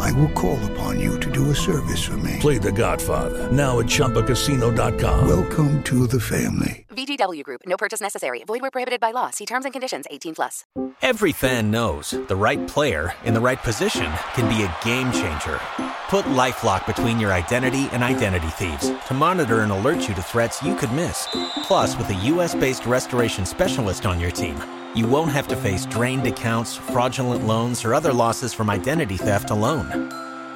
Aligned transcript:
I 0.00 0.12
will 0.12 0.30
call 0.30 0.58
upon 0.72 1.00
you 1.00 1.18
to 1.20 1.30
do 1.30 1.50
a 1.50 1.54
service 1.54 2.02
for 2.02 2.16
me. 2.18 2.38
Play 2.40 2.58
The 2.58 2.72
Godfather 2.72 3.50
now 3.50 3.80
at 3.80 3.86
ChumbaCasino.com. 3.86 5.28
Welcome 5.28 5.82
to 5.84 6.06
the 6.06 6.20
family. 6.20 6.86
VGW 6.90 7.42
Group. 7.42 7.62
No 7.66 7.76
purchase 7.76 8.00
necessary. 8.00 8.44
Void 8.46 8.62
where 8.62 8.70
prohibited 8.70 9.00
by 9.00 9.10
law. 9.10 9.30
See 9.30 9.46
terms 9.46 9.64
and 9.64 9.72
conditions. 9.72 10.06
18 10.10 10.34
plus. 10.34 10.64
Every 11.02 11.32
fan 11.32 11.70
knows 11.70 12.12
the 12.12 12.36
right 12.36 12.66
player 12.66 13.12
in 13.24 13.34
the 13.34 13.40
right 13.40 13.62
position 13.62 14.10
can 14.34 14.48
be 14.48 14.62
a 14.62 14.76
game 14.84 15.12
changer. 15.12 15.60
Put 16.08 16.24
LifeLock 16.26 16.86
between 16.86 17.18
your 17.18 17.32
identity 17.32 17.88
and 17.92 18.02
identity 18.02 18.48
thieves 18.48 18.92
to 19.08 19.14
monitor 19.14 19.60
and 19.60 19.72
alert 19.72 20.08
you 20.08 20.14
to 20.14 20.22
threats 20.22 20.62
you 20.62 20.74
could 20.76 20.92
miss. 20.92 21.28
Plus, 21.64 21.96
with 21.98 22.08
a 22.10 22.14
U.S.-based 22.14 22.86
restoration 22.86 23.44
specialist 23.44 24.06
on 24.06 24.20
your 24.20 24.30
team, 24.30 24.56
you 24.94 25.08
won't 25.08 25.32
have 25.32 25.48
to 25.48 25.56
face 25.56 25.86
drained 25.86 26.26
accounts, 26.26 26.76
fraudulent 26.76 27.46
loans, 27.46 27.84
or 27.84 27.94
other 27.94 28.12
losses 28.12 28.54
from 28.54 28.70
identity 28.70 29.16
theft 29.16 29.50
alone. 29.50 29.83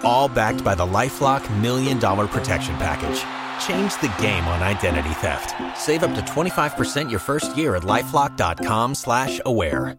All 0.05 0.29
backed 0.29 0.63
by 0.65 0.75
the 0.75 0.87
LifeLock 0.87 1.61
Million 1.61 1.99
Dollar 1.99 2.27
Protection 2.27 2.75
Package. 2.77 3.25
Change 3.67 3.97
the 4.01 4.15
game 4.21 4.45
on 4.45 4.63
identity 4.63 5.15
theft. 5.15 5.55
Save 5.77 6.03
up 6.03 6.15
to 6.15 6.21
25% 6.23 7.11
your 7.11 7.21
first 7.21 7.57
year 7.57 7.77
at 7.77 7.83
LifeLock.com 7.83 8.95
slash 8.95 9.41
aware. 9.45 9.99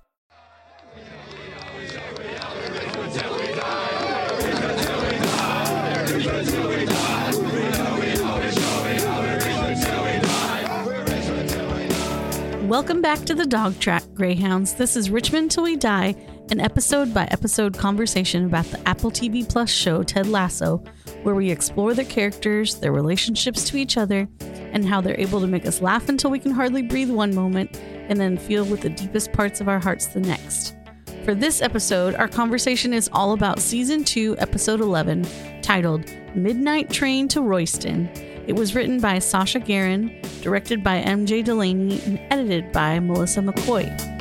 Welcome 12.69 13.01
back 13.01 13.25
to 13.25 13.33
the 13.33 13.47
Dog 13.47 13.79
Track 13.79 14.03
Greyhounds. 14.13 14.75
This 14.75 14.95
is 14.95 15.09
Richmond 15.09 15.49
Till 15.49 15.63
We 15.63 15.75
Die, 15.75 16.15
an 16.51 16.59
episode 16.59 17.13
by 17.13 17.25
episode 17.25 17.77
conversation 17.77 18.45
about 18.45 18.65
the 18.65 18.87
Apple 18.87 19.11
TV 19.11 19.47
Plus 19.47 19.69
show 19.69 20.01
Ted 20.01 20.27
Lasso, 20.27 20.83
where 21.21 21.35
we 21.35 21.51
explore 21.51 21.93
the 21.93 22.03
characters, 22.03 22.75
their 22.75 22.91
relationships 22.91 23.63
to 23.65 23.77
each 23.77 23.97
other, 23.97 24.27
and 24.39 24.83
how 24.85 24.99
they're 24.99 25.19
able 25.19 25.39
to 25.41 25.47
make 25.47 25.67
us 25.67 25.81
laugh 25.81 26.09
until 26.09 26.31
we 26.31 26.39
can 26.39 26.51
hardly 26.51 26.81
breathe 26.81 27.11
one 27.11 27.35
moment 27.35 27.77
and 27.77 28.19
then 28.19 28.35
feel 28.35 28.65
with 28.65 28.81
the 28.81 28.89
deepest 28.89 29.31
parts 29.31 29.61
of 29.61 29.69
our 29.69 29.79
hearts 29.79 30.07
the 30.07 30.19
next. 30.19 30.75
For 31.23 31.35
this 31.35 31.61
episode, 31.61 32.15
our 32.15 32.27
conversation 32.27 32.93
is 32.93 33.09
all 33.13 33.33
about 33.33 33.59
season 33.59 34.03
2, 34.03 34.37
episode 34.39 34.81
11, 34.81 35.27
titled 35.61 36.05
Midnight 36.35 36.89
Train 36.89 37.27
to 37.27 37.41
Royston. 37.41 38.09
It 38.47 38.55
was 38.55 38.73
written 38.73 38.99
by 38.99 39.19
Sasha 39.19 39.59
Garin, 39.59 40.19
directed 40.41 40.83
by 40.83 41.03
MJ 41.03 41.43
Delaney, 41.43 42.01
and 42.05 42.19
edited 42.31 42.71
by 42.71 42.99
Melissa 42.99 43.41
McCoy. 43.41 44.18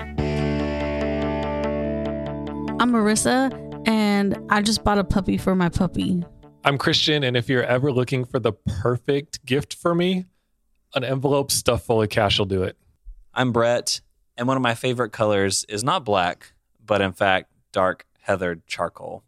I'm 2.81 2.93
Marissa, 2.93 3.83
and 3.89 4.39
I 4.51 4.63
just 4.63 4.85
bought 4.85 4.99
a 4.99 5.05
puppy 5.05 5.37
for 5.37 5.57
my 5.57 5.69
puppy. 5.69 6.23
I'm 6.63 6.79
Christian, 6.79 7.25
and 7.25 7.37
if 7.37 7.49
you're 7.49 7.65
ever 7.65 7.91
looking 7.91 8.25
for 8.25 8.39
the 8.39 8.53
perfect 8.53 9.45
gift 9.45 9.75
for 9.75 9.97
me, 9.97 10.27
an 10.95 11.03
envelope 11.03 11.51
stuffed 11.51 11.87
full 11.87 12.03
of 12.03 12.09
cash 12.09 12.39
will 12.39 12.47
do 12.47 12.63
it. 12.63 12.77
I'm 13.35 13.51
Brett, 13.51 14.01
and 14.37 14.47
one 14.47 14.57
of 14.57 14.63
my 14.63 14.77
favorite 14.77 15.11
colors 15.11 15.67
is 15.69 15.83
not 15.83 16.05
black, 16.05 16.53
but 16.87 17.01
in 17.01 17.11
fact, 17.11 17.51
dark 17.73 18.07
heathered 18.21 18.65
charcoal. 18.69 19.25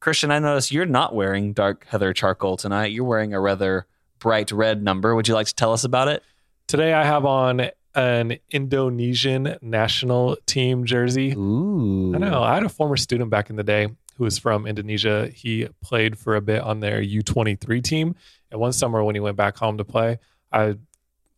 Christian, 0.00 0.30
I 0.30 0.38
notice 0.38 0.72
you're 0.72 0.86
not 0.86 1.14
wearing 1.14 1.52
dark 1.52 1.84
heather 1.84 2.14
charcoal 2.14 2.56
tonight. 2.56 2.92
You're 2.92 3.04
wearing 3.04 3.34
a 3.34 3.40
rather 3.40 3.86
bright 4.20 4.52
red 4.52 4.82
number. 4.82 5.14
Would 5.14 5.28
you 5.28 5.34
like 5.34 5.48
to 5.48 5.54
tell 5.54 5.74
us 5.74 5.84
about 5.84 6.08
it? 6.08 6.22
Today 6.66 6.94
I 6.94 7.04
have 7.04 7.26
on 7.26 7.70
an 7.94 8.38
Indonesian 8.50 9.56
national 9.60 10.36
team 10.46 10.84
jersey. 10.84 11.32
Ooh. 11.32 12.14
I 12.14 12.18
know. 12.18 12.42
I 12.42 12.54
had 12.54 12.64
a 12.64 12.68
former 12.68 12.96
student 12.96 13.30
back 13.30 13.50
in 13.50 13.56
the 13.56 13.64
day 13.64 13.88
who 14.16 14.24
was 14.24 14.38
from 14.38 14.66
Indonesia. 14.66 15.28
He 15.28 15.68
played 15.82 16.18
for 16.18 16.36
a 16.36 16.40
bit 16.40 16.62
on 16.62 16.80
their 16.80 17.02
U23 17.02 17.82
team. 17.82 18.14
And 18.50 18.60
one 18.60 18.72
summer 18.72 19.02
when 19.02 19.14
he 19.14 19.20
went 19.20 19.36
back 19.36 19.56
home 19.56 19.78
to 19.78 19.84
play, 19.84 20.18
I 20.52 20.76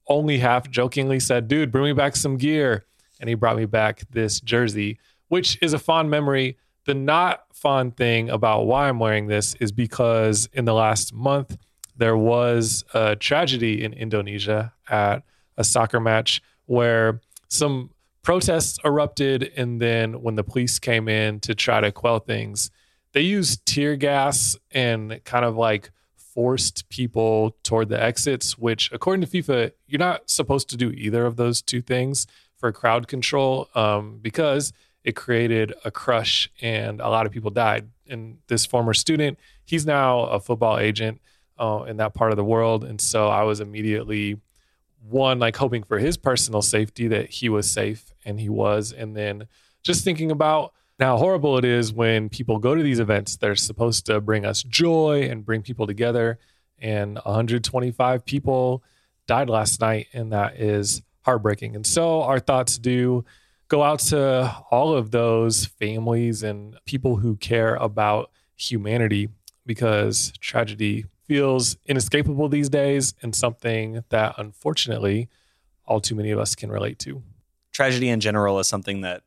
only 0.09 0.39
half 0.39 0.69
jokingly 0.71 1.21
said, 1.21 1.49
Dude, 1.49 1.71
bring 1.71 1.85
me 1.85 1.93
back 1.93 2.17
some 2.17 2.37
gear. 2.37 2.87
And 3.21 3.29
he 3.29 3.35
brought 3.35 3.57
me 3.57 3.67
back 3.67 4.03
this 4.11 4.41
jersey, 4.41 4.99
which 5.29 5.57
is 5.63 5.73
a 5.73 5.79
fond 5.79 6.11
memory. 6.11 6.59
The 6.87 6.95
not 6.95 7.45
fun 7.55 7.93
thing 7.93 8.29
about 8.29 8.67
why 8.67 8.89
I'm 8.89 8.99
wearing 8.99 9.29
this 9.29 9.55
is 9.57 9.71
because 9.71 10.49
in 10.53 10.65
the 10.65 10.75
last 10.75 11.15
month, 11.15 11.57
there 11.97 12.17
was 12.17 12.85
a 12.93 13.15
tragedy 13.15 13.85
in 13.85 13.93
Indonesia 13.93 14.73
at 14.89 15.23
a 15.57 15.65
soccer 15.65 16.01
match 16.01 16.43
where 16.67 17.21
some 17.49 17.91
protests 18.23 18.79
erupted. 18.85 19.53
And 19.57 19.81
then 19.81 20.23
when 20.23 20.37
the 20.37 20.45
police 20.45 20.79
came 20.79 21.09
in 21.09 21.41
to 21.41 21.55
try 21.55 21.81
to 21.81 21.93
quell 21.93 22.21
things, 22.21 22.71
they 23.13 23.21
used 23.21 23.67
tear 23.67 23.97
gas 23.97 24.57
and 24.71 25.21
kind 25.25 25.45
of 25.45 25.57
like 25.57 25.91
forced 26.17 26.89
people 26.89 27.57
toward 27.63 27.89
the 27.89 28.03
exits, 28.03 28.57
which, 28.57 28.91
according 28.93 29.27
to 29.27 29.27
FIFA, 29.27 29.73
you're 29.87 29.99
not 29.99 30.31
supposed 30.31 30.71
to 30.71 30.77
do 30.77 30.91
either 30.91 31.27
of 31.27 31.37
those 31.37 31.61
two 31.61 31.83
things 31.83 32.27
for 32.57 32.73
crowd 32.73 33.09
control 33.09 33.69
um, 33.75 34.19
because 34.23 34.73
it 35.05 35.17
created 35.17 35.75
a 35.85 35.91
crush 35.91 36.49
and 36.61 37.01
a 37.01 37.09
lot 37.09 37.27
of 37.27 37.33
people 37.33 37.51
died. 37.51 37.89
And 38.09 38.39
this 38.47 38.65
former 38.65 38.95
student, 38.95 39.39
he's 39.65 39.85
now 39.85 40.21
a 40.21 40.41
football 40.41 40.79
agent 40.79 41.21
uh, 41.59 41.85
in 41.89 41.97
that 41.99 42.15
part 42.15 42.31
of 42.31 42.37
the 42.37 42.45
world. 42.45 42.85
And 42.85 43.01
so 43.01 43.29
I 43.29 43.43
was 43.43 43.61
immediately 43.61 44.41
one, 45.09 45.39
like 45.39 45.57
hoping 45.57 45.83
for 45.83 45.99
his 45.99 46.17
personal 46.17 46.63
safety 46.63 47.09
that 47.09 47.31
he 47.31 47.49
was 47.49 47.71
safe 47.71 48.13
and 48.25 48.41
he 48.41 48.49
was. 48.49 48.93
And 48.93 49.17
then 49.17 49.49
just 49.83 50.05
thinking 50.05 50.31
about 50.31 50.73
how 51.01 51.17
horrible 51.17 51.59
it 51.59 51.65
is 51.65 51.93
when 51.93 52.29
people 52.29 52.59
go 52.59 52.75
to 52.75 52.83
these 52.83 53.01
events. 53.01 53.37
They're 53.37 53.57
supposed 53.57 54.07
to 54.07 54.21
bring 54.21 54.45
us 54.45 54.63
joy 54.63 55.29
and 55.31 55.45
bring 55.45 55.63
people 55.63 55.87
together. 55.87 56.39
And 56.79 57.17
125 57.17 58.25
people 58.25 58.83
died 59.27 59.51
last 59.51 59.81
night. 59.81 60.07
And 60.13 60.33
that 60.33 60.61
is 60.61 61.03
heartbreaking. 61.23 61.77
And 61.77 61.87
so 61.87 62.23
our 62.23 62.39
thoughts 62.39 62.79
do 62.79 63.25
go 63.69 63.83
out 63.83 64.01
to 64.01 64.55
all 64.71 64.95
of 64.95 65.11
those 65.11 65.67
families 65.67 66.43
and 66.43 66.77
people 66.85 67.17
who 67.17 67.37
care 67.37 67.75
about 67.77 68.31
humanity 68.57 69.29
because 69.65 70.33
tragedy 70.41 71.07
feels 71.25 71.77
inescapable 71.87 72.49
these 72.49 72.69
days 72.69 73.15
and 73.23 73.35
something 73.35 74.05
that 74.09 74.35
unfortunately 74.39 75.29
all 75.87 76.01
too 76.01 76.15
many 76.15 76.31
of 76.31 76.39
us 76.39 76.55
can 76.55 76.71
relate 76.71 76.99
to. 77.01 77.23
Tragedy 77.73 78.09
in 78.09 78.21
general 78.21 78.59
is 78.59 78.69
something 78.69 79.01
that 79.03 79.23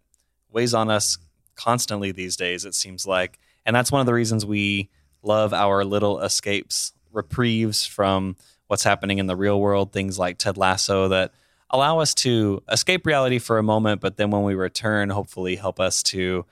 weighs 0.52 0.74
on 0.74 0.90
us 0.90 1.18
constantly 1.56 2.12
these 2.12 2.36
days, 2.36 2.66
it 2.66 2.76
seems 2.76 3.08
like. 3.08 3.40
And 3.66 3.76
that's 3.76 3.92
one 3.92 4.02
of 4.02 4.06
the 4.06 4.14
reasons 4.14 4.46
we 4.46 4.90
love 5.24 5.54
our 5.54 5.84
little 5.84 6.20
escapes, 6.20 6.94
reprieves 7.12 7.86
from 7.86 8.36
what's 8.68 8.84
happening 8.84 9.18
in 9.18 9.28
the 9.28 9.36
real 9.36 9.60
world, 9.60 9.92
things 9.92 10.20
like 10.20 10.38
Ted 10.38 10.58
Lasso 10.58 11.08
that 11.08 11.32
allow 11.70 12.00
us 12.00 12.14
to 12.14 12.62
escape 12.72 13.06
reality 13.06 13.40
for 13.40 13.58
a 13.58 13.64
moment, 13.64 14.02
but 14.02 14.18
then 14.18 14.32
when 14.32 14.44
we 14.44 14.56
return, 14.56 15.10
hopefully 15.10 15.56
help 15.56 15.80
us 15.80 16.04
to 16.04 16.46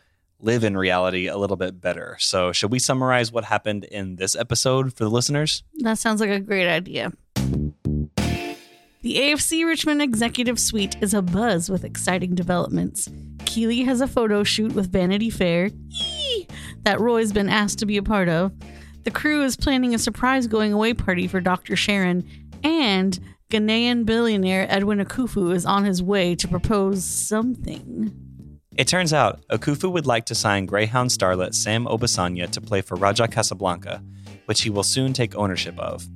live 0.43 0.63
in 0.63 0.75
reality 0.75 1.27
a 1.27 1.37
little 1.37 1.55
bit 1.55 1.79
better. 1.79 2.17
So, 2.19 2.51
should 2.51 2.71
we 2.71 2.79
summarize 2.79 3.31
what 3.31 3.45
happened 3.45 3.85
in 3.85 4.17
this 4.17 4.35
episode 4.35 4.93
for 4.93 5.05
the 5.05 5.09
listeners? 5.09 5.63
That 5.79 5.97
sounds 5.97 6.19
like 6.21 6.29
a 6.29 6.39
great 6.39 6.67
idea. 6.67 7.11
The 7.35 9.15
AFC 9.17 9.65
Richmond 9.65 10.01
Executive 10.01 10.59
Suite 10.59 10.95
is 11.01 11.13
abuzz 11.13 11.69
with 11.69 11.83
exciting 11.83 12.35
developments. 12.35 13.09
Keeley 13.45 13.83
has 13.83 14.01
a 14.01 14.07
photo 14.07 14.43
shoot 14.43 14.73
with 14.73 14.91
Vanity 14.91 15.29
Fair 15.29 15.71
Eee! 15.91 16.47
that 16.83 16.99
Roy's 16.99 17.33
been 17.33 17.49
asked 17.49 17.79
to 17.79 17.85
be 17.85 17.97
a 17.97 18.03
part 18.03 18.29
of. 18.29 18.53
The 19.03 19.11
crew 19.11 19.43
is 19.43 19.57
planning 19.57 19.93
a 19.93 19.99
surprise 19.99 20.47
going 20.47 20.71
away 20.71 20.93
party 20.93 21.27
for 21.27 21.41
Dr. 21.41 21.75
Sharon, 21.75 22.25
and 22.63 23.19
Ghanaian 23.49 24.05
billionaire 24.05 24.67
Edwin 24.69 24.99
Akufu 24.99 25.53
is 25.53 25.65
on 25.65 25.83
his 25.83 26.01
way 26.01 26.35
to 26.35 26.47
propose 26.47 27.03
something. 27.03 28.22
It 28.75 28.87
turns 28.87 29.13
out 29.13 29.45
Akufu 29.49 29.91
would 29.91 30.07
like 30.07 30.25
to 30.25 30.35
sign 30.35 30.65
Greyhound 30.65 31.11
starlet 31.11 31.53
Sam 31.53 31.85
Obisanya 31.85 32.49
to 32.49 32.61
play 32.61 32.81
for 32.81 32.95
Raja 32.95 33.27
Casablanca, 33.27 34.03
which 34.45 34.63
he 34.63 34.69
will 34.69 34.83
soon 34.83 35.13
take 35.13 35.35
ownership 35.35 35.77
of. 35.77 36.07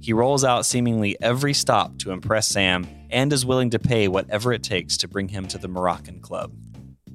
He 0.00 0.12
rolls 0.12 0.42
out 0.42 0.64
seemingly 0.64 1.16
every 1.20 1.52
stop 1.52 1.98
to 1.98 2.12
impress 2.12 2.48
Sam 2.48 2.86
and 3.10 3.32
is 3.32 3.44
willing 3.44 3.70
to 3.70 3.78
pay 3.78 4.08
whatever 4.08 4.52
it 4.52 4.62
takes 4.62 4.96
to 4.98 5.08
bring 5.08 5.28
him 5.28 5.46
to 5.48 5.58
the 5.58 5.68
Moroccan 5.68 6.20
club. 6.20 6.52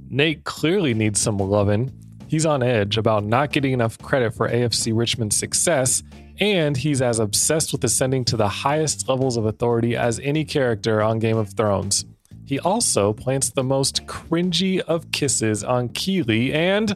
Nate 0.10 0.44
clearly 0.44 0.94
needs 0.94 1.20
some 1.20 1.38
loving. 1.38 1.92
He's 2.28 2.46
on 2.46 2.62
edge 2.62 2.98
about 2.98 3.24
not 3.24 3.52
getting 3.52 3.74
enough 3.74 3.98
credit 3.98 4.36
for 4.36 4.48
AFC 4.48 4.96
Richmond's 4.96 5.38
success 5.38 6.04
And 6.40 6.76
he's 6.76 7.02
as 7.02 7.20
obsessed 7.20 7.72
with 7.72 7.84
ascending 7.84 8.26
to 8.26 8.38
the 8.38 8.48
highest 8.48 9.08
levels 9.08 9.38
of 9.38 9.46
authority 9.46 9.96
as 9.96 10.20
any 10.20 10.44
character 10.44 11.02
on 11.02 11.20
Game 11.20 11.38
of 11.38 11.54
Thrones. 11.54 12.06
He 12.46 12.60
also 12.60 13.14
plants 13.14 13.50
the 13.50 13.64
most 13.64 14.06
cringy 14.06 14.80
of 14.82 15.12
kisses 15.12 15.64
on 15.64 15.90
Keeley, 15.90 16.54
and 16.54 16.96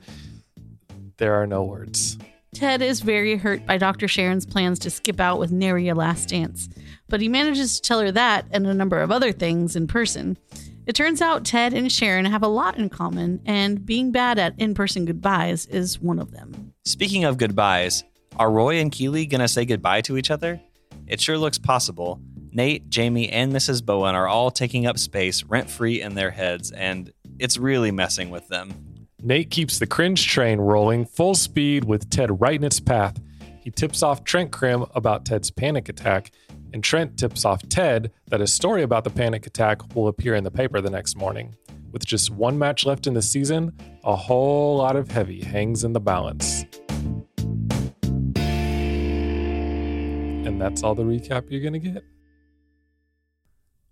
there 1.17 1.33
are 1.35 1.47
no 1.47 1.63
words. 1.63 2.17
Ted 2.53 2.81
is 2.81 3.01
very 3.01 3.37
hurt 3.37 3.65
by 3.65 3.77
Dr. 3.77 4.07
Sharon's 4.07 4.45
plans 4.45 4.79
to 4.79 4.89
skip 4.89 5.19
out 5.19 5.39
with 5.39 5.51
Nary 5.51 5.89
a 5.89 5.95
last 5.95 6.29
dance, 6.29 6.69
but 7.07 7.21
he 7.21 7.27
manages 7.27 7.75
to 7.75 7.81
tell 7.81 7.99
her 7.99 8.11
that 8.11 8.45
and 8.51 8.65
a 8.65 8.73
number 8.73 8.99
of 8.99 9.11
other 9.11 9.31
things 9.31 9.75
in 9.75 9.87
person. 9.87 10.37
It 10.85 10.95
turns 10.95 11.21
out 11.21 11.45
Ted 11.45 11.73
and 11.73 11.91
Sharon 11.91 12.25
have 12.25 12.43
a 12.43 12.47
lot 12.47 12.77
in 12.77 12.89
common, 12.89 13.41
and 13.45 13.85
being 13.85 14.11
bad 14.11 14.39
at 14.39 14.57
in 14.57 14.73
person 14.73 15.05
goodbyes 15.05 15.65
is 15.65 15.99
one 15.99 16.17
of 16.17 16.31
them. 16.31 16.73
Speaking 16.85 17.25
of 17.25 17.37
goodbyes, 17.37 18.03
are 18.37 18.49
Roy 18.49 18.79
and 18.79 18.91
Keeley 18.91 19.25
going 19.25 19.41
to 19.41 19.47
say 19.47 19.65
goodbye 19.65 20.01
to 20.01 20.17
each 20.17 20.31
other? 20.31 20.61
It 21.05 21.19
sure 21.19 21.37
looks 21.37 21.57
possible. 21.57 22.21
Nate, 22.57 22.89
Jamie, 22.89 23.29
and 23.29 23.53
Mrs. 23.53 23.85
Bowen 23.85 24.15
are 24.15 24.27
all 24.27 24.49
taking 24.49 24.87
up 24.87 24.97
space 24.97 25.43
rent 25.43 25.69
free 25.69 26.01
in 26.01 26.15
their 26.15 26.31
heads, 26.31 26.71
and 26.71 27.13
it's 27.37 27.55
really 27.55 27.91
messing 27.91 28.31
with 28.31 28.47
them. 28.47 28.73
Nate 29.21 29.51
keeps 29.51 29.77
the 29.77 29.85
cringe 29.85 30.27
train 30.27 30.59
rolling 30.59 31.05
full 31.05 31.35
speed 31.35 31.83
with 31.83 32.09
Ted 32.09 32.41
right 32.41 32.55
in 32.55 32.63
its 32.63 32.79
path. 32.79 33.21
He 33.59 33.69
tips 33.69 34.01
off 34.01 34.23
Trent 34.23 34.51
Crimm 34.51 34.87
about 34.95 35.23
Ted's 35.23 35.51
panic 35.51 35.87
attack, 35.87 36.31
and 36.73 36.83
Trent 36.83 37.15
tips 37.15 37.45
off 37.45 37.61
Ted 37.69 38.11
that 38.29 38.41
a 38.41 38.47
story 38.47 38.81
about 38.81 39.03
the 39.03 39.11
panic 39.11 39.45
attack 39.45 39.95
will 39.95 40.07
appear 40.07 40.33
in 40.33 40.43
the 40.43 40.49
paper 40.49 40.81
the 40.81 40.89
next 40.89 41.15
morning. 41.15 41.55
With 41.91 42.07
just 42.07 42.31
one 42.31 42.57
match 42.57 42.87
left 42.87 43.05
in 43.05 43.13
the 43.13 43.21
season, 43.21 43.71
a 44.03 44.15
whole 44.15 44.77
lot 44.77 44.95
of 44.95 45.11
heavy 45.11 45.43
hangs 45.43 45.83
in 45.83 45.93
the 45.93 45.99
balance. 45.99 46.65
And 50.47 50.59
that's 50.59 50.81
all 50.81 50.95
the 50.95 51.03
recap 51.03 51.51
you're 51.51 51.61
going 51.61 51.73
to 51.73 51.79
get. 51.79 52.03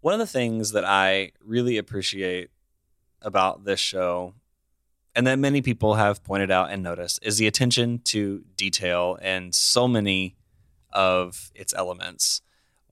One 0.05 0.13
of 0.13 0.19
the 0.19 0.27
things 0.27 0.73
that 0.73 0.85
I 0.85 1.31
really 1.43 1.79
appreciate 1.79 2.51
about 3.23 3.65
this 3.65 3.79
show, 3.79 4.35
and 5.15 5.25
that 5.25 5.39
many 5.39 5.63
people 5.63 5.95
have 5.95 6.23
pointed 6.23 6.51
out 6.51 6.69
and 6.69 6.83
noticed, 6.83 7.17
is 7.23 7.39
the 7.39 7.47
attention 7.47 8.01
to 8.03 8.43
detail 8.55 9.17
and 9.19 9.55
so 9.55 9.87
many 9.87 10.35
of 10.93 11.49
its 11.55 11.73
elements. 11.73 12.43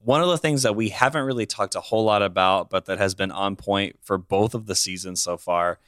One 0.02 0.22
of 0.22 0.26
the 0.26 0.38
things 0.38 0.64
that 0.64 0.74
we 0.74 0.88
haven't 0.88 1.24
really 1.24 1.46
talked 1.46 1.76
a 1.76 1.80
whole 1.80 2.02
lot 2.02 2.20
about, 2.20 2.68
but 2.68 2.86
that 2.86 2.98
has 2.98 3.14
been 3.14 3.30
on 3.30 3.54
point 3.54 3.94
for 4.02 4.18
both 4.18 4.52
of 4.52 4.66
the 4.66 4.74
seasons 4.74 5.22
so 5.22 5.36
far, 5.36 5.78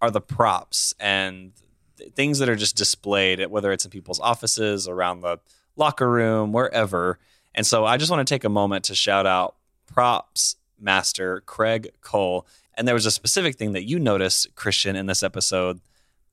are 0.00 0.10
the 0.10 0.22
props 0.22 0.94
and 0.98 1.52
th- 1.98 2.14
things 2.14 2.38
that 2.38 2.48
are 2.48 2.56
just 2.56 2.78
displayed, 2.78 3.46
whether 3.50 3.72
it's 3.72 3.84
in 3.84 3.90
people's 3.90 4.20
offices, 4.20 4.88
around 4.88 5.20
the 5.20 5.38
locker 5.76 6.10
room, 6.10 6.50
wherever. 6.50 7.18
And 7.54 7.66
so 7.66 7.84
I 7.84 7.98
just 7.98 8.10
want 8.10 8.26
to 8.26 8.34
take 8.34 8.44
a 8.44 8.48
moment 8.48 8.86
to 8.86 8.94
shout 8.94 9.26
out 9.26 9.56
props 9.86 10.56
master 10.82 11.42
Craig 11.46 11.90
Cole. 12.00 12.46
And 12.74 12.86
there 12.88 12.94
was 12.94 13.06
a 13.06 13.10
specific 13.10 13.56
thing 13.56 13.72
that 13.72 13.84
you 13.84 13.98
noticed, 13.98 14.54
Christian, 14.54 14.96
in 14.96 15.06
this 15.06 15.22
episode 15.22 15.80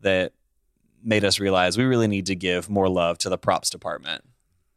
that 0.01 0.33
made 1.03 1.23
us 1.23 1.39
realize 1.39 1.77
we 1.77 1.83
really 1.85 2.07
need 2.07 2.25
to 2.27 2.35
give 2.35 2.69
more 2.69 2.89
love 2.89 3.17
to 3.19 3.29
the 3.29 3.37
props 3.37 3.69
department. 3.69 4.23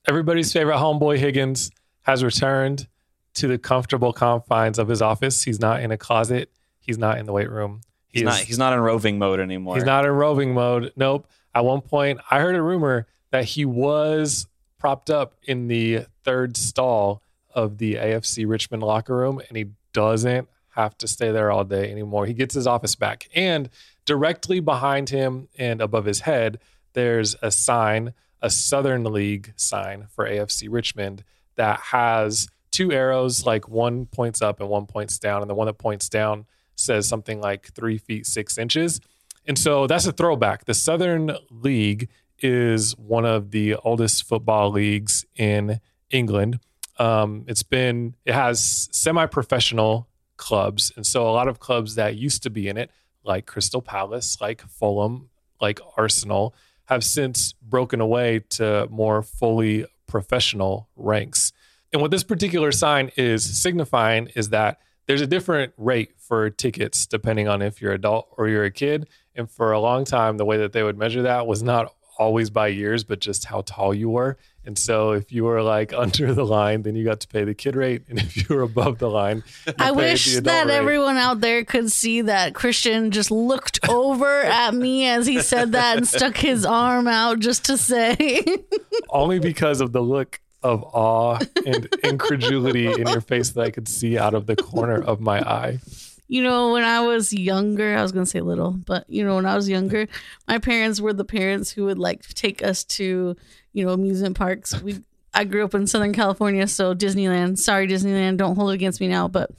Everybody's 0.08 0.52
favorite 0.52 0.76
homeboy 0.76 1.18
Higgins 1.18 1.70
has 2.02 2.24
returned 2.24 2.88
to 3.34 3.46
the 3.46 3.58
comfortable 3.58 4.12
confines 4.12 4.78
of 4.78 4.88
his 4.88 5.00
office. 5.00 5.42
He's 5.44 5.60
not 5.60 5.80
in 5.80 5.90
a 5.90 5.96
closet. 5.96 6.50
He's 6.80 6.98
not 6.98 7.18
in 7.18 7.26
the 7.26 7.32
weight 7.32 7.50
room. 7.50 7.80
He's 8.08 8.20
He 8.20 8.24
not 8.24 8.38
he's 8.40 8.58
not 8.58 8.72
in 8.72 8.80
roving 8.80 9.18
mode 9.18 9.40
anymore. 9.40 9.76
He's 9.76 9.84
not 9.84 10.04
in 10.04 10.10
roving 10.10 10.52
mode. 10.52 10.92
Nope. 10.96 11.26
At 11.54 11.64
one 11.64 11.80
point, 11.80 12.20
I 12.30 12.40
heard 12.40 12.54
a 12.54 12.62
rumor 12.62 13.06
that 13.30 13.44
he 13.44 13.64
was 13.64 14.46
propped 14.78 15.10
up 15.10 15.34
in 15.44 15.68
the 15.68 16.06
third 16.24 16.56
stall 16.56 17.22
of 17.54 17.78
the 17.78 17.94
AFC 17.94 18.48
Richmond 18.48 18.82
locker 18.82 19.16
room, 19.16 19.40
and 19.48 19.56
he 19.56 19.66
doesn't 19.92 20.48
have 20.70 20.96
to 20.98 21.06
stay 21.06 21.30
there 21.30 21.50
all 21.50 21.64
day 21.64 21.90
anymore. 21.90 22.26
He 22.26 22.34
gets 22.34 22.54
his 22.54 22.66
office 22.66 22.94
back. 22.94 23.28
And 23.34 23.68
directly 24.04 24.60
behind 24.60 25.10
him 25.10 25.48
and 25.58 25.80
above 25.80 26.06
his 26.06 26.20
head, 26.20 26.58
there's 26.94 27.36
a 27.42 27.50
sign, 27.50 28.14
a 28.40 28.50
Southern 28.50 29.04
League 29.04 29.52
sign 29.56 30.06
for 30.10 30.26
AFC 30.26 30.68
Richmond 30.70 31.24
that 31.56 31.80
has 31.80 32.48
two 32.70 32.90
arrows, 32.90 33.44
like 33.44 33.68
one 33.68 34.06
points 34.06 34.40
up 34.40 34.60
and 34.60 34.68
one 34.68 34.86
points 34.86 35.18
down. 35.18 35.42
And 35.42 35.50
the 35.50 35.54
one 35.54 35.66
that 35.66 35.74
points 35.74 36.08
down 36.08 36.46
says 36.74 37.06
something 37.06 37.40
like 37.40 37.72
three 37.74 37.98
feet, 37.98 38.26
six 38.26 38.56
inches. 38.58 39.00
And 39.46 39.58
so 39.58 39.86
that's 39.86 40.06
a 40.06 40.12
throwback. 40.12 40.64
The 40.64 40.74
Southern 40.74 41.36
League 41.50 42.08
is 42.38 42.96
one 42.96 43.24
of 43.24 43.50
the 43.50 43.76
oldest 43.76 44.24
football 44.24 44.70
leagues 44.70 45.24
in 45.36 45.80
England. 46.10 46.60
Um, 46.98 47.44
it's 47.48 47.62
been, 47.62 48.14
it 48.24 48.34
has 48.34 48.88
semi 48.92 49.26
professional 49.26 50.08
clubs. 50.36 50.92
And 50.96 51.06
so 51.06 51.28
a 51.28 51.32
lot 51.32 51.48
of 51.48 51.60
clubs 51.60 51.94
that 51.94 52.16
used 52.16 52.42
to 52.42 52.50
be 52.50 52.68
in 52.68 52.76
it, 52.76 52.90
like 53.24 53.46
Crystal 53.46 53.82
Palace, 53.82 54.40
like 54.40 54.62
Fulham, 54.62 55.30
like 55.60 55.80
Arsenal, 55.96 56.54
have 56.86 57.04
since 57.04 57.52
broken 57.54 58.00
away 58.00 58.40
to 58.50 58.88
more 58.90 59.22
fully 59.22 59.86
professional 60.06 60.88
ranks. 60.96 61.52
And 61.92 62.02
what 62.02 62.10
this 62.10 62.24
particular 62.24 62.72
sign 62.72 63.10
is 63.16 63.44
signifying 63.44 64.28
is 64.34 64.48
that 64.48 64.78
there's 65.06 65.20
a 65.20 65.26
different 65.26 65.72
rate 65.76 66.12
for 66.18 66.50
tickets 66.50 67.06
depending 67.06 67.48
on 67.48 67.62
if 67.62 67.80
you're 67.80 67.92
adult 67.92 68.28
or 68.36 68.48
you're 68.48 68.64
a 68.64 68.70
kid. 68.70 69.08
And 69.34 69.50
for 69.50 69.72
a 69.72 69.80
long 69.80 70.04
time, 70.04 70.36
the 70.36 70.44
way 70.44 70.58
that 70.58 70.72
they 70.72 70.82
would 70.82 70.98
measure 70.98 71.22
that 71.22 71.46
was 71.46 71.62
not 71.62 71.94
always 72.18 72.50
by 72.50 72.68
years, 72.68 73.04
but 73.04 73.20
just 73.20 73.46
how 73.46 73.62
tall 73.62 73.94
you 73.94 74.10
were. 74.10 74.36
And 74.64 74.78
so 74.78 75.12
if 75.12 75.32
you 75.32 75.44
were 75.44 75.62
like 75.62 75.92
under 75.96 76.32
the 76.34 76.44
line, 76.46 76.82
then 76.82 76.94
you 76.94 77.04
got 77.04 77.20
to 77.20 77.28
pay 77.28 77.44
the 77.44 77.54
kid 77.54 77.74
rate. 77.76 78.02
And 78.08 78.18
if 78.18 78.36
you 78.36 78.54
were 78.54 78.62
above 78.62 78.98
the 78.98 79.10
line, 79.10 79.42
I 79.78 79.90
wish 79.92 80.36
that 80.40 80.66
rate. 80.66 80.74
everyone 80.74 81.16
out 81.16 81.40
there 81.40 81.64
could 81.64 81.90
see 81.90 82.22
that 82.22 82.54
Christian 82.54 83.10
just 83.10 83.30
looked 83.30 83.80
over 83.88 84.42
at 84.42 84.74
me 84.74 85.06
as 85.06 85.26
he 85.26 85.40
said 85.40 85.72
that 85.72 85.96
and 85.96 86.06
stuck 86.06 86.36
his 86.36 86.64
arm 86.64 87.08
out 87.08 87.40
just 87.40 87.64
to 87.66 87.76
say, 87.76 88.44
only 89.10 89.38
because 89.38 89.80
of 89.80 89.92
the 89.92 90.00
look 90.00 90.40
of 90.62 90.84
awe 90.92 91.38
and 91.66 91.88
incredulity 92.04 92.86
in 92.86 93.08
your 93.08 93.20
face 93.20 93.50
that 93.50 93.62
I 93.62 93.70
could 93.70 93.88
see 93.88 94.16
out 94.16 94.32
of 94.32 94.46
the 94.46 94.54
corner 94.54 95.02
of 95.02 95.20
my 95.20 95.40
eye. 95.40 95.80
you 96.28 96.40
know, 96.40 96.72
when 96.72 96.84
I 96.84 97.00
was 97.00 97.32
younger, 97.32 97.96
I 97.96 98.02
was 98.02 98.12
going 98.12 98.24
to 98.24 98.30
say 98.30 98.40
little, 98.40 98.70
but 98.70 99.04
you 99.10 99.24
know, 99.24 99.34
when 99.34 99.44
I 99.46 99.56
was 99.56 99.68
younger, 99.68 100.06
my 100.46 100.58
parents 100.58 101.00
were 101.00 101.12
the 101.12 101.24
parents 101.24 101.72
who 101.72 101.86
would 101.86 101.98
like 101.98 102.22
take 102.34 102.62
us 102.62 102.84
to, 102.84 103.36
you 103.72 103.84
know, 103.84 103.92
amusement 103.92 104.36
parks. 104.36 104.80
We 104.82 105.02
I 105.34 105.44
grew 105.44 105.64
up 105.64 105.74
in 105.74 105.86
Southern 105.86 106.12
California, 106.12 106.66
so 106.66 106.94
Disneyland. 106.94 107.58
Sorry, 107.58 107.88
Disneyland, 107.88 108.36
don't 108.36 108.56
hold 108.56 108.70
it 108.70 108.74
against 108.74 109.00
me 109.00 109.08
now, 109.08 109.28
but 109.28 109.50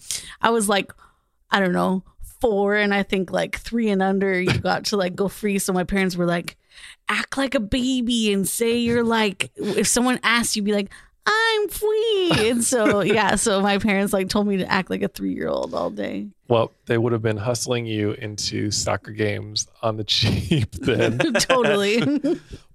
I 0.41 0.51
was 0.51 0.69
like, 0.69 0.93
I 1.49 1.59
don't 1.59 1.73
know, 1.73 2.03
four, 2.39 2.75
and 2.75 2.93
I 2.93 3.03
think 3.03 3.31
like 3.31 3.57
three 3.57 3.89
and 3.89 4.01
under, 4.01 4.39
you 4.39 4.59
got 4.59 4.85
to 4.85 4.97
like 4.97 5.15
go 5.15 5.27
free. 5.27 5.57
So 5.59 5.73
my 5.73 5.83
parents 5.83 6.15
were 6.15 6.25
like, 6.25 6.57
act 7.09 7.37
like 7.37 7.55
a 7.55 7.59
baby 7.59 8.33
and 8.33 8.47
say 8.47 8.77
you're 8.77 9.03
like, 9.03 9.51
if 9.55 9.87
someone 9.87 10.19
asks 10.23 10.55
you, 10.55 10.61
be 10.61 10.73
like, 10.73 10.91
I'm 11.25 11.67
free. 11.69 12.31
And 12.49 12.63
so, 12.63 13.01
yeah, 13.01 13.35
so 13.35 13.61
my 13.61 13.77
parents 13.77 14.13
like 14.13 14.29
told 14.29 14.47
me 14.47 14.57
to 14.57 14.71
act 14.71 14.89
like 14.89 15.01
a 15.01 15.07
three 15.07 15.33
year 15.33 15.47
old 15.47 15.73
all 15.73 15.89
day. 15.89 16.27
Well, 16.47 16.71
they 16.85 16.97
would 16.97 17.13
have 17.13 17.21
been 17.21 17.37
hustling 17.37 17.85
you 17.85 18.11
into 18.11 18.71
soccer 18.71 19.11
games 19.11 19.67
on 19.81 19.97
the 19.97 20.03
cheap 20.05 20.71
then. 20.71 21.17
totally. 21.39 22.21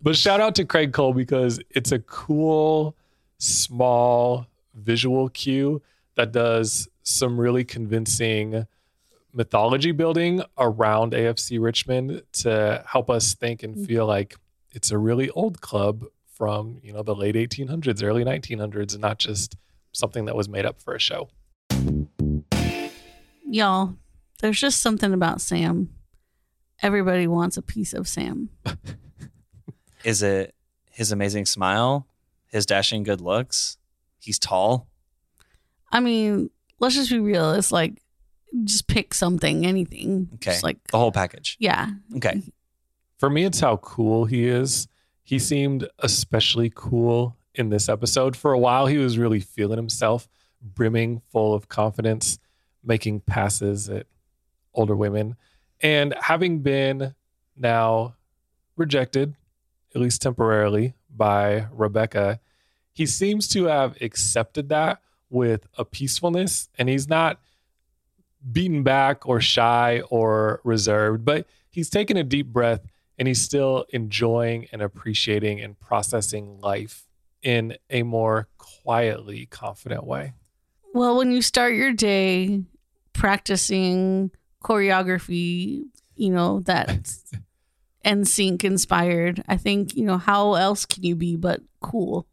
but 0.02 0.16
shout 0.16 0.40
out 0.40 0.54
to 0.56 0.64
Craig 0.64 0.92
Cole 0.92 1.12
because 1.12 1.60
it's 1.70 1.92
a 1.92 1.98
cool, 2.00 2.94
small 3.38 4.46
visual 4.74 5.28
cue 5.28 5.82
that 6.14 6.32
does 6.32 6.88
some 7.02 7.38
really 7.38 7.64
convincing 7.64 8.66
mythology 9.32 9.92
building 9.92 10.42
around 10.56 11.12
AFC 11.12 11.60
Richmond 11.60 12.22
to 12.32 12.84
help 12.86 13.10
us 13.10 13.34
think 13.34 13.62
and 13.62 13.74
mm-hmm. 13.74 13.84
feel 13.84 14.06
like 14.06 14.36
it's 14.72 14.90
a 14.90 14.98
really 14.98 15.30
old 15.30 15.60
club 15.60 16.04
from, 16.38 16.78
you 16.82 16.92
know, 16.92 17.02
the 17.02 17.14
late 17.14 17.34
1800s, 17.34 18.02
early 18.02 18.24
1900s 18.24 18.92
and 18.92 19.02
not 19.02 19.18
just 19.18 19.56
something 19.92 20.24
that 20.26 20.36
was 20.36 20.48
made 20.48 20.64
up 20.64 20.80
for 20.80 20.94
a 20.94 20.98
show. 21.00 21.28
Y'all, 23.50 23.94
there's 24.40 24.60
just 24.60 24.80
something 24.80 25.12
about 25.12 25.40
Sam. 25.40 25.90
Everybody 26.80 27.26
wants 27.26 27.56
a 27.56 27.62
piece 27.62 27.92
of 27.92 28.06
Sam. 28.06 28.50
Is 30.04 30.22
it 30.22 30.54
his 30.90 31.10
amazing 31.10 31.46
smile, 31.46 32.06
his 32.46 32.66
dashing 32.66 33.02
good 33.02 33.20
looks? 33.20 33.78
He's 34.20 34.38
tall. 34.38 34.86
I 35.90 35.98
mean, 36.00 36.50
let's 36.78 36.94
just 36.94 37.10
be 37.10 37.18
real. 37.18 37.52
It's 37.52 37.72
like, 37.72 38.00
just 38.64 38.86
pick 38.86 39.12
something, 39.12 39.66
anything. 39.66 40.28
Okay. 40.34 40.52
Just 40.52 40.62
like, 40.62 40.78
The 40.88 40.98
whole 40.98 41.12
package. 41.12 41.56
yeah. 41.58 41.90
Okay. 42.16 42.42
For 43.18 43.28
me, 43.28 43.44
it's 43.44 43.58
how 43.60 43.78
cool 43.78 44.26
he 44.26 44.46
is. 44.46 44.86
He 45.28 45.38
seemed 45.38 45.86
especially 45.98 46.72
cool 46.74 47.36
in 47.54 47.68
this 47.68 47.90
episode. 47.90 48.34
For 48.34 48.54
a 48.54 48.58
while, 48.58 48.86
he 48.86 48.96
was 48.96 49.18
really 49.18 49.40
feeling 49.40 49.76
himself, 49.76 50.26
brimming 50.62 51.20
full 51.30 51.52
of 51.52 51.68
confidence, 51.68 52.38
making 52.82 53.20
passes 53.20 53.90
at 53.90 54.06
older 54.72 54.96
women. 54.96 55.36
And 55.82 56.14
having 56.18 56.60
been 56.60 57.14
now 57.54 58.14
rejected, 58.74 59.36
at 59.94 60.00
least 60.00 60.22
temporarily, 60.22 60.94
by 61.14 61.66
Rebecca, 61.72 62.40
he 62.94 63.04
seems 63.04 63.48
to 63.48 63.64
have 63.64 64.00
accepted 64.00 64.70
that 64.70 65.02
with 65.28 65.68
a 65.76 65.84
peacefulness 65.84 66.70
and 66.78 66.88
he's 66.88 67.06
not 67.06 67.38
beaten 68.50 68.82
back 68.82 69.28
or 69.28 69.42
shy 69.42 70.00
or 70.08 70.62
reserved, 70.64 71.26
but 71.26 71.46
he's 71.68 71.90
taken 71.90 72.16
a 72.16 72.24
deep 72.24 72.46
breath 72.46 72.80
and 73.18 73.28
he's 73.28 73.40
still 73.40 73.84
enjoying 73.90 74.66
and 74.72 74.80
appreciating 74.80 75.60
and 75.60 75.78
processing 75.78 76.60
life 76.60 77.06
in 77.42 77.76
a 77.90 78.02
more 78.02 78.48
quietly 78.58 79.46
confident 79.46 80.04
way. 80.04 80.34
Well, 80.94 81.16
when 81.16 81.32
you 81.32 81.42
start 81.42 81.74
your 81.74 81.92
day 81.92 82.62
practicing 83.12 84.30
choreography, 84.62 85.82
you 86.16 86.30
know, 86.30 86.60
that's 86.60 87.24
NSYNC 88.04 88.64
inspired, 88.64 89.42
I 89.48 89.56
think, 89.56 89.94
you 89.94 90.04
know, 90.04 90.18
how 90.18 90.54
else 90.54 90.86
can 90.86 91.02
you 91.02 91.14
be 91.14 91.36
but 91.36 91.60
cool? 91.80 92.26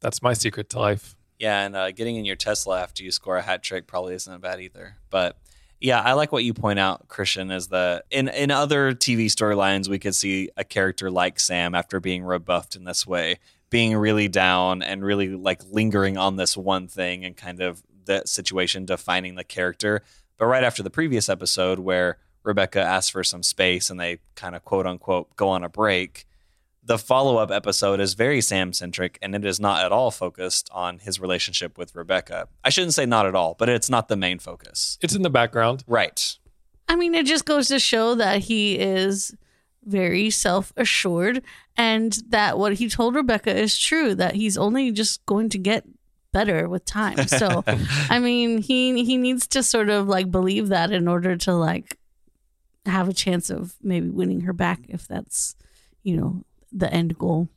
That's 0.00 0.22
my 0.22 0.34
secret 0.34 0.68
to 0.70 0.78
life. 0.78 1.16
Yeah, 1.38 1.64
and 1.64 1.74
uh, 1.74 1.90
getting 1.90 2.16
in 2.16 2.24
your 2.24 2.36
Tesla 2.36 2.80
after 2.80 3.02
you 3.02 3.10
score 3.10 3.36
a 3.36 3.42
hat 3.42 3.62
trick 3.62 3.86
probably 3.86 4.14
isn't 4.14 4.40
bad 4.40 4.60
either. 4.60 4.96
But 5.10 5.36
yeah, 5.84 6.00
I 6.00 6.14
like 6.14 6.32
what 6.32 6.44
you 6.44 6.54
point 6.54 6.78
out, 6.78 7.08
Christian, 7.08 7.50
is 7.50 7.68
that 7.68 8.06
in, 8.10 8.28
in 8.28 8.50
other 8.50 8.94
TV 8.94 9.26
storylines, 9.26 9.86
we 9.86 9.98
could 9.98 10.14
see 10.14 10.48
a 10.56 10.64
character 10.64 11.10
like 11.10 11.38
Sam 11.38 11.74
after 11.74 12.00
being 12.00 12.24
rebuffed 12.24 12.74
in 12.74 12.84
this 12.84 13.06
way, 13.06 13.38
being 13.68 13.94
really 13.94 14.26
down 14.26 14.80
and 14.80 15.04
really 15.04 15.28
like 15.28 15.60
lingering 15.70 16.16
on 16.16 16.36
this 16.36 16.56
one 16.56 16.88
thing 16.88 17.22
and 17.26 17.36
kind 17.36 17.60
of 17.60 17.82
the 18.06 18.22
situation 18.24 18.86
defining 18.86 19.34
the 19.34 19.44
character. 19.44 20.02
But 20.38 20.46
right 20.46 20.64
after 20.64 20.82
the 20.82 20.88
previous 20.88 21.28
episode 21.28 21.78
where 21.78 22.16
Rebecca 22.44 22.80
asks 22.80 23.10
for 23.10 23.22
some 23.22 23.42
space 23.42 23.90
and 23.90 24.00
they 24.00 24.20
kind 24.36 24.56
of 24.56 24.64
quote 24.64 24.86
unquote 24.86 25.36
go 25.36 25.50
on 25.50 25.64
a 25.64 25.68
break, 25.68 26.24
the 26.86 26.98
follow 26.98 27.38
up 27.38 27.50
episode 27.50 27.98
is 27.98 28.14
very 28.14 28.40
Sam 28.40 28.72
centric 28.72 29.18
and 29.22 29.34
it 29.34 29.44
is 29.44 29.58
not 29.58 29.84
at 29.84 29.92
all 29.92 30.10
focused 30.10 30.68
on 30.72 30.98
his 30.98 31.18
relationship 31.18 31.78
with 31.78 31.94
Rebecca. 31.94 32.48
I 32.62 32.70
shouldn't 32.70 32.94
say 32.94 33.06
not 33.06 33.26
at 33.26 33.34
all, 33.34 33.54
but 33.58 33.68
it's 33.68 33.88
not 33.88 34.08
the 34.08 34.16
main 34.16 34.38
focus. 34.38 34.98
It's 35.00 35.14
in 35.14 35.22
the 35.22 35.30
background. 35.30 35.84
Right. 35.86 36.36
I 36.88 36.96
mean, 36.96 37.14
it 37.14 37.26
just 37.26 37.46
goes 37.46 37.68
to 37.68 37.78
show 37.78 38.14
that 38.16 38.40
he 38.40 38.78
is 38.78 39.34
very 39.84 40.30
self 40.30 40.72
assured 40.76 41.42
and 41.76 42.12
that 42.28 42.58
what 42.58 42.74
he 42.74 42.88
told 42.88 43.14
Rebecca 43.14 43.54
is 43.54 43.78
true, 43.78 44.14
that 44.14 44.34
he's 44.34 44.58
only 44.58 44.90
just 44.90 45.24
going 45.26 45.48
to 45.50 45.58
get 45.58 45.84
better 46.32 46.68
with 46.68 46.84
time. 46.84 47.16
So, 47.28 47.64
I 48.10 48.18
mean, 48.18 48.58
he 48.58 49.04
he 49.04 49.16
needs 49.16 49.46
to 49.48 49.62
sort 49.62 49.88
of 49.88 50.08
like 50.08 50.30
believe 50.30 50.68
that 50.68 50.92
in 50.92 51.08
order 51.08 51.36
to 51.36 51.54
like 51.54 51.98
have 52.86 53.08
a 53.08 53.14
chance 53.14 53.48
of 53.50 53.74
maybe 53.82 54.10
winning 54.10 54.42
her 54.42 54.52
back 54.52 54.80
if 54.88 55.08
that's, 55.08 55.56
you 56.02 56.16
know, 56.16 56.44
the 56.74 56.92
end 56.92 57.16
goal. 57.18 57.48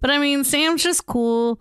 But 0.00 0.10
I 0.10 0.18
mean, 0.18 0.44
Sam's 0.44 0.82
just 0.82 1.06
cool. 1.06 1.60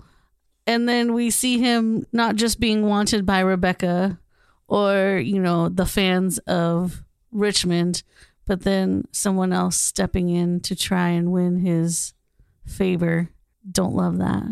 And 0.65 0.87
then 0.87 1.13
we 1.13 1.29
see 1.29 1.57
him 1.59 2.05
not 2.13 2.35
just 2.35 2.59
being 2.59 2.85
wanted 2.85 3.25
by 3.25 3.39
Rebecca 3.41 4.19
or, 4.67 5.17
you 5.23 5.39
know, 5.39 5.67
the 5.69 5.85
fans 5.85 6.37
of 6.39 7.03
Richmond, 7.31 8.03
but 8.45 8.61
then 8.61 9.05
someone 9.11 9.51
else 9.51 9.75
stepping 9.77 10.29
in 10.29 10.59
to 10.61 10.75
try 10.75 11.09
and 11.09 11.31
win 11.31 11.57
his 11.59 12.13
favor. 12.65 13.29
Don't 13.69 13.95
love 13.95 14.17
that. 14.19 14.43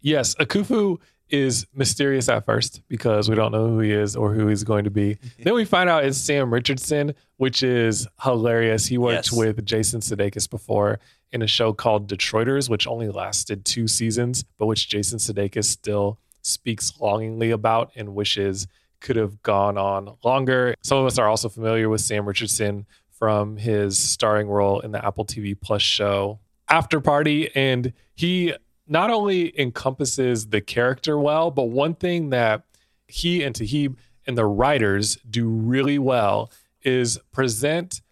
Yes, 0.00 0.34
Akufu 0.36 0.98
is 1.28 1.66
mysterious 1.74 2.28
at 2.28 2.44
first 2.44 2.82
because 2.88 3.28
we 3.28 3.34
don't 3.34 3.50
know 3.52 3.68
who 3.68 3.78
he 3.80 3.90
is 3.92 4.14
or 4.14 4.34
who 4.34 4.46
he's 4.48 4.62
going 4.64 4.84
to 4.84 4.90
be. 4.90 5.16
then 5.42 5.54
we 5.54 5.64
find 5.64 5.88
out 5.88 6.04
it's 6.04 6.18
Sam 6.18 6.52
Richardson, 6.52 7.14
which 7.38 7.62
is 7.62 8.06
hilarious. 8.22 8.86
He 8.86 8.98
worked 8.98 9.30
Yes. 9.30 9.32
with 9.32 9.64
Jason 9.64 10.00
Sudeikis 10.00 10.48
before 10.50 10.98
in 11.34 11.42
a 11.42 11.46
show 11.48 11.72
called 11.72 12.08
Detroiters, 12.08 12.70
which 12.70 12.86
only 12.86 13.08
lasted 13.08 13.64
two 13.64 13.88
seasons, 13.88 14.44
but 14.56 14.66
which 14.66 14.88
Jason 14.88 15.18
Sudeikis 15.18 15.64
still 15.64 16.18
speaks 16.42 16.98
longingly 17.00 17.50
about 17.50 17.90
and 17.96 18.14
wishes 18.14 18.68
could 19.00 19.16
have 19.16 19.42
gone 19.42 19.76
on 19.76 20.16
longer. 20.22 20.76
Some 20.82 20.98
of 20.98 21.06
us 21.06 21.18
are 21.18 21.28
also 21.28 21.48
familiar 21.48 21.88
with 21.88 22.00
Sam 22.00 22.24
Richardson 22.24 22.86
from 23.10 23.56
his 23.56 23.98
starring 23.98 24.48
role 24.48 24.78
in 24.80 24.92
the 24.92 25.04
Apple 25.04 25.26
TV 25.26 25.60
Plus 25.60 25.82
show 25.82 26.38
After 26.68 27.00
Party. 27.00 27.50
And 27.54 27.92
he 28.14 28.54
not 28.86 29.10
only 29.10 29.58
encompasses 29.60 30.48
the 30.48 30.60
character 30.60 31.18
well, 31.18 31.50
but 31.50 31.64
one 31.64 31.96
thing 31.96 32.30
that 32.30 32.62
he 33.08 33.42
and 33.42 33.54
Toheeb 33.54 33.96
and 34.26 34.38
the 34.38 34.46
writers 34.46 35.18
do 35.28 35.48
really 35.48 35.98
well 35.98 36.52
is 36.82 37.18
present 37.32 38.02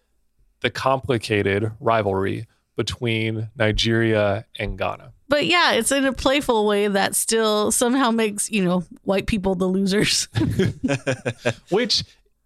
the 0.59 0.69
complicated 0.69 1.71
rivalry 1.79 2.47
between 2.75 3.49
Nigeria 3.55 4.45
and 4.57 4.77
Ghana. 4.77 5.13
But 5.29 5.45
yeah, 5.45 5.73
it's 5.73 5.91
in 5.91 6.05
a 6.05 6.13
playful 6.13 6.65
way 6.65 6.87
that 6.87 7.15
still 7.15 7.71
somehow 7.71 8.11
makes, 8.11 8.51
you 8.51 8.63
know, 8.63 8.83
white 9.03 9.25
people 9.25 9.55
the 9.55 9.65
losers. 9.65 10.27
which 11.69 12.03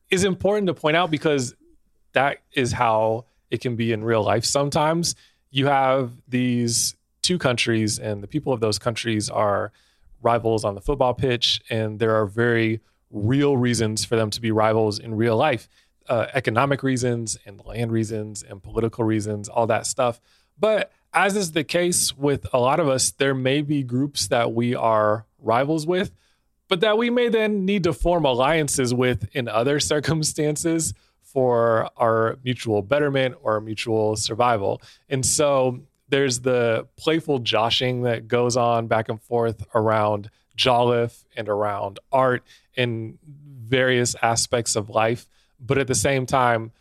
is 0.09 0.23
important 0.23 0.67
to 0.67 0.73
point 0.73 0.95
out 0.95 1.11
because 1.11 1.53
that 2.13 2.37
is 2.53 2.71
how 2.71 3.25
it 3.51 3.61
can 3.61 3.75
be 3.75 3.91
in 3.91 4.03
real 4.03 4.23
life 4.23 4.45
sometimes 4.45 5.15
you 5.51 5.67
have 5.67 6.11
these 6.27 6.95
two 7.21 7.37
countries 7.37 7.99
and 7.99 8.23
the 8.23 8.27
people 8.27 8.53
of 8.53 8.59
those 8.59 8.79
countries 8.79 9.29
are 9.29 9.71
rivals 10.21 10.65
on 10.65 10.75
the 10.75 10.81
football 10.81 11.13
pitch 11.13 11.61
and 11.69 11.99
there 11.99 12.15
are 12.15 12.25
very 12.25 12.79
real 13.11 13.55
reasons 13.55 14.03
for 14.03 14.15
them 14.15 14.29
to 14.29 14.41
be 14.41 14.51
rivals 14.51 14.99
in 14.99 15.15
real 15.15 15.37
life 15.37 15.69
uh, 16.09 16.27
economic 16.33 16.83
reasons 16.83 17.37
and 17.45 17.63
land 17.65 17.91
reasons 17.91 18.43
and 18.43 18.61
political 18.63 19.03
reasons 19.03 19.49
all 19.49 19.67
that 19.67 19.85
stuff 19.85 20.19
but 20.59 20.91
as 21.13 21.35
is 21.35 21.51
the 21.51 21.63
case 21.63 22.15
with 22.17 22.45
a 22.53 22.59
lot 22.59 22.79
of 22.79 22.87
us 22.87 23.11
there 23.11 23.35
may 23.35 23.61
be 23.61 23.83
groups 23.83 24.27
that 24.27 24.53
we 24.53 24.75
are 24.75 25.25
rivals 25.39 25.85
with 25.85 26.11
but 26.67 26.81
that 26.81 26.97
we 26.97 27.09
may 27.09 27.29
then 27.29 27.65
need 27.65 27.83
to 27.83 27.93
form 27.93 28.25
alliances 28.25 28.93
with 28.93 29.27
in 29.33 29.47
other 29.47 29.79
circumstances 29.93 30.93
for 31.21 31.89
our 31.97 32.39
mutual 32.43 32.81
betterment 32.81 33.35
or 33.43 33.59
mutual 33.59 34.15
survival. 34.15 34.81
And 35.09 35.25
so 35.25 35.81
there's 36.09 36.39
the 36.39 36.87
playful 36.95 37.39
joshing 37.39 38.03
that 38.03 38.27
goes 38.27 38.55
on 38.55 38.87
back 38.87 39.09
and 39.09 39.21
forth 39.21 39.65
around 39.75 40.29
jollof 40.57 41.25
and 41.35 41.49
around 41.49 41.99
art 42.11 42.43
in 42.75 43.19
various 43.25 44.15
aspects 44.21 44.75
of 44.75 44.89
life. 44.89 45.27
But 45.59 45.77
at 45.77 45.87
the 45.87 45.95
same 45.95 46.25
time, 46.25 46.71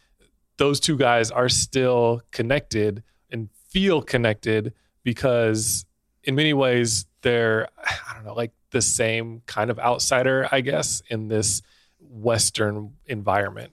those 0.58 0.80
two 0.80 0.96
guys 0.96 1.30
are 1.30 1.48
still 1.48 2.22
connected 2.30 3.02
and 3.30 3.50
feel 3.68 4.02
connected 4.02 4.72
because 5.02 5.84
in 6.24 6.34
many 6.34 6.52
ways 6.52 7.06
they're 7.22 7.68
I 7.78 8.14
don't 8.14 8.24
know 8.24 8.34
like 8.34 8.52
the 8.70 8.82
same 8.82 9.42
kind 9.46 9.70
of 9.70 9.78
outsider 9.78 10.48
I 10.50 10.60
guess 10.60 11.02
in 11.08 11.28
this 11.28 11.62
western 12.00 12.94
environment. 13.06 13.72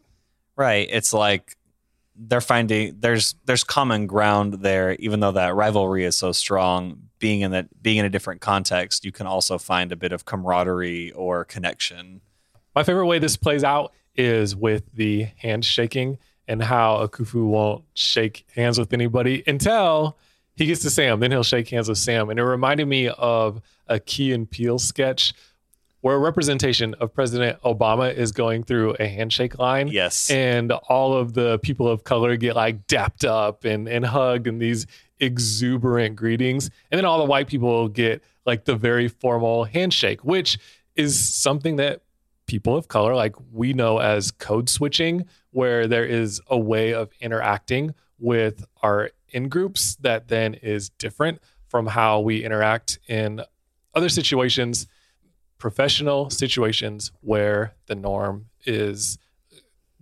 Right. 0.55 0.87
It's 0.91 1.13
like 1.13 1.57
they're 2.15 2.41
finding 2.41 2.95
there's 2.99 3.35
there's 3.45 3.63
common 3.63 4.07
ground 4.07 4.55
there, 4.55 4.93
even 4.95 5.19
though 5.19 5.31
that 5.31 5.55
rivalry 5.55 6.05
is 6.05 6.17
so 6.17 6.31
strong. 6.31 7.09
Being 7.19 7.41
in 7.41 7.51
that 7.51 7.81
being 7.81 7.97
in 7.97 8.05
a 8.05 8.09
different 8.09 8.41
context, 8.41 9.05
you 9.05 9.11
can 9.11 9.25
also 9.25 9.57
find 9.57 9.91
a 9.91 9.95
bit 9.95 10.11
of 10.11 10.25
camaraderie 10.25 11.11
or 11.13 11.45
connection. 11.45 12.21
My 12.75 12.83
favorite 12.83 13.07
way 13.07 13.19
this 13.19 13.37
plays 13.37 13.63
out 13.63 13.93
is 14.15 14.55
with 14.55 14.83
the 14.93 15.27
handshaking 15.37 16.17
and 16.47 16.61
how 16.61 17.05
Akufu 17.05 17.45
won't 17.45 17.83
shake 17.93 18.45
hands 18.55 18.77
with 18.77 18.93
anybody 18.93 19.43
until 19.47 20.17
he 20.55 20.65
gets 20.65 20.81
to 20.81 20.89
Sam. 20.89 21.19
Then 21.19 21.31
he'll 21.31 21.43
shake 21.43 21.69
hands 21.69 21.89
with 21.89 21.97
Sam. 21.97 22.29
And 22.29 22.39
it 22.39 22.43
reminded 22.43 22.87
me 22.87 23.07
of 23.07 23.61
a 23.87 23.99
Key 23.99 24.33
and 24.33 24.49
Peele 24.49 24.79
sketch 24.79 25.33
where 26.01 26.15
a 26.15 26.19
representation 26.19 26.93
of 26.95 27.13
President 27.13 27.61
Obama 27.61 28.13
is 28.13 28.33
going 28.33 28.63
through 28.63 28.93
a 28.99 29.07
handshake 29.07 29.57
line. 29.57 29.87
Yes. 29.87 30.29
And 30.29 30.71
all 30.71 31.13
of 31.13 31.33
the 31.33 31.59
people 31.59 31.87
of 31.87 32.03
color 32.03 32.35
get 32.35 32.57
like 32.57 32.87
dapped 32.87 33.23
up 33.23 33.63
and, 33.63 33.87
and 33.87 34.05
hugged 34.05 34.45
and 34.47 34.61
these 34.61 34.85
exuberant 35.21 36.17
greetings. 36.17 36.69
And 36.91 36.97
then 36.97 37.05
all 37.05 37.19
the 37.19 37.25
white 37.25 37.47
people 37.47 37.87
get 37.87 38.21
like 38.45 38.65
the 38.65 38.75
very 38.75 39.07
formal 39.07 39.63
handshake, 39.63 40.25
which 40.25 40.59
is 40.95 41.33
something 41.33 41.77
that 41.77 42.01
people 42.53 42.77
of 42.77 42.87
color, 42.87 43.15
like 43.15 43.35
we 43.51 43.73
know 43.73 43.97
as 43.97 44.29
code 44.29 44.69
switching, 44.69 45.25
where 45.49 45.87
there 45.87 46.05
is 46.05 46.39
a 46.45 46.57
way 46.57 46.93
of 46.93 47.09
interacting 47.19 47.95
with 48.19 48.63
our 48.83 49.09
in 49.29 49.49
groups 49.49 49.95
that 49.95 50.27
then 50.27 50.53
is 50.53 50.89
different 50.89 51.41
from 51.67 51.87
how 51.87 52.19
we 52.19 52.45
interact 52.45 52.99
in 53.07 53.41
other 53.95 54.07
situations, 54.07 54.85
professional 55.57 56.29
situations 56.29 57.11
where 57.21 57.73
the 57.87 57.95
norm 57.95 58.45
is 58.67 59.17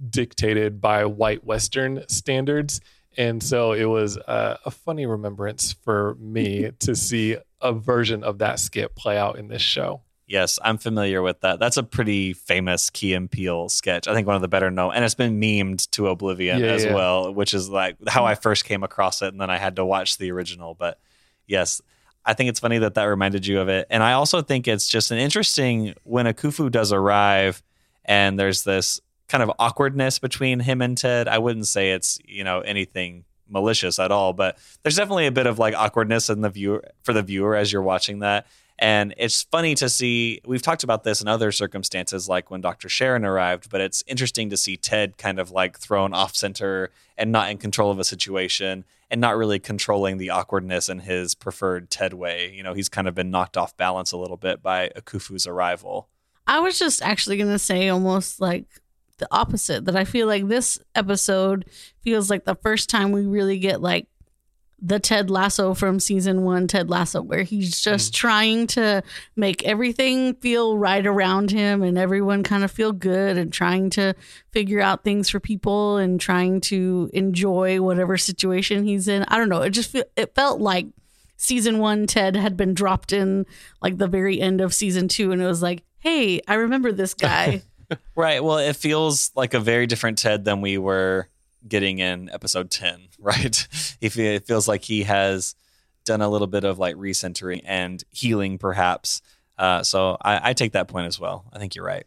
dictated 0.09 0.81
by 0.81 1.05
white 1.05 1.45
Western 1.45 2.03
standards. 2.09 2.81
And 3.17 3.41
so 3.41 3.71
it 3.71 3.85
was 3.85 4.17
a, 4.17 4.59
a 4.65 4.71
funny 4.71 5.05
remembrance 5.05 5.71
for 5.71 6.15
me 6.15 6.71
to 6.79 6.97
see 6.97 7.37
a 7.61 7.71
version 7.71 8.25
of 8.25 8.39
that 8.39 8.59
skit 8.59 8.93
play 8.93 9.17
out 9.17 9.39
in 9.39 9.47
this 9.47 9.61
show. 9.61 10.01
Yes, 10.31 10.59
I'm 10.63 10.77
familiar 10.77 11.21
with 11.21 11.41
that. 11.41 11.59
That's 11.59 11.75
a 11.75 11.83
pretty 11.83 12.31
famous 12.31 12.89
Key 12.89 13.13
and 13.15 13.29
Peele 13.29 13.67
sketch. 13.67 14.07
I 14.07 14.13
think 14.13 14.27
one 14.27 14.37
of 14.37 14.41
the 14.41 14.47
better 14.47 14.71
known, 14.71 14.93
and 14.93 15.03
it's 15.03 15.13
been 15.13 15.41
memed 15.41 15.89
to 15.91 16.07
oblivion 16.07 16.61
Yeah, 16.61 16.67
as 16.67 16.85
yeah. 16.85 16.95
well, 16.95 17.33
which 17.33 17.53
is 17.53 17.69
like 17.69 17.97
how 18.07 18.25
I 18.25 18.35
hmm. 18.35 18.41
first 18.41 18.63
came 18.63 18.81
across 18.81 19.21
it, 19.21 19.27
and 19.27 19.41
then 19.41 19.49
I 19.49 19.57
had 19.57 19.75
to 19.75 19.83
watch 19.83 20.17
the 20.17 20.31
original. 20.31 20.73
But 20.73 20.99
yes, 21.47 21.81
I 22.25 22.33
think 22.33 22.49
it's 22.49 22.61
funny 22.61 22.77
that 22.77 22.93
that 22.93 23.03
reminded 23.03 23.45
you 23.45 23.59
of 23.59 23.67
it. 23.67 23.87
And 23.89 24.01
I 24.01 24.13
also 24.13 24.41
think 24.41 24.69
it's 24.69 24.87
just 24.87 25.11
an 25.11 25.17
interesting 25.17 25.95
when 26.03 26.27
Akufu 26.27 26.71
does 26.71 26.93
arrive 26.93 27.61
and 28.05 28.39
there's 28.39 28.63
this 28.63 29.01
kind 29.27 29.43
of 29.43 29.51
awkwardness 29.59 30.19
between 30.19 30.61
him 30.61 30.81
and 30.81 30.97
Ted. 30.97 31.27
I 31.27 31.39
wouldn't 31.39 31.67
say 31.67 31.91
it's, 31.91 32.19
you 32.25 32.45
know, 32.45 32.61
anything 32.61 33.25
malicious 33.49 33.99
at 33.99 34.11
all, 34.11 34.33
but 34.33 34.57
there's 34.81 34.95
definitely 34.95 35.27
a 35.27 35.31
bit 35.31 35.45
of 35.45 35.59
like 35.59 35.73
awkwardness 35.75 36.29
in 36.29 36.41
the 36.41 36.49
viewer 36.49 36.83
for 37.03 37.11
the 37.11 37.21
viewer 37.21 37.55
as 37.55 37.73
you're 37.73 37.81
watching 37.81 38.19
that. 38.19 38.47
And 38.79 39.13
it's 39.17 39.43
funny 39.43 39.75
to 39.75 39.89
see, 39.89 40.41
we've 40.45 40.61
talked 40.61 40.83
about 40.83 41.03
this 41.03 41.21
in 41.21 41.27
other 41.27 41.51
circumstances, 41.51 42.27
like 42.27 42.49
when 42.49 42.61
Dr. 42.61 42.89
Sharon 42.89 43.25
arrived, 43.25 43.69
but 43.69 43.79
it's 43.79 44.03
interesting 44.07 44.49
to 44.49 44.57
see 44.57 44.75
Ted 44.75 45.17
kind 45.17 45.39
of 45.39 45.51
like 45.51 45.77
thrown 45.77 46.13
off 46.13 46.35
center 46.35 46.89
and 47.17 47.31
not 47.31 47.51
in 47.51 47.57
control 47.57 47.91
of 47.91 47.99
a 47.99 48.03
situation 48.03 48.83
and 49.11 49.21
not 49.21 49.37
really 49.37 49.59
controlling 49.59 50.17
the 50.17 50.31
awkwardness 50.31 50.89
in 50.89 50.99
his 50.99 51.35
preferred 51.35 51.89
Ted 51.89 52.13
way. 52.13 52.51
You 52.55 52.63
know, 52.63 52.73
he's 52.73 52.89
kind 52.89 53.07
of 53.07 53.13
been 53.13 53.29
knocked 53.29 53.57
off 53.57 53.77
balance 53.77 54.13
a 54.13 54.17
little 54.17 54.37
bit 54.37 54.63
by 54.63 54.89
Akufu's 54.95 55.45
arrival. 55.45 56.07
I 56.47 56.59
was 56.59 56.79
just 56.79 57.01
actually 57.01 57.37
going 57.37 57.51
to 57.51 57.59
say 57.59 57.89
almost 57.89 58.41
like 58.41 58.65
the 59.17 59.27
opposite 59.29 59.85
that 59.85 59.95
I 59.95 60.05
feel 60.05 60.25
like 60.25 60.47
this 60.47 60.79
episode 60.95 61.65
feels 62.01 62.29
like 62.29 62.45
the 62.45 62.55
first 62.55 62.89
time 62.89 63.11
we 63.11 63.25
really 63.25 63.59
get 63.59 63.81
like 63.81 64.07
the 64.81 64.99
Ted 64.99 65.29
Lasso 65.29 65.73
from 65.73 65.99
season 65.99 66.43
one, 66.43 66.67
Ted 66.67 66.89
Lasso, 66.89 67.21
where 67.21 67.43
he's 67.43 67.79
just 67.79 68.11
mm. 68.11 68.15
trying 68.15 68.67
to 68.67 69.03
make 69.35 69.63
everything 69.63 70.33
feel 70.35 70.77
right 70.77 71.05
around 71.05 71.51
him 71.51 71.83
and 71.83 71.97
everyone 71.97 72.41
kind 72.41 72.63
of 72.63 72.71
feel 72.71 72.91
good 72.91 73.37
and 73.37 73.53
trying 73.53 73.91
to 73.91 74.15
figure 74.51 74.81
out 74.81 75.03
things 75.03 75.29
for 75.29 75.39
people 75.39 75.97
and 75.97 76.19
trying 76.19 76.61
to 76.61 77.09
enjoy 77.13 77.79
whatever 77.79 78.17
situation 78.17 78.83
he's 78.83 79.07
in. 79.07 79.23
I 79.27 79.37
don't 79.37 79.49
know. 79.49 79.61
It 79.61 79.69
just 79.69 79.95
it 79.95 80.33
felt 80.33 80.59
like 80.59 80.87
season 81.37 81.77
one 81.77 82.07
Ted 82.07 82.35
had 82.35 82.57
been 82.57 82.73
dropped 82.73 83.13
in 83.13 83.45
like 83.81 83.97
the 83.97 84.07
very 84.07 84.41
end 84.41 84.61
of 84.61 84.73
season 84.73 85.07
two, 85.07 85.31
and 85.31 85.41
it 85.41 85.47
was 85.47 85.61
like, 85.61 85.83
hey, 85.99 86.41
I 86.47 86.55
remember 86.55 86.91
this 86.91 87.13
guy. 87.13 87.61
Right. 88.15 88.41
Well, 88.41 88.57
it 88.57 88.77
feels 88.77 89.31
like 89.35 89.53
a 89.53 89.59
very 89.59 89.85
different 89.85 90.17
Ted 90.17 90.45
than 90.45 90.61
we 90.61 90.77
were 90.77 91.27
getting 91.67 91.99
in 91.99 92.29
episode 92.31 92.69
10, 92.69 93.07
right? 93.19 93.67
If 94.01 94.17
it 94.17 94.45
feels 94.45 94.67
like 94.67 94.83
he 94.83 95.03
has 95.03 95.55
done 96.05 96.21
a 96.21 96.29
little 96.29 96.47
bit 96.47 96.63
of 96.63 96.79
like 96.79 96.95
recentering 96.95 97.61
and 97.65 98.03
healing, 98.09 98.57
perhaps. 98.57 99.21
Uh, 99.57 99.83
so 99.83 100.17
I, 100.21 100.49
I 100.49 100.53
take 100.53 100.73
that 100.73 100.87
point 100.87 101.07
as 101.07 101.19
well. 101.19 101.45
I 101.53 101.59
think 101.59 101.75
you're 101.75 101.85
right. 101.85 102.05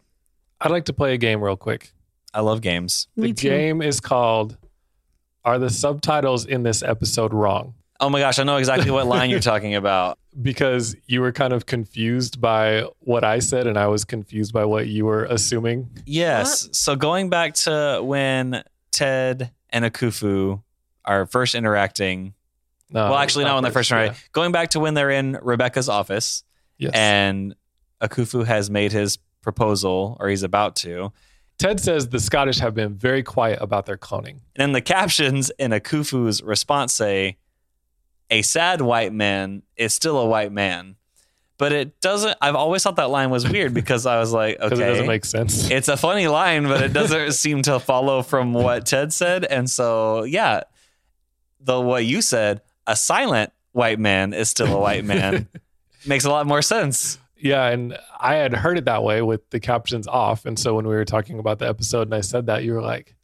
I'd 0.61 0.71
like 0.71 0.87
to 0.87 0.93
play 0.93 1.15
a 1.15 1.19
game 1.19 1.43
real 1.43 1.57
quick. 1.57 1.93
I 2.33 2.41
love 2.41 2.61
games. 2.61 3.09
The 3.17 3.33
too. 3.33 3.49
game 3.49 3.83
is 3.83 4.01
called 4.01 4.57
Are 5.45 5.59
the 5.59 5.71
subtitles 5.71 6.47
in 6.47 6.65
this 6.65 6.83
episode 6.83 7.33
wrong? 7.33 7.75
Oh 8.01 8.11
my 8.11 8.19
gosh, 8.19 8.41
I 8.41 8.43
know 8.43 8.57
exactly 8.57 8.91
what 8.91 9.07
line 9.07 9.31
you're 9.31 9.41
talking 9.41 9.75
about. 9.77 10.19
Because 10.41 10.97
you 11.07 11.21
were 11.21 11.31
kind 11.31 11.53
of 11.53 11.67
confused 11.67 12.41
by 12.41 12.89
what 12.99 13.23
I 13.23 13.39
said 13.39 13.69
and 13.69 13.79
I 13.79 13.87
was 13.87 14.05
confused 14.05 14.53
by 14.53 14.65
what 14.65 14.89
you 14.89 15.07
were 15.07 15.27
assuming. 15.27 15.91
Yes. 16.07 16.69
So 16.73 16.97
going 16.97 17.31
back 17.31 17.55
to 17.55 18.01
when 18.03 18.65
Ted 18.95 19.51
and 19.71 19.85
Akufu 19.85 20.63
are 21.05 21.27
first 21.27 21.55
interacting. 21.55 22.35
No, 22.91 23.11
well, 23.11 23.19
actually, 23.19 23.45
not 23.45 23.55
when 23.55 23.65
they're 23.65 23.73
first 23.73 23.91
yeah. 23.91 24.05
interacting. 24.05 24.23
Going 24.33 24.53
back 24.53 24.71
to 24.71 24.81
when 24.81 24.95
they're 24.95 25.11
in 25.11 25.39
Rebecca's 25.43 25.89
office 25.89 26.45
Yes. 26.79 26.93
and 26.95 27.55
Akufu 28.01 28.45
has 28.47 28.71
made 28.71 28.93
his 28.93 29.19
proposal, 29.43 30.17
or 30.21 30.29
he's 30.29 30.43
about 30.43 30.77
to. 30.77 31.13
Ted 31.59 31.79
says 31.81 32.09
the 32.09 32.19
Scottish 32.19 32.59
have 32.59 32.75
been 32.75 32.95
very 32.95 33.23
quiet 33.23 33.59
about 33.61 33.87
their 33.87 33.97
cloning. 33.97 34.41
And 34.57 34.59
then 34.59 34.73
the 34.73 34.81
captions 34.81 35.51
in 35.59 35.71
Akufu's 35.71 36.43
response 36.43 36.93
say, 36.93 37.37
"A 38.31 38.43
sad 38.43 38.81
white 38.81 39.13
man 39.13 39.63
is 39.77 39.95
still 39.95 40.19
a 40.19 40.27
white 40.27 40.53
man." 40.53 40.97
But 41.57 41.73
it 41.73 42.01
doesn't. 42.01 42.37
I've 42.41 42.57
always 42.57 42.83
thought 42.83 42.97
that 42.97 43.11
line 43.11 43.31
was 43.31 43.49
weird 43.49 43.75
because 43.75 44.07
I 44.07 44.19
was 44.19 44.33
like, 44.33 44.59
okay, 44.61 44.75
it 44.75 44.79
doesn't 44.79 45.07
make 45.07 45.25
sense. 45.25 45.71
it's 45.71 45.89
a 45.89 45.97
funny 45.97 46.27
line, 46.27 46.65
but 46.65 46.83
it 46.83 46.93
doesn't 46.93 47.33
seem 47.35 47.63
to 47.63 47.79
follow 47.79 48.23
from 48.23 48.53
what 48.53 48.87
Ted 48.87 49.13
said. 49.13 49.45
And 49.45 49.71
so, 49.71 50.25
yeah, 50.25 50.63
the 51.61 51.81
what 51.81 52.05
you 52.05 52.23
said, 52.23 52.63
a 52.87 52.97
silent 52.97 53.53
white 53.73 53.99
man 53.99 54.33
is 54.33 54.51
still 54.51 54.75
a 54.75 54.79
white 54.79 55.05
man, 55.05 55.49
makes 56.07 56.25
a 56.25 56.31
lot 56.31 56.47
more 56.47 56.63
sense. 56.63 57.19
Yeah, 57.37 57.67
and 57.67 57.99
I 58.19 58.35
had 58.37 58.55
heard 58.55 58.79
it 58.79 58.87
that 58.87 59.03
way 59.03 59.21
with 59.21 59.49
the 59.51 59.61
captions 59.61 60.09
off. 60.09 60.47
And 60.47 60.59
so 60.59 60.75
when 60.75 60.87
we 60.87 60.95
were 60.95 61.05
talking 61.05 61.39
about 61.39 61.59
the 61.59 61.69
episode 61.69 62.09
and 62.09 62.15
I 62.15 62.23
said 62.23 62.47
that, 62.47 62.65
you 62.65 62.73
were 62.73 62.83
like, 62.83 63.15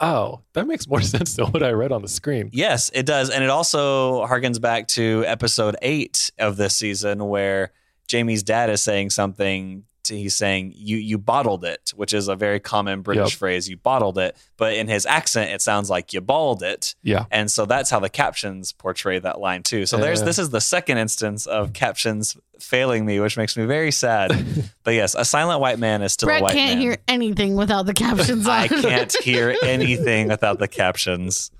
oh, 0.00 0.42
that 0.52 0.66
makes 0.66 0.86
more 0.86 1.00
sense 1.02 1.34
than 1.34 1.46
what 1.46 1.62
I 1.62 1.70
read 1.70 1.92
on 1.92 2.02
the 2.02 2.08
screen. 2.08 2.50
Yes, 2.52 2.90
it 2.94 3.06
does. 3.06 3.30
And 3.30 3.42
it 3.44 3.50
also 3.50 4.26
harkens 4.26 4.60
back 4.60 4.88
to 4.88 5.24
episode 5.26 5.76
eight 5.82 6.30
of 6.38 6.56
this 6.56 6.76
season 6.76 7.28
where 7.28 7.72
Jamie's 8.06 8.42
dad 8.42 8.70
is 8.70 8.82
saying 8.82 9.10
something. 9.10 9.84
To, 10.04 10.16
he's 10.16 10.34
saying, 10.36 10.72
you, 10.74 10.96
you 10.96 11.18
bottled 11.18 11.64
it, 11.64 11.92
which 11.94 12.14
is 12.14 12.28
a 12.28 12.36
very 12.36 12.60
common 12.60 13.02
British 13.02 13.32
Yep. 13.32 13.38
phrase. 13.38 13.68
You 13.68 13.76
bottled 13.76 14.16
it. 14.18 14.36
But 14.56 14.74
in 14.74 14.88
his 14.88 15.04
accent, 15.04 15.50
it 15.50 15.60
sounds 15.60 15.90
like 15.90 16.12
you 16.12 16.20
balled 16.20 16.62
it. 16.62 16.94
Yeah. 17.02 17.26
And 17.30 17.50
so 17.50 17.66
that's 17.66 17.90
how 17.90 18.00
the 18.00 18.08
captions 18.08 18.72
portray 18.72 19.18
that 19.18 19.38
line 19.40 19.62
too. 19.62 19.84
So 19.86 19.98
there's 19.98 20.20
Yeah. 20.20 20.24
this 20.26 20.38
is 20.38 20.50
the 20.50 20.60
second 20.60 20.98
instance 20.98 21.46
of 21.46 21.72
captions 21.74 22.36
failing 22.58 23.04
me, 23.04 23.20
which 23.20 23.36
makes 23.36 23.56
me 23.56 23.66
very 23.66 23.90
sad. 23.92 24.30
but 24.84 24.94
yes, 24.94 25.14
a 25.14 25.24
silent 25.24 25.60
white 25.60 25.78
man 25.78 26.00
is 26.02 26.12
still 26.14 26.28
a 26.28 26.32
white 26.32 26.40
man. 26.40 26.46
Brett 26.54 26.56
can't 26.56 26.70
man. 26.78 26.80
hear 26.80 26.96
anything 27.06 27.54
without 27.56 27.84
the 27.86 27.94
captions 27.94 28.46
on. 28.46 28.52
I 28.52 28.68
can't 28.68 29.14
hear 29.22 29.56
anything 29.62 30.28
without 30.28 30.58
the 30.58 30.68
captions. 30.68 31.50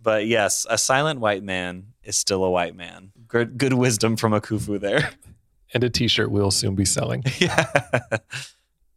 But 0.00 0.26
yes, 0.26 0.66
a 0.68 0.78
silent 0.78 1.20
white 1.20 1.42
man 1.42 1.88
is 2.02 2.16
still 2.16 2.42
a 2.44 2.50
white 2.50 2.74
man. 2.74 3.12
Good, 3.26 3.58
good 3.58 3.74
wisdom 3.74 4.16
from 4.16 4.32
a 4.32 4.40
Akufu 4.40 4.80
there. 4.80 5.10
And 5.74 5.84
a 5.84 5.90
t 5.90 6.08
shirt 6.08 6.30
we'll 6.30 6.50
soon 6.50 6.74
be 6.74 6.84
selling. 6.84 7.22
yeah. 7.38 7.66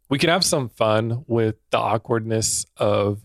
we 0.09 0.17
can 0.17 0.29
have 0.29 0.45
some 0.45 0.69
fun 0.69 1.23
with 1.27 1.55
the 1.69 1.77
awkwardness 1.77 2.65
of 2.77 3.21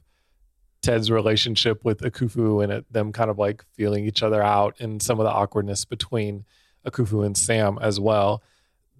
Ted's 0.82 1.10
relationship 1.10 1.84
with 1.84 2.00
Akufu 2.00 2.62
and 2.62 2.72
it, 2.72 2.92
them 2.92 3.12
kind 3.12 3.30
of 3.30 3.38
like 3.38 3.64
feeling 3.72 4.04
each 4.04 4.22
other 4.22 4.42
out 4.42 4.80
and 4.80 5.02
some 5.02 5.18
of 5.18 5.24
the 5.24 5.32
awkwardness 5.32 5.84
between 5.84 6.44
Akufu 6.86 7.26
and 7.26 7.36
Sam 7.36 7.78
as 7.80 7.98
well. 7.98 8.42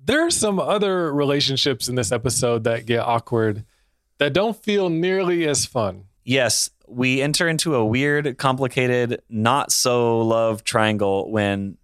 There 0.04 0.24
are 0.26 0.30
some 0.30 0.58
other 0.58 1.12
relationships 1.12 1.88
in 1.88 1.94
this 1.94 2.12
episode 2.12 2.64
that 2.64 2.86
get 2.86 3.00
awkward 3.00 3.64
that 4.18 4.32
don't 4.32 4.56
feel 4.56 4.88
nearly 4.88 5.46
as 5.46 5.66
fun. 5.66 6.04
Yes, 6.24 6.70
we 6.88 7.22
enter 7.22 7.48
into 7.48 7.74
a 7.74 7.84
weird, 7.84 8.38
complicated, 8.38 9.22
not 9.28 9.70
so 9.70 10.22
love 10.22 10.64
triangle 10.64 11.30
when 11.30 11.76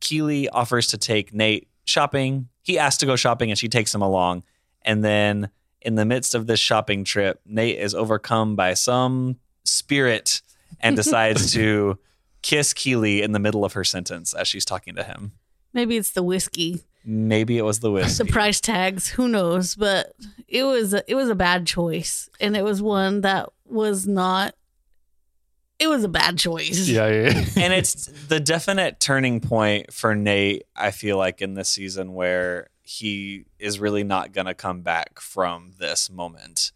Keeley 0.00 0.48
offers 0.48 0.88
to 0.88 0.98
take 0.98 1.32
Nate 1.32 1.68
shopping. 1.90 2.48
He 2.62 2.78
asks 2.78 2.98
to 2.98 3.06
go 3.06 3.16
shopping 3.16 3.50
and 3.50 3.58
she 3.58 3.68
takes 3.68 3.94
him 3.94 4.02
along. 4.02 4.44
And 4.82 5.04
then 5.04 5.50
in 5.82 5.96
the 5.96 6.04
midst 6.04 6.34
of 6.34 6.46
this 6.46 6.60
shopping 6.60 7.04
trip, 7.04 7.40
Nate 7.44 7.78
is 7.78 7.94
overcome 7.94 8.56
by 8.56 8.74
some 8.74 9.36
spirit 9.64 10.40
and 10.80 10.96
decides 10.96 11.52
to 11.52 11.98
kiss 12.42 12.72
Keeley 12.72 13.22
in 13.22 13.32
the 13.32 13.38
middle 13.38 13.64
of 13.64 13.74
her 13.74 13.84
sentence 13.84 14.32
as 14.32 14.48
she's 14.48 14.64
talking 14.64 14.94
to 14.94 15.02
him. 15.02 15.32
Maybe 15.72 15.96
it's 15.96 16.10
the 16.12 16.22
whiskey, 16.22 16.82
Maybe 17.04 17.56
it 17.56 17.62
was 17.62 17.80
the 17.80 17.90
whiskey. 17.90 18.24
the 18.24 18.32
price 18.32 18.60
tags. 18.60 19.08
Who 19.08 19.28
knows? 19.28 19.74
But 19.74 20.12
it 20.48 20.64
was 20.64 20.92
a, 20.92 21.02
it 21.10 21.14
was 21.14 21.28
a 21.30 21.34
bad 21.34 21.66
choice, 21.66 22.28
and 22.40 22.56
it 22.56 22.62
was 22.62 22.82
one 22.82 23.22
that 23.22 23.48
was 23.64 24.06
not. 24.06 24.54
It 25.80 25.88
was 25.88 26.04
a 26.04 26.08
bad 26.08 26.38
choice. 26.38 26.88
Yeah, 26.88 27.08
yeah, 27.08 27.30
yeah. 27.30 27.44
and 27.56 27.72
it's 27.72 28.06
the 28.28 28.38
definite 28.38 29.00
turning 29.00 29.40
point 29.40 29.92
for 29.92 30.14
Nate, 30.14 30.64
I 30.76 30.90
feel 30.90 31.16
like, 31.16 31.40
in 31.40 31.54
this 31.54 31.70
season 31.70 32.12
where 32.12 32.68
he 32.82 33.46
is 33.58 33.80
really 33.80 34.04
not 34.04 34.32
going 34.32 34.46
to 34.46 34.54
come 34.54 34.82
back 34.82 35.20
from 35.20 35.72
this 35.78 36.10
moment. 36.10 36.72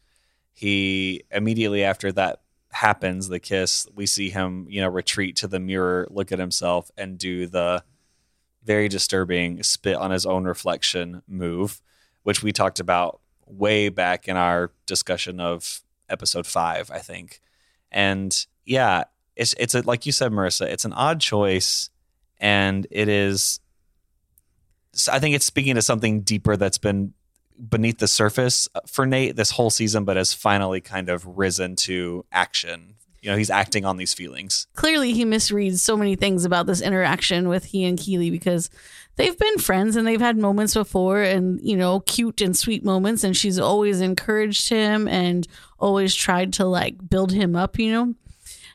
He 0.53 1.25
immediately 1.31 1.85
after 1.85 2.13
that 2.13 2.41
happens, 2.71 3.29
the 3.29 3.39
kiss, 3.39 3.87
we 3.95 4.07
see 4.07 4.31
him, 4.31 4.67
you 4.69 4.81
know, 4.81 4.89
retreat 4.89 5.37
to 5.37 5.49
the 5.49 5.61
mirror, 5.61 6.09
look 6.11 6.33
at 6.33 6.39
himself, 6.39 6.91
and 6.97 7.19
do 7.19 7.47
the 7.47 7.85
very 8.65 8.89
disturbing 8.89 9.63
spit 9.63 9.97
on 9.97 10.11
his 10.11 10.25
own 10.25 10.45
reflection 10.45 11.23
move, 11.29 11.83
which 12.23 12.43
we 12.43 12.53
talked 12.53 12.81
about 12.81 13.21
way 13.47 13.91
back 13.91 14.29
in 14.29 14.37
our 14.37 14.73
discussion 14.87 15.41
of 15.41 15.83
episode 16.09 16.47
five, 16.47 16.91
I 16.91 16.99
think. 16.99 17.41
And 17.95 18.47
yeah, 18.67 19.05
it's 19.37 19.55
it's 19.57 19.75
a, 19.75 19.83
like 19.83 20.05
you 20.05 20.13
said, 20.13 20.33
Marissa. 20.33 20.67
It's 20.67 20.85
an 20.85 20.93
odd 20.93 21.21
choice, 21.21 21.89
and 22.39 22.87
it 22.91 23.09
is. 23.09 23.61
I 25.11 25.21
think 25.21 25.35
it's 25.35 25.47
speaking 25.47 25.77
to 25.77 25.83
something 25.83 26.21
deeper 26.21 26.57
that's 26.57 26.79
been 26.79 27.15
beneath 27.69 27.99
the 27.99 28.09
surface 28.09 28.69
uh, 28.75 28.81
for 28.87 29.07
Nate 29.07 29.37
this 29.37 29.53
whole 29.53 29.71
season, 29.71 30.05
but 30.05 30.17
has 30.17 30.33
finally 30.33 30.81
kind 30.81 31.09
of 31.09 31.39
risen 31.39 31.77
to 31.77 32.25
action. 32.33 32.97
You 33.23 33.31
know, 33.31 33.37
he's 33.37 33.51
acting 33.51 33.85
on 33.85 33.97
these 33.97 34.13
feelings. 34.13 34.67
Clearly, 34.75 35.13
he 35.13 35.25
misreads 35.25 35.79
so 35.79 35.97
many 35.97 36.17
things 36.17 36.45
about 36.45 36.67
this 36.67 36.81
interaction 36.81 37.49
with 37.49 37.65
he 37.67 37.85
and 37.85 37.97
Keeley 37.97 38.31
because 38.31 38.71
they've 39.17 39.39
been 39.39 39.59
friends 39.59 39.97
and 39.97 40.07
they've 40.07 40.21
had 40.21 40.37
moments 40.37 40.75
before, 40.75 41.23
and 41.23 41.61
you 41.63 41.77
know, 41.77 42.01
cute 42.01 42.41
and 42.41 42.57
sweet 42.57 42.85
moments, 42.85 43.25
and 43.25 43.37
she's 43.37 43.59
always 43.59 44.01
encouraged 44.01 44.69
him 44.69 45.09
and 45.09 45.47
always 45.79 46.15
tried 46.15 46.53
to 46.55 46.65
like 46.65 47.09
build 47.09 47.33
him 47.33 47.55
up, 47.57 47.79
you 47.79 47.93
know. 47.93 48.15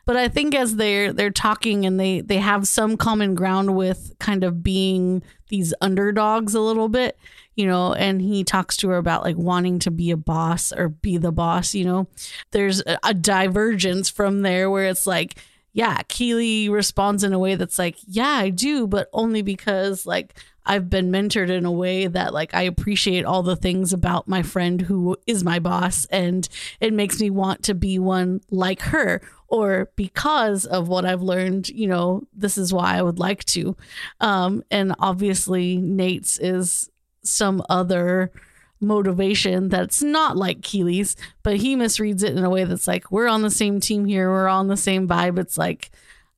but 0.05 0.15
I 0.15 0.27
think 0.27 0.55
as 0.55 0.75
they're 0.75 1.13
they're 1.13 1.29
talking 1.29 1.85
and 1.85 1.99
they 1.99 2.21
they 2.21 2.37
have 2.37 2.67
some 2.67 2.97
common 2.97 3.35
ground 3.35 3.75
with 3.75 4.13
kind 4.19 4.43
of 4.43 4.63
being 4.63 5.21
these 5.49 5.73
underdogs 5.81 6.55
a 6.55 6.61
little 6.61 6.89
bit, 6.89 7.17
you 7.55 7.65
know, 7.67 7.93
and 7.93 8.21
he 8.21 8.43
talks 8.43 8.77
to 8.77 8.89
her 8.89 8.97
about 8.97 9.23
like 9.23 9.37
wanting 9.37 9.79
to 9.79 9.91
be 9.91 10.11
a 10.11 10.17
boss 10.17 10.71
or 10.71 10.89
be 10.89 11.17
the 11.17 11.31
boss, 11.31 11.73
you 11.75 11.85
know. 11.85 12.07
There's 12.51 12.81
a, 12.81 12.97
a 13.03 13.13
divergence 13.13 14.09
from 14.09 14.41
there 14.41 14.69
where 14.69 14.85
it's 14.85 15.05
like 15.07 15.35
yeah, 15.79 16.01
Keeley 16.09 16.67
responds 16.67 17.23
in 17.23 17.31
a 17.31 17.39
way 17.39 17.55
that's 17.55 17.79
like, 17.79 17.95
yeah, 18.05 18.35
I 18.35 18.49
do, 18.49 18.85
but 18.85 19.07
only 19.13 19.41
because 19.41 20.05
like 20.05 20.37
I've 20.65 20.89
been 20.89 21.09
mentored 21.09 21.49
in 21.49 21.63
a 21.63 21.71
way 21.71 22.07
that 22.07 22.33
like 22.33 22.53
I 22.53 22.63
appreciate 22.63 23.23
all 23.23 23.43
the 23.43 23.55
things 23.55 23.93
about 23.93 24.27
my 24.27 24.43
friend 24.43 24.81
who 24.81 25.15
is 25.25 25.41
my 25.41 25.59
boss 25.59 26.03
and 26.07 26.49
it 26.81 26.91
makes 26.91 27.21
me 27.21 27.29
want 27.29 27.63
to 27.63 27.73
be 27.73 27.97
one 27.97 28.41
like 28.51 28.81
her 28.81 29.21
or 29.47 29.89
because 29.95 30.65
of 30.65 30.89
what 30.89 31.05
I've 31.05 31.21
learned, 31.21 31.69
you 31.69 31.87
know, 31.87 32.23
this 32.33 32.57
is 32.57 32.73
why 32.73 32.97
I 32.97 33.01
would 33.01 33.17
like 33.17 33.45
to. 33.45 33.77
Um 34.19 34.65
and 34.69 34.93
obviously 34.99 35.77
Nate's 35.77 36.37
is 36.39 36.89
some 37.23 37.63
other 37.69 38.33
motivation 38.81 39.69
that's 39.69 40.01
not 40.01 40.37
like 40.37 40.61
Keeley's, 40.61 41.15
but 41.43 41.57
he 41.57 41.75
misreads 41.75 42.23
it 42.23 42.35
in 42.37 42.43
a 42.43 42.49
way 42.49 42.63
that's 42.63 42.87
like, 42.87 43.11
we're 43.11 43.27
on 43.27 43.41
the 43.41 43.51
same 43.51 43.79
team 43.79 44.05
here, 44.05 44.29
we're 44.29 44.47
on 44.47 44.67
the 44.67 44.77
same 44.77 45.07
vibe. 45.07 45.37
It's 45.39 45.57
like, 45.57 45.91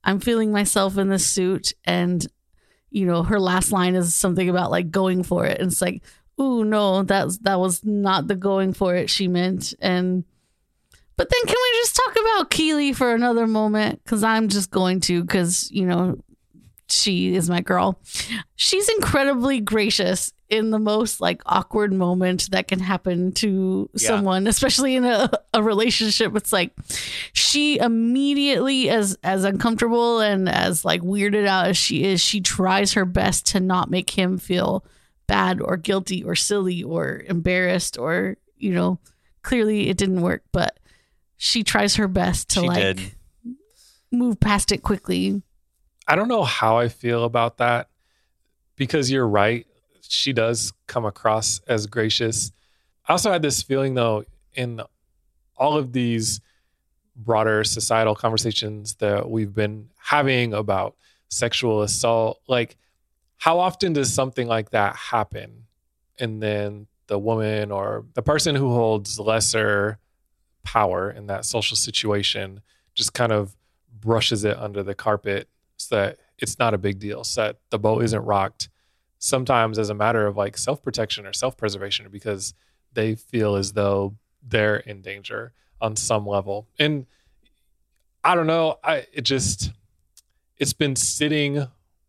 I'm 0.03 0.19
feeling 0.19 0.51
myself 0.51 0.97
in 0.97 1.09
this 1.09 1.27
suit. 1.27 1.73
And, 1.85 2.25
you 2.89 3.05
know, 3.05 3.23
her 3.23 3.39
last 3.39 3.71
line 3.71 3.95
is 3.95 4.15
something 4.15 4.49
about 4.49 4.71
like 4.71 4.91
going 4.91 5.23
for 5.23 5.45
it. 5.45 5.59
And 5.59 5.71
it's 5.71 5.81
like, 5.81 6.03
ooh, 6.39 6.63
no, 6.63 7.03
that's 7.03 7.37
that 7.39 7.59
was 7.59 7.85
not 7.85 8.27
the 8.27 8.35
going 8.35 8.73
for 8.73 8.95
it 8.95 9.09
she 9.09 9.27
meant. 9.27 9.73
And 9.79 10.23
but 11.17 11.29
then 11.29 11.45
can 11.45 11.55
we 11.55 11.79
just 11.79 11.95
talk 11.95 12.15
about 12.19 12.49
Keeley 12.49 12.93
for 12.93 13.13
another 13.13 13.45
moment? 13.45 14.01
Cause 14.05 14.23
I'm 14.23 14.47
just 14.47 14.71
going 14.71 15.01
to, 15.01 15.21
because, 15.21 15.69
you 15.71 15.85
know, 15.85 16.17
she 16.89 17.35
is 17.35 17.49
my 17.49 17.61
girl. 17.61 17.99
She's 18.55 18.89
incredibly 18.89 19.59
gracious 19.59 20.33
in 20.51 20.69
the 20.69 20.77
most 20.77 21.21
like 21.21 21.41
awkward 21.45 21.93
moment 21.93 22.49
that 22.51 22.67
can 22.67 22.79
happen 22.79 23.31
to 23.31 23.89
Yeah. 23.93 24.07
someone, 24.09 24.45
especially 24.47 24.95
in 24.95 25.05
a, 25.05 25.31
a 25.53 25.63
relationship. 25.63 26.35
It's 26.35 26.51
like 26.53 26.73
she 27.33 27.79
immediately 27.79 28.89
as 28.89 29.17
as 29.23 29.45
uncomfortable 29.45 30.19
and 30.19 30.47
as 30.49 30.83
like 30.85 31.01
weirded 31.01 31.47
out 31.47 31.67
as 31.67 31.77
she 31.77 32.03
is, 32.03 32.21
she 32.21 32.41
tries 32.41 32.93
her 32.93 33.05
best 33.05 33.47
to 33.47 33.59
not 33.59 33.89
make 33.89 34.09
him 34.11 34.37
feel 34.37 34.85
bad 35.25 35.61
or 35.61 35.77
guilty 35.77 36.23
or 36.23 36.35
silly 36.35 36.83
or 36.83 37.23
embarrassed 37.27 37.97
or, 37.97 38.35
you 38.57 38.73
know, 38.73 38.99
clearly 39.43 39.87
it 39.89 39.95
didn't 39.97 40.21
work, 40.21 40.43
but 40.51 40.77
she 41.37 41.63
tries 41.63 41.95
her 41.95 42.09
best 42.09 42.49
to 42.49 42.59
She 42.59 42.67
like 42.67 42.97
did. 42.97 43.11
move 44.11 44.39
past 44.39 44.73
it 44.73 44.83
quickly. 44.83 45.41
I 46.07 46.17
don't 46.17 46.27
know 46.27 46.43
how 46.43 46.77
I 46.77 46.89
feel 46.89 47.23
about 47.23 47.59
that 47.59 47.89
because 48.75 49.09
you're 49.09 49.27
right. 49.27 49.65
She 50.11 50.33
does 50.33 50.73
come 50.87 51.05
across 51.05 51.61
as 51.67 51.87
gracious. 51.87 52.51
I 53.07 53.13
also 53.13 53.31
had 53.31 53.41
this 53.41 53.63
feeling, 53.63 53.93
though, 53.93 54.25
in 54.53 54.81
all 55.57 55.77
of 55.77 55.93
these 55.93 56.41
broader 57.15 57.63
societal 57.63 58.15
conversations 58.15 58.95
that 58.95 59.29
we've 59.29 59.53
been 59.53 59.89
having 59.97 60.53
about 60.53 60.95
sexual 61.29 61.81
assault, 61.81 62.41
like 62.47 62.77
how 63.37 63.59
often 63.59 63.93
does 63.93 64.13
something 64.13 64.47
like 64.47 64.71
that 64.71 64.95
happen? 64.95 65.65
And 66.19 66.43
then 66.43 66.87
the 67.07 67.17
woman 67.17 67.71
or 67.71 68.05
the 68.13 68.21
person 68.21 68.55
who 68.55 68.69
holds 68.69 69.19
lesser 69.19 69.97
power 70.63 71.09
in 71.09 71.27
that 71.27 71.45
social 71.45 71.77
situation 71.77 72.61
just 72.93 73.13
kind 73.13 73.31
of 73.31 73.55
brushes 73.99 74.43
it 74.43 74.57
under 74.57 74.83
the 74.83 74.93
carpet 74.93 75.47
so 75.77 75.95
that 75.95 76.19
it's 76.37 76.59
not 76.59 76.73
a 76.73 76.77
big 76.77 76.99
deal, 76.99 77.23
so 77.23 77.41
that 77.41 77.57
the 77.69 77.79
boat 77.79 78.03
isn't 78.03 78.23
rocked. 78.23 78.69
Sometimes 79.23 79.77
as 79.77 79.91
a 79.91 79.93
matter 79.93 80.25
of 80.25 80.35
like 80.35 80.57
self 80.57 80.81
protection 80.81 81.27
or 81.27 81.33
self 81.33 81.55
preservation, 81.55 82.07
because 82.11 82.55
they 82.93 83.13
feel 83.13 83.55
as 83.55 83.73
though 83.73 84.15
they're 84.41 84.77
in 84.77 85.01
danger 85.01 85.53
on 85.79 85.95
some 85.95 86.25
level. 86.25 86.67
And 86.79 87.05
I 88.23 88.33
don't 88.33 88.47
know, 88.47 88.79
I 88.83 89.05
it 89.13 89.21
just 89.21 89.71
it's 90.57 90.73
been 90.73 90.95
sitting 90.95 91.67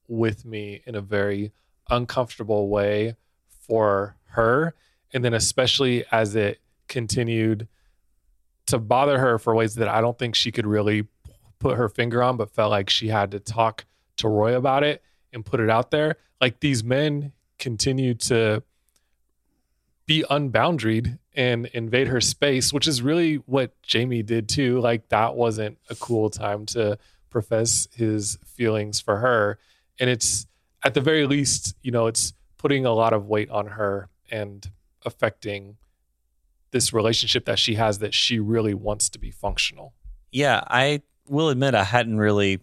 with 0.08 0.46
me 0.46 0.82
in 0.86 0.94
a 0.94 1.02
very 1.02 1.52
uncomfortable 1.90 2.68
way 2.68 3.16
for 3.48 4.16
her. 4.30 4.74
And 5.12 5.22
then 5.22 5.34
especially 5.34 6.06
as 6.10 6.34
it 6.34 6.60
continued 6.88 7.68
to 8.68 8.78
bother 8.78 9.18
her 9.18 9.38
for 9.38 9.54
ways 9.54 9.74
that 9.74 9.88
I 9.88 10.00
don't 10.00 10.18
think 10.18 10.34
she 10.34 10.50
could 10.50 10.66
really 10.66 11.08
put 11.58 11.76
her 11.76 11.90
finger 11.90 12.22
on, 12.22 12.38
but 12.38 12.50
felt 12.50 12.70
like 12.70 12.88
she 12.88 13.08
had 13.08 13.32
to 13.32 13.38
talk 13.38 13.84
to 14.16 14.28
Roy 14.28 14.56
about 14.56 14.82
it 14.82 15.02
and 15.32 15.44
put 15.44 15.60
it 15.60 15.70
out 15.70 15.90
there. 15.90 16.16
Like 16.40 16.60
these 16.60 16.82
men 16.82 17.32
continue 17.58 18.14
to 18.14 18.62
be 20.06 20.24
unboundaried 20.28 21.18
and 21.34 21.66
invade 21.66 22.08
her 22.08 22.20
space, 22.20 22.72
which 22.72 22.86
is 22.86 23.00
really 23.00 23.36
what 23.36 23.80
Jamie 23.82 24.22
did 24.22 24.48
too. 24.48 24.80
Like 24.80 25.08
that 25.08 25.34
wasn't 25.34 25.78
a 25.88 25.94
cool 25.94 26.28
time 26.28 26.66
to 26.66 26.98
profess 27.30 27.88
his 27.94 28.38
feelings 28.44 29.00
for 29.00 29.18
her. 29.18 29.58
And 29.98 30.10
it's 30.10 30.46
at 30.84 30.94
the 30.94 31.00
very 31.00 31.26
least, 31.26 31.74
you 31.82 31.90
know, 31.90 32.06
it's 32.06 32.34
putting 32.58 32.84
a 32.84 32.92
lot 32.92 33.12
of 33.12 33.26
weight 33.26 33.50
on 33.50 33.68
her 33.68 34.08
and 34.30 34.68
affecting 35.04 35.76
this 36.72 36.92
relationship 36.92 37.44
that 37.44 37.58
she 37.58 37.74
has 37.74 37.98
that 37.98 38.14
she 38.14 38.38
really 38.38 38.74
wants 38.74 39.08
to 39.10 39.18
be 39.18 39.30
functional. 39.30 39.94
Yeah, 40.30 40.62
I 40.66 41.02
will 41.28 41.50
admit 41.50 41.74
I 41.74 41.84
hadn't 41.84 42.18
really 42.18 42.60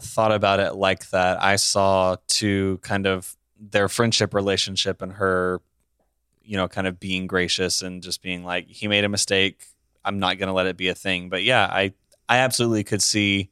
thought 0.00 0.32
about 0.32 0.60
it 0.60 0.74
like 0.74 1.08
that. 1.10 1.42
I 1.42 1.56
saw 1.56 2.16
to 2.28 2.78
kind 2.82 3.06
of 3.06 3.36
their 3.58 3.88
friendship 3.88 4.34
relationship 4.34 5.00
and 5.02 5.12
her, 5.14 5.60
you 6.42 6.56
know, 6.56 6.68
kind 6.68 6.86
of 6.86 7.00
being 7.00 7.26
gracious 7.26 7.82
and 7.82 8.02
just 8.02 8.22
being 8.22 8.44
like, 8.44 8.68
he 8.68 8.88
made 8.88 9.04
a 9.04 9.08
mistake. 9.08 9.64
I'm 10.04 10.18
not 10.18 10.38
going 10.38 10.48
to 10.48 10.52
let 10.52 10.66
it 10.66 10.76
be 10.76 10.88
a 10.88 10.94
thing. 10.94 11.28
But 11.28 11.42
yeah, 11.42 11.66
I 11.70 11.92
I 12.28 12.38
absolutely 12.38 12.84
could 12.84 13.02
see 13.02 13.50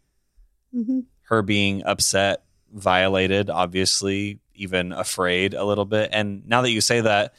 Mm-hmm. 0.75 1.01
her 1.29 1.41
being 1.43 1.85
upset, 1.85 2.43
violated, 2.73 3.49
obviously, 3.49 4.41
even 4.57 4.91
afraid 4.93 5.55
a 5.55 5.65
little 5.65 5.85
bit. 5.85 6.11
And 6.13 6.45
now 6.49 6.63
that 6.63 6.71
you 6.73 6.81
say 6.81 7.01
that, 7.01 7.35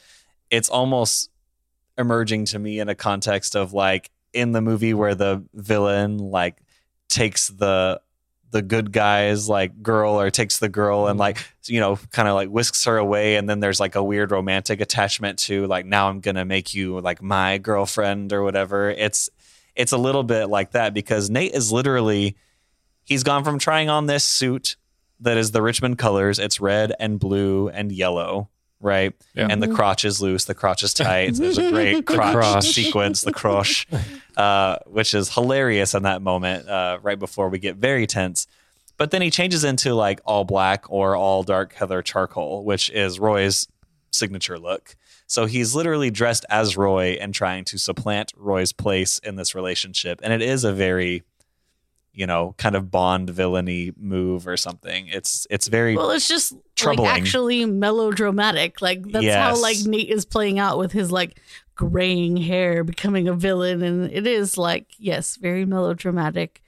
it's 0.50 0.70
almost 0.70 1.28
emerging 1.98 2.46
to 2.46 2.58
me 2.58 2.80
in 2.80 2.88
a 2.88 2.94
context 2.94 3.54
of 3.54 3.74
like 3.74 4.10
in 4.32 4.52
the 4.52 4.62
movie 4.62 4.94
where 4.94 5.14
the 5.14 5.44
villain 5.52 6.16
like 6.16 6.56
takes 7.08 7.48
the 7.48 8.00
the 8.56 8.62
good 8.62 8.90
guy's 8.90 9.50
like 9.50 9.82
girl 9.82 10.18
or 10.18 10.30
takes 10.30 10.58
the 10.60 10.68
girl 10.70 11.08
and 11.08 11.18
like 11.18 11.46
you 11.66 11.78
know 11.78 11.98
kind 12.10 12.26
of 12.26 12.34
like 12.34 12.48
whisks 12.48 12.86
her 12.86 12.96
away 12.96 13.36
and 13.36 13.46
then 13.50 13.60
there's 13.60 13.78
like 13.78 13.96
a 13.96 14.02
weird 14.02 14.30
romantic 14.30 14.80
attachment 14.80 15.38
to 15.38 15.66
like 15.66 15.84
now 15.84 16.08
I'm 16.08 16.20
going 16.20 16.36
to 16.36 16.46
make 16.46 16.72
you 16.72 16.98
like 17.00 17.20
my 17.20 17.58
girlfriend 17.58 18.32
or 18.32 18.42
whatever. 18.42 18.88
It's 18.88 19.28
it's 19.74 19.92
a 19.92 19.98
little 19.98 20.22
bit 20.22 20.46
like 20.46 20.70
that 20.70 20.94
because 20.94 21.28
Nate 21.28 21.52
is 21.52 21.70
literally 21.70 22.38
he's 23.04 23.24
gone 23.24 23.44
from 23.44 23.58
trying 23.58 23.90
on 23.90 24.06
this 24.06 24.24
suit 24.24 24.76
that 25.20 25.36
is 25.36 25.50
the 25.50 25.60
Richmond 25.60 25.98
colors 25.98 26.38
it's 26.38 26.58
red 26.58 26.94
and 26.98 27.20
blue 27.20 27.68
and 27.68 27.92
yellow 27.92 28.48
right? 28.80 29.14
Yeah. 29.34 29.48
and 29.50 29.62
the 29.62 29.68
crotch 29.68 30.04
is 30.04 30.20
loose 30.20 30.44
the 30.44 30.54
crotch 30.54 30.82
is 30.82 30.92
tight 30.94 31.34
there's 31.34 31.58
a 31.58 31.70
great 31.70 32.06
crotch, 32.14 32.34
crotch. 32.34 32.64
sequence 32.64 33.22
the 33.22 33.32
crotch 33.32 33.86
uh, 34.36 34.76
which 34.86 35.14
is 35.14 35.32
hilarious 35.32 35.94
in 35.94 36.02
that 36.02 36.20
moment 36.22 36.68
uh, 36.68 36.98
right 37.02 37.18
before 37.18 37.48
we 37.48 37.58
get 37.58 37.76
very 37.76 38.06
tense. 38.06 38.46
But 38.98 39.10
then 39.10 39.20
he 39.22 39.30
changes 39.30 39.62
into 39.64 39.94
like 39.94 40.20
all 40.24 40.44
black 40.44 40.84
or 40.90 41.16
all 41.16 41.42
dark 41.42 41.72
heather 41.74 42.02
charcoal 42.02 42.64
which 42.64 42.90
is 42.90 43.18
roy's 43.18 43.66
signature 44.10 44.58
look. 44.58 44.96
So 45.26 45.46
he's 45.46 45.74
literally 45.74 46.10
dressed 46.10 46.44
as 46.48 46.76
roy 46.76 47.18
and 47.20 47.34
trying 47.34 47.64
to 47.66 47.78
supplant 47.78 48.32
roy's 48.36 48.72
place 48.72 49.18
in 49.18 49.36
this 49.36 49.54
relationship. 49.54 50.20
And 50.22 50.32
it 50.32 50.40
is 50.40 50.64
a 50.64 50.72
very 50.72 51.24
you 52.16 52.26
know 52.26 52.54
kind 52.58 52.74
of 52.74 52.90
bond 52.90 53.30
villainy 53.30 53.92
move 53.96 54.48
or 54.48 54.56
something 54.56 55.06
it's 55.08 55.46
it's 55.50 55.68
very 55.68 55.94
Well, 55.94 56.10
it's 56.10 56.26
just 56.26 56.54
Troubling. 56.74 57.08
like 57.08 57.20
actually 57.20 57.64
melodramatic. 57.66 58.82
Like 58.82 59.02
that's 59.12 59.26
how 59.34 59.60
like 59.60 59.76
Nate 59.86 60.08
is 60.10 60.24
playing 60.24 60.58
out 60.58 60.78
with 60.78 60.92
his 60.92 61.12
like 61.12 61.38
graying 61.74 62.36
hair 62.38 62.82
becoming 62.84 63.28
a 63.28 63.34
villain, 63.34 63.82
and 63.82 64.10
it 64.10 64.26
is 64.26 64.58
like 64.58 64.86
yes, 64.98 65.36
very 65.36 65.64
melodramatic. 65.64 66.62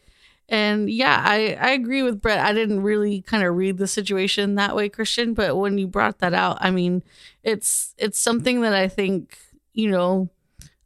And 0.50 0.88
yeah, 0.90 1.22
I 1.26 1.56
I 1.60 1.70
agree 1.72 2.02
with 2.02 2.20
Brett. 2.22 2.38
I 2.38 2.52
didn't 2.52 2.82
really 2.82 3.22
kind 3.22 3.42
of 3.44 3.54
read 3.54 3.78
the 3.78 3.86
situation 3.86 4.54
that 4.54 4.76
way, 4.76 4.88
Christian, 4.88 5.34
but 5.34 5.56
when 5.56 5.76
you 5.78 5.86
brought 5.86 6.18
that 6.20 6.32
out, 6.34 6.58
I 6.60 6.70
mean, 6.70 7.02
it's 7.42 7.94
it's 7.98 8.18
something 8.18 8.60
that 8.62 8.74
I 8.74 8.88
think 8.88 9.38
you 9.74 9.90
know 9.90 10.30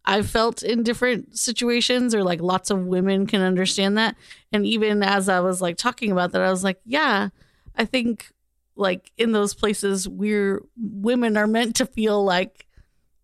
I've 0.05 0.29
felt 0.29 0.63
in 0.63 0.83
different 0.83 1.39
situations, 1.39 2.15
or 2.15 2.25
like 2.25 2.41
lots 2.41 2.71
of 2.71 2.87
women 2.87 3.27
can 3.27 3.41
understand 3.41 3.97
that. 3.99 4.17
And 4.53 4.67
even 4.67 5.03
as 5.03 5.29
I 5.29 5.41
was 5.41 5.61
like 5.63 5.77
talking 5.77 6.11
about 6.11 6.33
that, 6.33 6.43
I 6.43 6.51
was 6.51 6.65
like, 6.65 6.81
yeah, 6.85 7.29
I 7.77 7.85
think 7.85 8.33
like 8.75 9.13
in 9.17 9.33
those 9.33 9.55
places 9.55 10.09
we're 10.09 10.63
women 10.77 11.37
are 11.37 11.47
meant 11.47 11.77
to 11.77 11.87
feel 11.87 12.25
like 12.25 12.67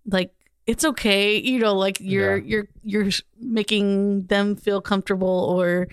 like 0.06 0.32
it's 0.66 0.84
okay, 0.84 1.36
you 1.38 1.58
know, 1.58 1.74
like 1.74 1.98
you're 2.00 2.36
Yeah. 2.36 2.44
you're 2.46 2.68
you're 2.84 3.10
making 3.40 4.26
them 4.26 4.54
feel 4.56 4.80
comfortable 4.80 5.46
or 5.50 5.88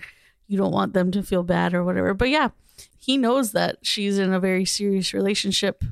you 0.46 0.56
don't 0.58 0.72
want 0.72 0.92
them 0.92 1.10
to 1.12 1.22
feel 1.22 1.42
bad 1.42 1.74
or 1.74 1.82
whatever. 1.82 2.14
But 2.14 2.28
yeah, 2.28 2.50
he 2.98 3.16
knows 3.16 3.52
that 3.52 3.78
she's 3.82 4.18
in 4.18 4.32
a 4.32 4.38
very 4.38 4.64
serious 4.64 5.12
relationship 5.12 5.82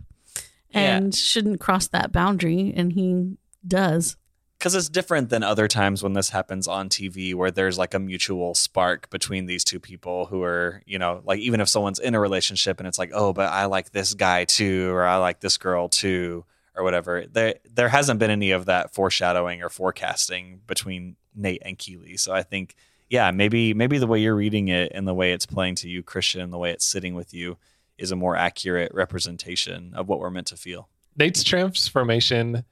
and 0.73 1.15
shouldn't 1.15 1.61
cross 1.61 1.89
that 1.89 2.13
boundary 2.13 2.73
and 2.77 2.93
he 2.93 3.37
does. 3.67 4.17
Because 4.65 4.75
it's 4.75 4.89
different 4.89 5.29
than 5.29 5.43
other 5.43 5.69
times 5.69 6.03
when 6.03 6.15
this 6.15 6.31
happens 6.31 6.67
on 6.67 6.89
TV 6.89 7.35
where 7.35 7.51
there's 7.51 7.77
like 7.77 7.93
a 7.93 7.99
mutual 7.99 8.55
spark 8.55 9.11
between 9.11 9.45
these 9.45 9.63
two 9.63 9.79
people 9.79 10.25
who 10.25 10.43
are, 10.43 10.81
you 10.87 10.99
know, 10.99 11.21
like 11.27 11.39
even 11.41 11.61
if 11.61 11.69
someone's 11.69 11.99
in 11.99 12.15
a 12.15 12.19
relationship 12.19 12.81
and 12.81 12.87
it's 12.87 12.99
like, 12.99 13.11
oh, 13.13 13.35
but 13.35 13.53
I 13.53 13.67
like 13.67 13.91
this 13.91 14.15
guy 14.15 14.47
too, 14.47 14.91
or 14.91 15.05
I 15.05 15.19
like 15.19 15.41
this 15.41 15.59
girl 15.59 15.91
too, 15.91 16.47
or 16.75 16.83
whatever. 16.83 17.27
There 17.31 17.57
there 17.75 17.91
hasn't 17.91 18.19
been 18.19 18.31
any 18.31 18.53
of 18.53 18.65
that 18.65 18.95
foreshadowing 18.95 19.63
or 19.63 19.69
forecasting 19.69 20.63
between 20.67 21.17
Nate 21.35 21.61
and 21.63 21.77
Keeley. 21.77 22.17
So 22.17 22.33
I 22.33 22.43
think, 22.43 22.75
yeah, 23.11 23.31
maybe 23.33 23.75
maybe 23.75 23.99
the 23.99 24.07
way 24.07 24.21
you're 24.21 24.35
reading 24.35 24.69
it 24.69 24.93
and 24.95 25.07
the 25.07 25.13
way 25.13 25.33
it's 25.33 25.45
playing 25.45 25.75
to 25.75 25.91
you, 25.91 26.03
Christian, 26.03 26.41
and 26.41 26.51
the 26.51 26.59
way 26.59 26.71
it's 26.71 26.87
sitting 26.87 27.15
with 27.15 27.35
you 27.35 27.59
is 27.99 28.13
a 28.13 28.17
more 28.17 28.35
accurate 28.35 28.95
representation 28.95 29.93
of 29.95 30.09
what 30.09 30.21
we're 30.21 30.31
meant 30.31 30.47
to 30.47 30.57
feel. 30.57 30.89
Nate's 31.19 31.45
transformation 31.45 32.65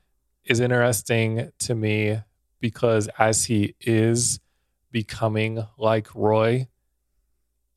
is 0.44 0.60
interesting 0.60 1.50
to 1.60 1.74
me 1.74 2.18
because 2.60 3.08
as 3.18 3.44
he 3.46 3.74
is 3.80 4.40
becoming 4.90 5.64
like 5.78 6.14
Roy, 6.14 6.68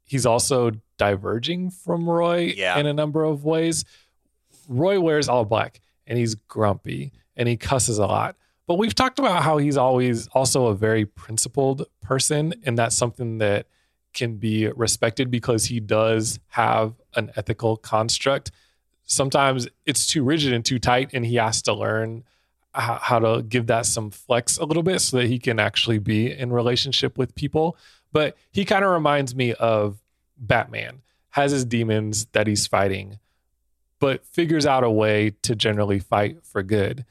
he's 0.03 0.25
also 0.25 0.71
diverging 0.97 1.71
from 1.71 2.09
Roy 2.09 2.53
Yeah. 2.55 2.77
in 2.77 2.85
a 2.85 2.93
number 2.93 3.23
of 3.23 3.43
ways. 3.43 3.83
Roy 4.67 4.99
wears 4.99 5.27
all 5.29 5.45
black 5.45 5.79
and 6.07 6.17
he's 6.17 6.35
grumpy 6.35 7.11
and 7.35 7.47
he 7.47 7.57
cusses 7.57 7.97
a 7.99 8.05
lot. 8.05 8.35
But 8.67 8.75
we've 8.79 8.95
talked 8.95 9.19
about 9.19 9.43
how 9.43 9.57
he's 9.57 9.77
always 9.77 10.27
also 10.29 10.67
a 10.67 10.75
very 10.75 11.05
principled 11.05 11.85
person, 12.01 12.53
and 12.65 12.75
that's 12.77 12.95
something 12.95 13.37
that 13.37 13.67
can 14.13 14.37
be 14.37 14.67
respected 14.69 15.29
because 15.29 15.65
he 15.65 15.79
does 15.79 16.39
have 16.47 16.93
an 17.15 17.31
ethical 17.35 17.77
construct. 17.77 18.49
Sometimes 19.03 19.67
it's 19.85 20.07
too 20.07 20.23
rigid 20.23 20.51
and 20.51 20.65
too 20.65 20.79
tight, 20.79 21.11
and 21.13 21.23
he 21.25 21.35
has 21.35 21.61
to 21.63 21.73
learn 21.73 22.23
how, 22.75 23.19
to 23.19 23.41
give 23.41 23.67
that 23.67 23.85
some 23.85 24.11
flex 24.11 24.57
a 24.57 24.65
little 24.65 24.83
bit 24.83 24.99
so 24.99 25.17
that 25.17 25.27
he 25.27 25.39
can 25.39 25.59
actually 25.59 25.99
be 25.99 26.31
in 26.31 26.51
relationship 26.51 27.17
with 27.17 27.35
people. 27.35 27.77
But 28.11 28.37
he 28.51 28.65
kind 28.65 28.83
of 28.83 28.91
reminds 28.91 29.35
me 29.35 29.53
of 29.53 29.99
Batman, 30.37 31.01
has 31.31 31.51
his 31.51 31.65
demons 31.65 32.25
that 32.33 32.47
he's 32.47 32.67
fighting, 32.67 33.19
but 33.99 34.25
figures 34.25 34.65
out 34.65 34.83
a 34.83 34.89
way 34.89 35.33
to 35.41 35.55
generally 35.55 35.99
fight 35.99 36.45
for 36.45 36.63
good. 36.63 37.05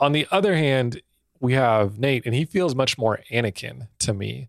On 0.00 0.12
the 0.12 0.26
other 0.30 0.56
hand, 0.56 1.00
we 1.40 1.54
have 1.54 1.98
Nate, 1.98 2.26
and 2.26 2.34
he 2.34 2.44
feels 2.44 2.74
much 2.74 2.98
more 2.98 3.20
Anakin 3.30 3.88
to 4.00 4.12
me. 4.12 4.48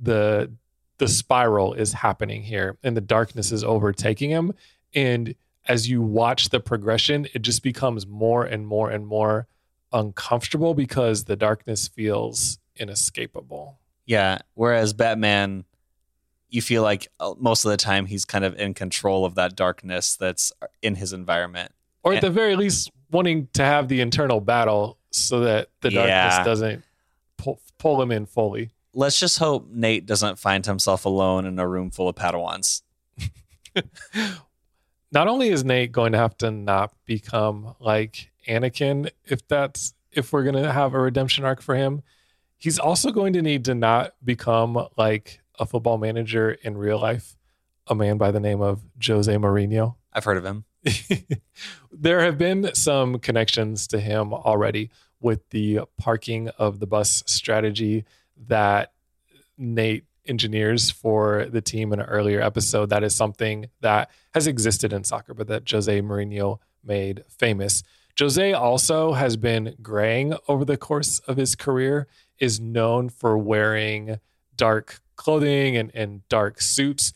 The 0.00 0.50
the 0.98 1.08
spiral 1.08 1.74
is 1.74 1.92
happening 1.92 2.42
here, 2.42 2.78
and 2.82 2.96
the 2.96 3.00
darkness 3.00 3.50
is 3.50 3.64
overtaking 3.64 4.30
him. 4.30 4.54
And 4.94 5.34
as 5.66 5.88
you 5.88 6.02
watch 6.02 6.50
the 6.50 6.60
progression, 6.60 7.26
it 7.34 7.42
just 7.42 7.62
becomes 7.62 8.06
more 8.06 8.44
and 8.44 8.66
more 8.66 8.90
and 8.90 9.06
more 9.06 9.48
uncomfortable 9.94 10.74
because 10.74 11.24
the 11.24 11.36
darkness 11.36 11.88
feels 11.88 12.58
inescapable. 12.76 13.78
Yeah. 14.04 14.38
Whereas 14.54 14.92
Batman, 14.92 15.64
you 16.50 16.60
feel 16.60 16.82
like 16.82 17.08
uh, 17.20 17.32
most 17.38 17.64
of 17.64 17.70
the 17.70 17.76
time 17.78 18.04
he's 18.06 18.24
kind 18.26 18.44
of 18.44 18.54
in 18.58 18.74
control 18.74 19.24
of 19.24 19.36
that 19.36 19.56
darkness 19.56 20.16
that's 20.16 20.52
in 20.82 20.96
his 20.96 21.12
environment. 21.14 21.72
Or 22.02 22.12
at 22.12 22.16
Yeah. 22.16 22.20
the 22.28 22.30
very 22.30 22.56
least, 22.56 22.90
wanting 23.10 23.48
to 23.54 23.64
have 23.64 23.88
the 23.88 24.00
internal 24.00 24.40
battle 24.40 24.98
so 25.10 25.40
that 25.40 25.68
the 25.80 25.90
darkness 25.90 26.34
Yeah. 26.38 26.44
doesn't 26.44 26.84
pull, 27.38 27.60
pull 27.78 28.02
him 28.02 28.10
in 28.10 28.26
fully. 28.26 28.70
Let's 28.92 29.18
just 29.18 29.38
hope 29.38 29.68
Nate 29.70 30.04
doesn't 30.06 30.38
find 30.38 30.66
himself 30.66 31.04
alone 31.04 31.46
in 31.46 31.58
a 31.58 31.66
room 31.66 31.90
full 31.90 32.08
of 32.08 32.16
Padawans. 32.16 32.82
not 35.12 35.28
only 35.28 35.48
is 35.48 35.64
Nate 35.64 35.92
going 35.92 36.12
to 36.12 36.18
have 36.18 36.36
to 36.38 36.50
not 36.50 36.92
become 37.04 37.74
like 37.80 38.30
Anakin, 38.48 39.10
if 39.24 39.46
that's 39.48 39.94
if 40.12 40.32
we're 40.32 40.44
going 40.44 40.62
to 40.62 40.72
have 40.72 40.94
a 40.94 41.00
redemption 41.00 41.44
arc 41.44 41.60
for 41.60 41.74
him, 41.74 42.02
he's 42.56 42.78
also 42.78 43.10
going 43.10 43.32
to 43.32 43.42
need 43.42 43.64
to 43.64 43.74
not 43.74 44.14
become 44.24 44.86
like 44.96 45.40
a 45.58 45.66
football 45.66 45.98
manager 45.98 46.52
in 46.62 46.76
real 46.76 47.00
life, 47.00 47.36
a 47.86 47.94
man 47.94 48.16
by 48.16 48.30
the 48.30 48.40
name 48.40 48.60
of 48.60 48.82
Jose 49.04 49.32
Mourinho. 49.32 49.96
I've 50.12 50.24
heard 50.24 50.36
of 50.36 50.44
him. 50.44 50.64
there 51.92 52.20
have 52.20 52.38
been 52.38 52.74
some 52.74 53.18
connections 53.18 53.86
to 53.88 54.00
him 54.00 54.32
already 54.32 54.90
with 55.20 55.48
the 55.50 55.80
parking 55.98 56.48
of 56.58 56.80
the 56.80 56.86
bus 56.86 57.22
strategy 57.26 58.04
that 58.46 58.92
Nate 59.56 60.04
engineers 60.26 60.90
for 60.90 61.46
the 61.46 61.60
team 61.60 61.92
in 61.92 62.00
an 62.00 62.06
earlier 62.06 62.40
episode. 62.40 62.90
That 62.90 63.04
is 63.04 63.14
something 63.14 63.66
that 63.80 64.10
has 64.32 64.46
existed 64.46 64.92
in 64.92 65.04
soccer, 65.04 65.34
but 65.34 65.48
that 65.48 65.70
Jose 65.70 66.00
Mourinho 66.00 66.58
made 66.82 67.24
famous. 67.28 67.82
Jose 68.18 68.52
also 68.52 69.12
has 69.12 69.36
been 69.36 69.74
graying 69.82 70.34
over 70.46 70.64
the 70.64 70.76
course 70.76 71.18
of 71.20 71.36
his 71.36 71.56
career, 71.56 72.06
is 72.38 72.60
known 72.60 73.08
for 73.08 73.36
wearing 73.36 74.20
dark 74.56 75.00
clothing 75.16 75.76
and, 75.76 75.90
and 75.94 76.26
dark 76.28 76.60
suits, 76.60 77.12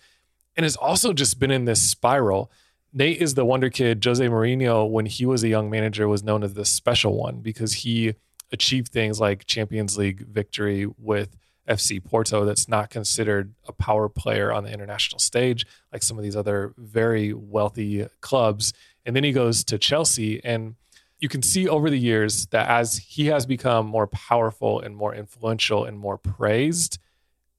and 0.56 0.64
has 0.64 0.76
also 0.76 1.12
just 1.12 1.38
been 1.38 1.52
in 1.52 1.66
this 1.66 1.80
spiral. 1.80 2.50
Nate 2.92 3.22
is 3.22 3.34
the 3.34 3.44
wonder 3.44 3.70
kid. 3.70 4.04
Jose 4.04 4.26
Mourinho, 4.26 4.90
when 4.90 5.06
he 5.06 5.24
was 5.24 5.44
a 5.44 5.48
young 5.48 5.70
manager, 5.70 6.08
was 6.08 6.24
known 6.24 6.42
as 6.42 6.54
the 6.54 6.64
special 6.64 7.16
one 7.16 7.40
because 7.40 7.74
he 7.74 8.14
achieved 8.50 8.88
things 8.88 9.20
like 9.20 9.46
Champions 9.46 9.96
League 9.96 10.26
victory 10.26 10.86
with 10.98 11.36
FC 11.68 12.02
Porto 12.02 12.44
that's 12.44 12.66
not 12.66 12.90
considered 12.90 13.54
a 13.66 13.72
power 13.72 14.08
player 14.08 14.52
on 14.52 14.64
the 14.64 14.72
international 14.72 15.18
stage 15.18 15.66
like 15.92 16.02
some 16.02 16.16
of 16.16 16.24
these 16.24 16.34
other 16.34 16.72
very 16.78 17.32
wealthy 17.32 18.06
clubs. 18.20 18.72
And 19.04 19.14
then 19.14 19.22
he 19.22 19.32
goes 19.32 19.62
to 19.64 19.78
Chelsea 19.78 20.42
and 20.42 20.76
you 21.20 21.28
can 21.28 21.42
see 21.42 21.68
over 21.68 21.90
the 21.90 21.98
years 21.98 22.46
that 22.46 22.68
as 22.68 22.98
he 22.98 23.26
has 23.26 23.44
become 23.44 23.86
more 23.86 24.06
powerful 24.06 24.80
and 24.80 24.96
more 24.96 25.14
influential 25.14 25.84
and 25.84 25.98
more 25.98 26.16
praised, 26.16 26.98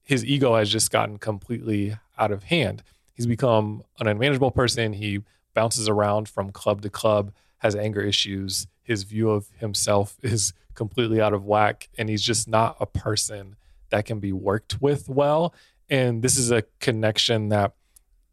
his 0.02 0.24
ego 0.24 0.56
has 0.56 0.70
just 0.70 0.90
gotten 0.90 1.18
completely 1.18 1.96
out 2.18 2.32
of 2.32 2.44
hand. 2.44 2.82
He's 3.12 3.26
become 3.26 3.84
an 3.98 4.06
unmanageable 4.06 4.50
person. 4.50 4.94
He 4.94 5.22
bounces 5.54 5.88
around 5.88 6.28
from 6.28 6.52
club 6.52 6.80
to 6.82 6.90
club, 6.90 7.32
has 7.58 7.76
anger 7.76 8.00
issues. 8.00 8.66
His 8.82 9.02
view 9.02 9.30
of 9.30 9.48
himself 9.58 10.16
is 10.22 10.54
completely 10.74 11.20
out 11.20 11.34
of 11.34 11.44
whack, 11.44 11.88
and 11.98 12.08
he's 12.08 12.22
just 12.22 12.48
not 12.48 12.76
a 12.80 12.86
person 12.86 13.56
that 13.90 14.06
can 14.06 14.20
be 14.20 14.32
worked 14.32 14.80
with 14.80 15.08
well. 15.08 15.54
And 15.90 16.22
this 16.22 16.38
is 16.38 16.50
a 16.50 16.64
connection 16.78 17.50
that 17.50 17.74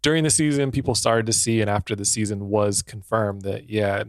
during 0.07 0.23
the 0.23 0.29
season 0.29 0.71
people 0.71 0.95
started 0.95 1.25
to 1.25 1.33
see, 1.33 1.59
and 1.59 1.69
after 1.69 1.93
the 1.93 2.05
season 2.05 2.47
was 2.47 2.81
confirmed 2.81 3.41
that, 3.41 3.69
yeah, 3.69 4.01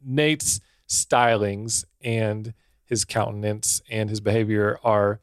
Nate's 0.00 0.60
stylings 0.88 1.84
and 2.00 2.54
his 2.84 3.04
countenance 3.04 3.82
and 3.90 4.08
his 4.08 4.20
behavior 4.20 4.78
are 4.84 5.20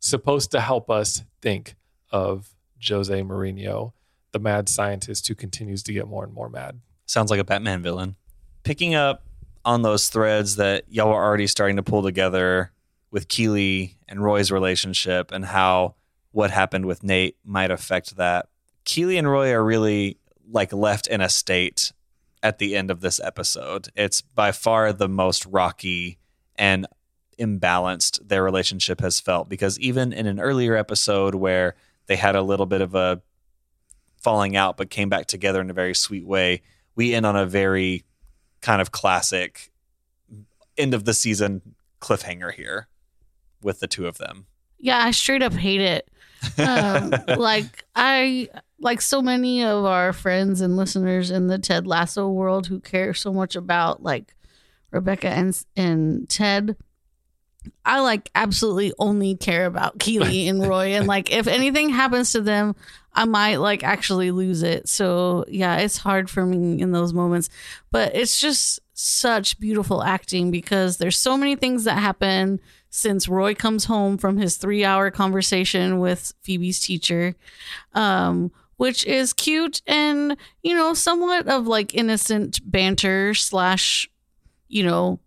supposed 0.00 0.50
to 0.50 0.60
help 0.60 0.90
us 0.90 1.22
think 1.40 1.76
of 2.10 2.52
Jose 2.84 3.14
Mourinho, 3.22 3.92
the 4.32 4.40
mad 4.40 4.68
scientist 4.68 5.28
who 5.28 5.36
continues 5.36 5.84
to 5.84 5.92
get 5.92 6.08
more 6.08 6.24
and 6.24 6.34
more 6.34 6.48
mad. 6.48 6.80
Sounds 7.06 7.30
like 7.30 7.38
a 7.38 7.44
Batman 7.44 7.80
villain. 7.80 8.16
Picking 8.64 8.96
up 8.96 9.22
on 9.64 9.82
those 9.82 10.08
threads 10.08 10.56
that 10.56 10.82
y'all 10.88 11.12
are 11.12 11.24
already 11.24 11.46
starting 11.46 11.76
to 11.76 11.84
pull 11.84 12.02
together 12.02 12.72
with 13.12 13.28
Keeley 13.28 13.98
and 14.08 14.20
Roy's 14.20 14.50
relationship 14.50 15.30
and 15.30 15.44
how 15.44 15.94
what 16.32 16.50
happened 16.50 16.86
with 16.86 17.04
Nate 17.04 17.36
might 17.44 17.70
affect 17.70 18.16
that. 18.16 18.48
Keeley 18.84 19.18
and 19.18 19.30
Roy 19.30 19.52
are 19.52 19.64
really 19.64 20.18
like 20.50 20.72
left 20.72 21.06
in 21.06 21.20
a 21.20 21.28
state 21.28 21.92
at 22.42 22.58
the 22.58 22.76
end 22.76 22.90
of 22.90 23.00
this 23.00 23.20
episode. 23.20 23.88
It's 23.94 24.20
by 24.20 24.52
far 24.52 24.92
the 24.92 25.08
most 25.08 25.46
rocky 25.46 26.18
and 26.56 26.86
imbalanced 27.38 28.26
their 28.28 28.44
relationship 28.44 29.00
has 29.00 29.18
felt 29.18 29.48
because 29.48 29.78
even 29.78 30.12
in 30.12 30.26
an 30.26 30.38
earlier 30.38 30.76
episode 30.76 31.34
where 31.34 31.74
they 32.06 32.16
had 32.16 32.36
a 32.36 32.42
little 32.42 32.66
bit 32.66 32.80
of 32.80 32.94
a 32.94 33.22
falling 34.18 34.56
out 34.56 34.76
but 34.76 34.90
came 34.90 35.08
back 35.08 35.26
together 35.26 35.60
in 35.60 35.70
a 35.70 35.74
very 35.74 35.94
sweet 35.94 36.26
way, 36.26 36.62
we 36.94 37.14
end 37.14 37.24
on 37.24 37.36
a 37.36 37.46
very 37.46 38.04
kind 38.60 38.82
of 38.82 38.92
classic 38.92 39.70
end 40.76 40.92
of 40.92 41.04
the 41.04 41.14
season 41.14 41.62
cliffhanger 42.00 42.52
here 42.52 42.88
with 43.62 43.80
the 43.80 43.86
two 43.86 44.06
of 44.06 44.18
them. 44.18 44.46
Yeah, 44.78 44.98
I 44.98 45.10
straight 45.10 45.42
up 45.42 45.52
hate 45.52 45.80
it. 45.80 46.08
Um, 46.58 47.12
like 47.38 47.84
I 47.94 48.48
like 48.80 49.00
so 49.00 49.20
many 49.20 49.62
of 49.62 49.84
our 49.84 50.12
friends 50.12 50.60
and 50.60 50.76
listeners 50.76 51.30
in 51.30 51.46
the 51.46 51.58
Ted 51.58 51.86
Lasso 51.86 52.28
world 52.28 52.66
who 52.66 52.80
care 52.80 53.14
so 53.14 53.32
much 53.32 53.54
about 53.54 54.02
like 54.02 54.34
Rebecca 54.90 55.28
and 55.28 55.64
and 55.76 56.28
Ted. 56.28 56.76
I 57.84 58.00
like 58.00 58.30
absolutely 58.34 58.94
only 58.98 59.36
care 59.36 59.66
about 59.66 59.98
Keeley 59.98 60.48
and 60.48 60.66
Roy, 60.66 60.94
and 60.94 61.06
like 61.06 61.30
if 61.30 61.46
anything 61.46 61.90
happens 61.90 62.32
to 62.32 62.40
them, 62.40 62.74
I 63.12 63.26
might 63.26 63.56
like 63.56 63.84
actually 63.84 64.30
lose 64.30 64.62
it. 64.62 64.88
So 64.88 65.44
yeah, 65.48 65.76
it's 65.76 65.98
hard 65.98 66.30
for 66.30 66.46
me 66.46 66.80
in 66.80 66.92
those 66.92 67.12
moments, 67.12 67.50
but 67.90 68.14
it's 68.14 68.40
just 68.40 68.80
such 68.94 69.58
beautiful 69.58 70.02
acting 70.02 70.50
because 70.50 70.98
there's 70.98 71.18
so 71.18 71.36
many 71.36 71.56
things 71.56 71.84
that 71.84 71.98
happen 71.98 72.60
since 72.90 73.28
Roy 73.28 73.54
comes 73.54 73.84
home 73.84 74.18
from 74.18 74.36
his 74.36 74.56
three 74.56 74.84
hour 74.84 75.10
conversation 75.10 76.00
with 76.00 76.32
Phoebe's 76.42 76.80
teacher, 76.80 77.34
um, 77.94 78.50
which 78.80 79.04
is 79.04 79.34
cute 79.34 79.82
and, 79.86 80.38
you 80.62 80.74
know, 80.74 80.94
somewhat 80.94 81.46
of 81.48 81.66
like 81.66 81.94
innocent 81.94 82.58
banter 82.64 83.34
slash, 83.34 84.08
you 84.68 84.82
know, 84.82 85.20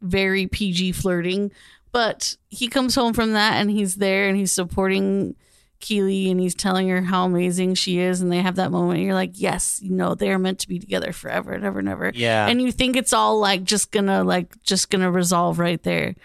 very 0.00 0.48
PG 0.48 0.90
flirting. 0.90 1.52
But 1.92 2.36
he 2.48 2.66
comes 2.66 2.96
home 2.96 3.12
from 3.12 3.34
that 3.34 3.60
and 3.60 3.70
he's 3.70 3.94
there 3.94 4.28
and 4.28 4.36
he's 4.36 4.50
supporting 4.50 5.36
Keeley 5.78 6.32
and 6.32 6.40
he's 6.40 6.56
telling 6.56 6.88
her 6.88 7.00
how 7.00 7.26
amazing 7.26 7.76
she 7.76 8.00
is. 8.00 8.20
And 8.20 8.32
they 8.32 8.42
have 8.42 8.56
that 8.56 8.72
moment. 8.72 8.98
you're 8.98 9.14
like, 9.14 9.40
yes, 9.40 9.78
you 9.80 9.92
know, 9.92 10.16
they're 10.16 10.36
meant 10.36 10.58
to 10.58 10.68
be 10.68 10.80
together 10.80 11.12
forever 11.12 11.52
and 11.52 11.64
ever 11.64 11.78
and 11.78 11.88
ever. 11.88 12.10
Yeah. 12.12 12.48
And 12.48 12.60
you 12.60 12.72
think 12.72 12.96
it's 12.96 13.12
all 13.12 13.38
like 13.38 13.62
just 13.62 13.92
gonna, 13.92 14.24
like, 14.24 14.60
just 14.64 14.90
gonna 14.90 15.12
resolve 15.12 15.60
right 15.60 15.82
there. 15.84 16.16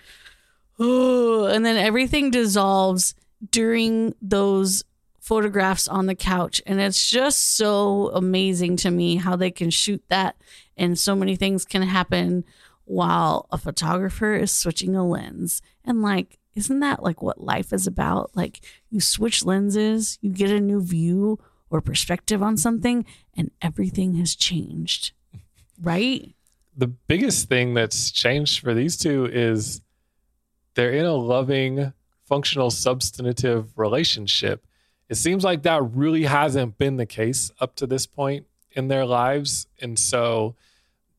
Oh, 0.79 1.45
and 1.53 1.63
then 1.63 1.77
everything 1.77 2.31
dissolves 2.31 3.13
during 3.51 4.15
those 4.19 4.83
photographs 5.21 5.87
on 5.87 6.07
the 6.07 6.15
couch. 6.15 6.61
And 6.65 6.81
it's 6.81 7.09
just 7.09 7.55
so 7.55 8.09
amazing 8.13 8.75
to 8.77 8.91
me 8.91 9.17
how 9.17 9.35
they 9.35 9.51
can 9.51 9.69
shoot 9.69 10.03
that 10.09 10.35
and 10.75 10.97
so 10.97 11.15
many 11.15 11.35
things 11.35 11.63
can 11.63 11.83
happen 11.83 12.43
while 12.85 13.47
a 13.51 13.57
photographer 13.57 14.33
is 14.33 14.51
switching 14.51 14.95
a 14.95 15.07
lens. 15.07 15.61
And 15.85 16.01
like, 16.01 16.39
isn't 16.55 16.79
that 16.79 17.03
like 17.03 17.21
what 17.21 17.39
life 17.39 17.71
is 17.71 17.87
about? 17.87 18.31
Like, 18.35 18.61
you 18.89 18.99
switch 18.99 19.45
lenses, 19.45 20.17
you 20.21 20.31
get 20.31 20.49
a 20.49 20.59
new 20.59 20.81
view 20.81 21.39
or 21.69 21.79
perspective 21.81 22.43
on 22.43 22.57
something, 22.57 23.05
and 23.37 23.51
everything 23.61 24.15
has 24.15 24.35
changed, 24.35 25.13
right? 25.81 26.35
The 26.75 26.87
biggest 26.87 27.47
thing 27.47 27.73
that's 27.73 28.11
changed 28.11 28.59
for 28.59 28.73
these 28.73 28.97
two 28.97 29.29
is 29.31 29.81
they're 30.73 30.91
in 30.91 31.05
a 31.05 31.13
loving, 31.13 31.93
functional, 32.25 32.71
substantive 32.71 33.77
relationship. 33.77 34.65
It 35.11 35.15
seems 35.15 35.43
like 35.43 35.63
that 35.63 35.83
really 35.93 36.23
hasn't 36.23 36.77
been 36.77 36.95
the 36.95 37.05
case 37.05 37.51
up 37.59 37.75
to 37.75 37.85
this 37.85 38.05
point 38.07 38.45
in 38.71 38.87
their 38.87 39.05
lives. 39.05 39.67
And 39.81 39.99
so 39.99 40.55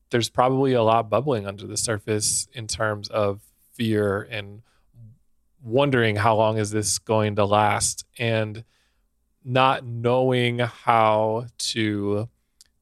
there's 0.09 0.29
probably 0.29 0.73
a 0.73 0.81
lot 0.81 1.11
bubbling 1.11 1.45
under 1.45 1.67
the 1.67 1.77
surface 1.77 2.47
in 2.53 2.65
terms 2.65 3.07
of 3.09 3.41
fear 3.73 4.27
and 4.31 4.63
wondering 5.63 6.15
how 6.15 6.35
long 6.35 6.57
is 6.57 6.71
this 6.71 6.97
going 6.97 7.35
to 7.35 7.45
last 7.45 8.03
and 8.17 8.63
not 9.45 9.85
knowing 9.85 10.57
how 10.57 11.45
to 11.59 12.27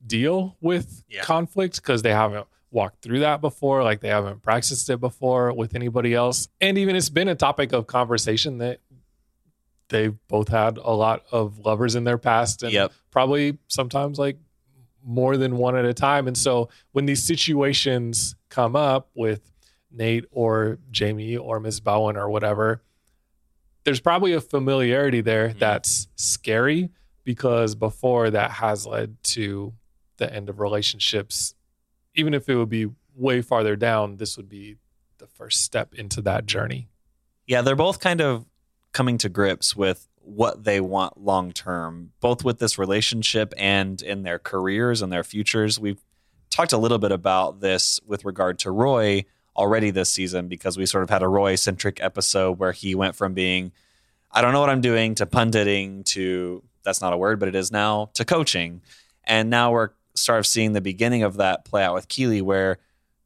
deal 0.08 0.56
with 0.62 1.04
Yeah. 1.10 1.24
conflict 1.24 1.76
because 1.76 2.04
they 2.04 2.13
haven't 2.13 2.47
walked 2.71 3.02
through 3.02 3.19
that 3.19 3.41
before 3.41 3.84
like 3.84 4.00
they 4.00 4.08
haven't 4.08 4.41
practiced 4.41 4.89
it 4.89 5.02
before 5.02 5.52
with 5.54 5.76
anybody 5.76 6.13
else 6.13 6.47
and 6.62 6.78
even 6.78 6.95
it's 6.95 7.10
been 7.10 7.28
a 7.28 7.36
topic 7.36 7.74
of 7.74 7.86
conversation 7.86 8.60
that 8.60 8.80
they've 9.92 10.18
both 10.28 10.48
had 10.48 10.78
a 10.78 10.92
lot 10.92 11.24
of 11.32 11.60
lovers 11.60 11.96
in 11.96 12.04
their 12.04 12.18
past 12.18 12.64
and 12.64 12.72
Yep. 12.72 12.92
probably 13.12 13.60
sometimes 13.68 14.18
like 14.18 14.38
more 15.04 15.38
than 15.38 15.58
one 15.58 15.76
at 15.76 15.86
a 15.86 15.94
time. 15.94 16.28
And 16.28 16.38
so 16.38 16.70
when 16.92 17.06
these 17.06 17.24
situations 17.24 18.36
come 18.50 18.76
up 18.76 19.10
with 19.14 19.52
Nate 19.92 20.26
or 20.32 20.80
Jamie 20.90 21.38
or 21.38 21.60
Miss 21.60 21.80
Bowen 21.80 22.18
or 22.18 22.30
whatever, 22.30 22.82
there's 23.84 24.00
probably 24.00 24.34
a 24.34 24.42
familiarity 24.42 25.22
there 25.22 25.50
mm-hmm. 25.50 25.60
that's 25.60 26.08
scary 26.16 26.90
because 27.24 27.76
before 27.76 28.30
that 28.30 28.52
has 28.52 28.86
led 28.86 29.18
to 29.24 29.74
the 30.18 30.34
end 30.34 30.50
of 30.50 30.60
relationships. 30.60 31.56
Even 32.14 32.34
if 32.34 32.48
it 32.48 32.56
would 32.56 32.70
be 32.70 32.88
way 33.16 33.42
farther 33.42 33.76
down, 33.76 34.18
this 34.18 34.38
would 34.38 34.50
be 34.50 34.78
the 35.18 35.28
first 35.28 35.62
step 35.62 35.94
into 35.96 36.22
that 36.22 36.46
journey. 36.46 36.88
Yeah, 37.48 37.62
they're 37.62 37.76
both 37.76 38.00
kind 38.00 38.22
of 38.22 38.46
coming 38.94 39.18
to 39.20 39.30
grips 39.30 39.76
with 39.76 40.08
what 40.24 40.64
they 40.64 40.80
want 40.80 41.20
long 41.20 41.52
term, 41.52 42.12
both 42.20 42.44
with 42.44 42.60
this 42.60 42.78
relationship 42.78 43.54
and 43.58 44.02
in 44.02 44.24
their 44.24 44.40
careers 44.40 45.02
and 45.02 45.12
their 45.12 45.24
futures. 45.24 45.80
We've 45.80 46.02
talked 46.50 46.74
a 46.74 46.78
little 46.78 47.00
bit 47.00 47.12
about 47.12 47.60
this 47.60 48.00
with 48.06 48.26
regard 48.26 48.60
to 48.60 48.72
Roy 48.72 49.26
already 49.56 49.90
this 49.90 50.10
season 50.10 50.48
because 50.48 50.78
we 50.78 50.86
sort 50.86 51.04
of 51.04 51.10
had 51.10 51.24
a 51.24 51.28
Roy 51.28 51.56
centric 51.56 52.02
episode 52.02 52.60
where 52.60 52.72
he 52.72 52.96
went 52.96 53.16
from 53.16 53.34
being, 53.34 53.72
I 54.32 54.42
don't 54.42 54.54
know 54.54 54.60
what 54.60 54.70
I'm 54.70 54.82
doing, 54.82 55.16
to 55.16 55.26
punditing, 55.26 56.04
to 56.06 56.64
that's 56.84 57.02
not 57.02 57.14
a 57.14 57.18
word, 57.18 57.40
but 57.40 57.50
it 57.50 57.56
is 57.56 57.72
now, 57.72 58.10
to 58.14 58.26
coaching. 58.26 58.82
And 59.24 59.50
now 59.50 59.72
we're 59.72 59.90
sort 60.16 60.40
of 60.40 60.48
seeing 60.48 60.74
the 60.74 60.82
beginning 60.82 61.24
of 61.24 61.38
that 61.38 61.66
play 61.66 61.84
out 61.84 61.94
with 61.94 62.08
Keeley, 62.08 62.42
where 62.42 62.78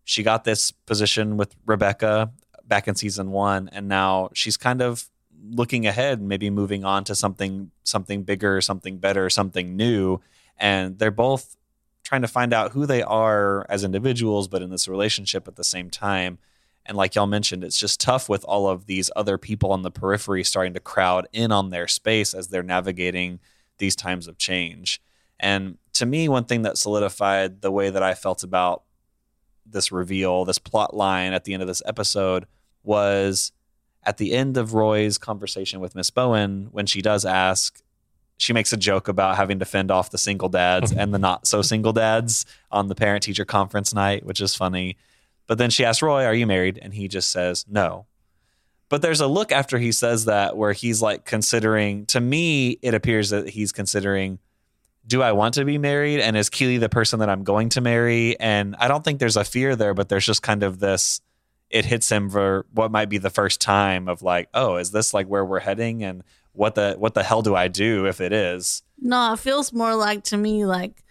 she 0.04 0.23
got 0.23 0.43
this 0.43 0.71
position 0.71 1.38
with 1.38 1.56
Rebecca 1.65 2.32
back 2.65 2.88
in 2.88 2.95
season 2.95 3.32
one, 3.32 3.69
and 3.71 3.88
now 3.88 4.30
she's 4.34 4.58
kind 4.58 4.82
of 4.82 5.10
looking 5.49 5.86
ahead, 5.86 6.21
maybe 6.21 6.49
moving 6.49 6.84
on 6.84 7.03
to 7.05 7.15
something 7.15 7.71
something 7.84 8.23
bigger, 8.23 8.62
something 8.62 8.97
better, 8.97 9.29
something 9.29 9.75
new. 9.75 10.19
And 10.58 10.97
they're 10.97 11.12
both 11.12 11.58
trying 12.03 12.21
to 12.21 12.27
find 12.27 12.53
out 12.53 12.71
who 12.71 12.86
they 12.86 13.01
are 13.01 13.65
as 13.69 13.84
individuals, 13.84 14.47
but 14.47 14.62
in 14.62 14.69
this 14.69 14.88
relationship 14.88 15.47
at 15.47 15.55
the 15.55 15.63
same 15.63 15.89
time. 15.89 16.38
And 16.86 16.95
like 16.95 17.15
y'all 17.15 17.25
mentioned, 17.25 17.63
it's 17.63 17.79
just 17.79 17.99
tough 17.99 18.29
with 18.29 18.45
all 18.45 18.69
of 18.69 18.86
these 18.86 19.10
other 19.15 19.38
people 19.38 19.71
on 19.71 19.81
the 19.81 19.89
periphery 19.89 20.43
starting 20.43 20.73
to 20.75 20.79
crowd 20.79 21.27
in 21.34 21.51
on 21.51 21.71
their 21.71 21.88
space 21.88 22.34
as 22.34 22.47
they're 22.47 22.62
navigating 22.62 23.39
these 23.79 23.95
times 23.95 24.27
of 24.27 24.38
change. 24.38 25.01
And 25.39 25.77
to 25.93 26.05
me, 26.05 26.29
one 26.29 26.45
thing 26.45 26.62
that 26.62 26.77
solidified 26.77 27.62
the 27.62 27.71
way 27.71 27.89
that 27.89 28.03
I 28.03 28.13
felt 28.13 28.43
about 28.43 28.84
this 29.65 29.91
reveal, 29.91 30.45
this 30.45 30.60
plot 30.60 30.95
line 30.95 31.34
at 31.34 31.43
the 31.43 31.53
end 31.53 31.63
of 31.63 31.67
this 31.67 31.81
episode 31.86 32.45
was 32.84 33.51
at 34.05 34.17
the 34.17 34.33
end 34.33 34.57
of 34.57 34.73
Roy's 34.73 35.17
conversation 35.17 35.79
with 35.79 35.95
Miss 35.95 36.09
Bowen, 36.09 36.69
when 36.71 36.85
she 36.85 37.01
does 37.01 37.25
ask, 37.25 37.81
she 38.37 38.53
makes 38.53 38.73
a 38.73 38.77
joke 38.77 39.07
about 39.07 39.37
having 39.37 39.59
to 39.59 39.65
fend 39.65 39.91
off 39.91 40.11
the 40.11 40.17
single 40.17 40.49
dads 40.49 40.91
and 40.97 41.13
the 41.13 41.19
not 41.19 41.47
so 41.47 41.61
single 41.61 41.93
dads 41.93 42.45
on 42.71 42.87
the 42.87 42.95
parent 42.95 43.23
teacher 43.23 43.45
conference 43.45 43.93
night, 43.93 44.25
which 44.25 44.41
is 44.41 44.55
funny. 44.55 44.97
But 45.47 45.57
then 45.57 45.69
she 45.69 45.85
asks 45.85 46.01
Roy, 46.01 46.25
Are 46.25 46.33
you 46.33 46.47
married? 46.47 46.79
And 46.81 46.93
he 46.93 47.07
just 47.07 47.31
says, 47.31 47.65
No. 47.69 48.05
But 48.89 49.01
there's 49.01 49.21
a 49.21 49.27
look 49.27 49.51
after 49.51 49.79
he 49.79 49.91
says 49.91 50.25
that 50.25 50.57
where 50.57 50.73
he's 50.73 51.01
like 51.01 51.25
considering, 51.25 52.05
to 52.07 52.19
me, 52.19 52.77
it 52.81 52.93
appears 52.93 53.31
that 53.31 53.49
he's 53.49 53.71
considering, 53.71 54.39
do 55.07 55.21
I 55.21 55.31
want 55.31 55.55
to 55.55 55.65
be 55.65 55.77
married? 55.77 56.19
And 56.19 56.35
is 56.37 56.49
Keeley 56.49 56.77
the 56.77 56.89
person 56.89 57.19
that 57.19 57.29
I'm 57.29 57.43
going 57.43 57.69
to 57.69 57.81
marry? 57.81 58.39
And 58.39 58.75
I 58.79 58.87
don't 58.87 59.03
think 59.03 59.19
there's 59.19 59.37
a 59.37 59.43
fear 59.43 59.75
there, 59.75 59.93
but 59.93 60.09
there's 60.09 60.25
just 60.25 60.41
kind 60.41 60.63
of 60.63 60.79
this, 60.79 61.21
it 61.75 61.85
hits 61.85 62.09
him 62.11 62.29
for 62.29 62.65
what 62.73 62.89
might 62.91 63.09
be 63.09 63.17
the 63.17 63.29
first 63.29 63.59
time 63.61 64.07
of 64.07 64.21
like, 64.21 64.47
oh, 64.53 64.77
is 64.77 64.91
this 64.91 65.13
like 65.13 65.27
where 65.27 65.43
we're 65.43 65.59
heading? 65.59 66.03
And 66.03 66.23
what 66.53 66.75
the 66.75 66.95
what 66.97 67.13
the 67.13 67.23
hell 67.23 67.41
do 67.41 67.53
I 67.55 67.67
do 67.67 68.05
if 68.07 68.21
it 68.21 68.31
is? 68.31 68.81
No, 68.99 69.33
it 69.33 69.39
feels 69.39 69.73
more 69.73 69.93
like 69.95 70.23
to 70.25 70.38
me 70.38 70.65
like 70.65 71.03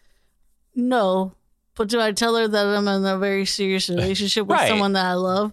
no. 0.74 1.32
But 1.76 1.88
do 1.88 2.00
I 2.00 2.12
tell 2.12 2.36
her 2.36 2.46
that 2.46 2.66
I'm 2.66 2.86
in 2.88 3.04
a 3.04 3.18
very 3.18 3.44
serious 3.46 3.88
relationship 3.90 4.46
with 4.46 4.56
Right. 4.58 4.68
someone 4.68 4.92
that 4.92 5.06
I 5.06 5.14
love? 5.14 5.52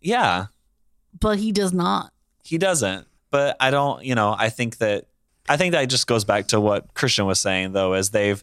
Yeah, 0.00 0.46
But 1.18 1.38
he 1.38 1.52
does 1.52 1.72
not. 1.72 2.12
he 2.44 2.56
doesn't. 2.56 3.06
But 3.30 3.56
I 3.60 3.70
don't, 3.70 4.02
you 4.04 4.14
know, 4.14 4.34
I 4.36 4.48
think 4.48 4.78
that 4.78 5.06
I 5.48 5.56
think 5.56 5.72
that 5.72 5.84
just 5.86 6.06
goes 6.06 6.24
back 6.24 6.48
to 6.48 6.60
what 6.60 6.94
Christian 6.94 7.26
was 7.26 7.40
saying 7.40 7.72
though, 7.72 7.94
is 7.94 8.10
they've 8.10 8.42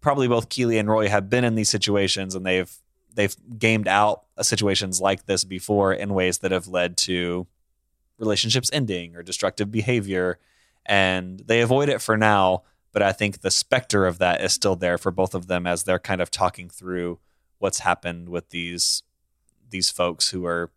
probably 0.00 0.28
both 0.28 0.48
Keeley 0.48 0.78
and 0.78 0.88
Roy 0.88 1.08
have 1.08 1.28
been 1.28 1.42
in 1.44 1.54
these 1.54 1.68
situations 1.70 2.34
and 2.34 2.46
they've 2.46 2.70
they've 3.16 3.34
gamed 3.58 3.88
out 3.88 4.24
situations 4.42 5.00
like 5.00 5.26
this 5.26 5.42
before 5.42 5.92
in 5.92 6.14
ways 6.14 6.38
that 6.38 6.52
have 6.52 6.68
led 6.68 6.96
to 6.98 7.46
relationships 8.18 8.70
ending 8.72 9.16
or 9.16 9.22
destructive 9.22 9.70
behavior. 9.70 10.38
And 10.84 11.40
they 11.40 11.60
avoid 11.60 11.88
it 11.88 12.00
for 12.00 12.16
now, 12.16 12.62
but 12.92 13.02
I 13.02 13.12
think 13.12 13.40
the 13.40 13.50
specter 13.50 14.06
of 14.06 14.18
that 14.18 14.40
is 14.40 14.52
still 14.52 14.76
there 14.76 14.98
for 14.98 15.10
both 15.10 15.34
of 15.34 15.48
them 15.48 15.66
as 15.66 15.82
they're 15.82 15.98
kind 15.98 16.20
of 16.20 16.30
talking 16.30 16.70
through 16.70 17.18
what's 17.58 17.80
happened 17.80 18.28
with 18.28 18.50
these 18.50 19.02
these 19.68 19.90
folks 19.90 20.30
who 20.30 20.46
are 20.46 20.70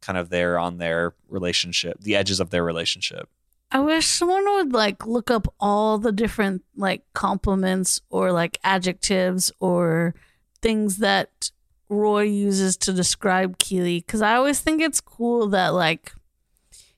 kind 0.00 0.16
of 0.16 0.28
there 0.28 0.58
on 0.58 0.78
their 0.78 1.14
relationship, 1.28 1.98
the 2.00 2.14
edges 2.14 2.38
of 2.38 2.50
their 2.50 2.62
relationship. 2.62 3.28
I 3.72 3.80
wish 3.80 4.06
someone 4.06 4.44
would 4.44 4.72
like 4.72 5.06
look 5.06 5.30
up 5.30 5.52
all 5.58 5.98
the 5.98 6.12
different 6.12 6.62
like 6.76 7.02
compliments 7.14 8.00
or 8.08 8.30
like 8.32 8.58
adjectives 8.62 9.50
or 9.60 10.14
things 10.62 10.98
that 10.98 11.50
Roy 11.88 12.22
uses 12.22 12.76
to 12.78 12.92
describe 12.92 13.58
Keeley 13.58 13.98
because 14.00 14.22
I 14.22 14.34
always 14.34 14.60
think 14.60 14.82
it's 14.82 15.00
cool 15.00 15.48
that 15.48 15.68
like 15.68 16.12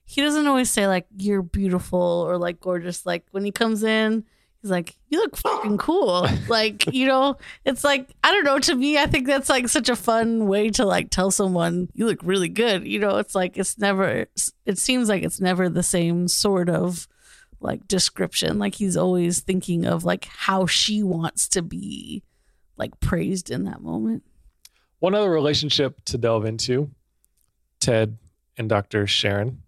he 0.03 0.21
doesn't 0.21 0.47
always 0.47 0.69
say 0.69 0.87
like 0.87 1.07
you're 1.17 1.41
beautiful 1.41 1.99
or 2.27 2.37
like 2.37 2.59
gorgeous. 2.59 3.05
Like 3.05 3.25
when 3.31 3.45
he 3.45 3.51
comes 3.51 3.83
in, 3.83 4.25
he's 4.61 4.69
like, 4.69 4.97
You 5.07 5.19
look 5.19 5.37
fucking 5.37 5.77
cool. 5.77 6.27
like, 6.49 6.93
you 6.93 7.07
know, 7.07 7.37
it's 7.63 7.85
like 7.85 8.13
I 8.23 8.31
don't 8.31 8.43
know, 8.43 8.59
to 8.59 8.75
me, 8.75 8.97
I 8.97 9.05
think 9.05 9.27
that's 9.27 9.47
like 9.47 9.69
such 9.69 9.87
a 9.87 9.95
fun 9.95 10.47
way 10.47 10.69
to 10.71 10.85
like 10.85 11.09
tell 11.09 11.31
someone 11.31 11.89
you 11.93 12.05
look 12.05 12.19
really 12.23 12.49
good. 12.49 12.85
You 12.85 12.99
know, 12.99 13.17
it's 13.17 13.35
like 13.35 13.57
it's 13.57 13.77
never 13.77 14.25
it 14.65 14.77
seems 14.77 15.07
like 15.07 15.23
it's 15.23 15.39
never 15.39 15.69
the 15.69 15.83
same 15.83 16.27
sort 16.27 16.69
of 16.69 17.07
like 17.61 17.87
description. 17.87 18.59
Like 18.59 18.75
he's 18.75 18.97
always 18.97 19.39
thinking 19.39 19.85
of 19.85 20.03
like 20.03 20.25
how 20.25 20.65
she 20.65 21.03
wants 21.03 21.47
to 21.49 21.61
be 21.61 22.23
like 22.75 22.99
praised 22.99 23.49
in 23.49 23.63
that 23.63 23.81
moment. 23.81 24.23
One 25.01 25.15
other 25.15 25.31
relationship 25.31 25.95
to 26.05 26.17
delve 26.19 26.45
into 26.45 26.91
Ted 27.79 28.19
and 28.55 28.69
Dr. 28.69 29.07
Sharon. 29.07 29.63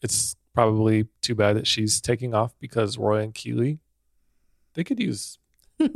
It's 0.00 0.36
probably 0.54 1.08
too 1.22 1.34
bad 1.34 1.56
that 1.56 1.66
she's 1.66 2.00
taking 2.00 2.34
off 2.34 2.54
because 2.60 2.96
Roy 2.96 3.20
and 3.20 3.34
Keeley, 3.34 3.80
they 4.74 4.84
could 4.84 5.00
use 5.00 5.38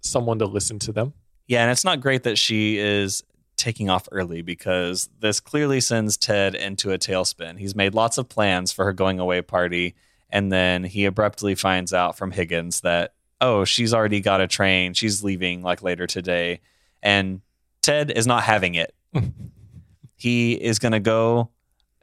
someone 0.00 0.38
to 0.38 0.46
listen 0.46 0.78
to 0.78 0.92
them. 0.92 1.12
Yeah, 1.46 1.60
and 1.60 1.70
it's 1.70 1.84
not 1.84 2.00
great 2.00 2.22
that 2.22 2.38
she 2.38 2.78
is 2.78 3.22
taking 3.58 3.90
off 3.90 4.08
early 4.10 4.40
because 4.40 5.10
this 5.20 5.38
clearly 5.38 5.82
sends 5.82 6.16
Ted 6.16 6.54
into 6.54 6.92
a 6.92 6.98
tailspin. 6.98 7.58
He's 7.58 7.76
made 7.76 7.94
lots 7.94 8.16
of 8.16 8.30
plans 8.30 8.72
for 8.72 8.86
her 8.86 8.94
going 8.94 9.20
away 9.20 9.42
party, 9.42 9.94
and 10.30 10.50
then 10.50 10.84
he 10.84 11.04
abruptly 11.04 11.54
finds 11.54 11.92
out 11.92 12.16
from 12.16 12.30
Higgins 12.30 12.80
that, 12.80 13.12
oh, 13.42 13.66
she's 13.66 13.92
already 13.92 14.22
got 14.22 14.40
a 14.40 14.48
train. 14.48 14.94
She's 14.94 15.22
leaving 15.22 15.60
like 15.60 15.82
later 15.82 16.06
today. 16.06 16.60
And 17.02 17.42
Ted 17.82 18.10
is 18.10 18.26
not 18.26 18.42
having 18.44 18.74
it. 18.74 18.94
he 20.16 20.52
is 20.52 20.78
going 20.78 20.92
to 20.92 21.00
go 21.00 21.50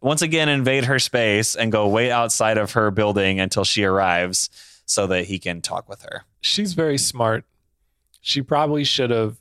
once 0.01 0.21
again 0.21 0.49
invade 0.49 0.85
her 0.85 0.99
space 0.99 1.55
and 1.55 1.71
go 1.71 1.87
wait 1.87 2.11
outside 2.11 2.57
of 2.57 2.73
her 2.73 2.91
building 2.91 3.39
until 3.39 3.63
she 3.63 3.83
arrives 3.83 4.49
so 4.85 5.07
that 5.07 5.25
he 5.25 5.39
can 5.39 5.61
talk 5.61 5.89
with 5.89 6.01
her. 6.03 6.23
She's 6.41 6.73
very 6.73 6.97
smart. 6.97 7.45
She 8.21 8.41
probably 8.41 8.83
should 8.83 9.09
have 9.09 9.37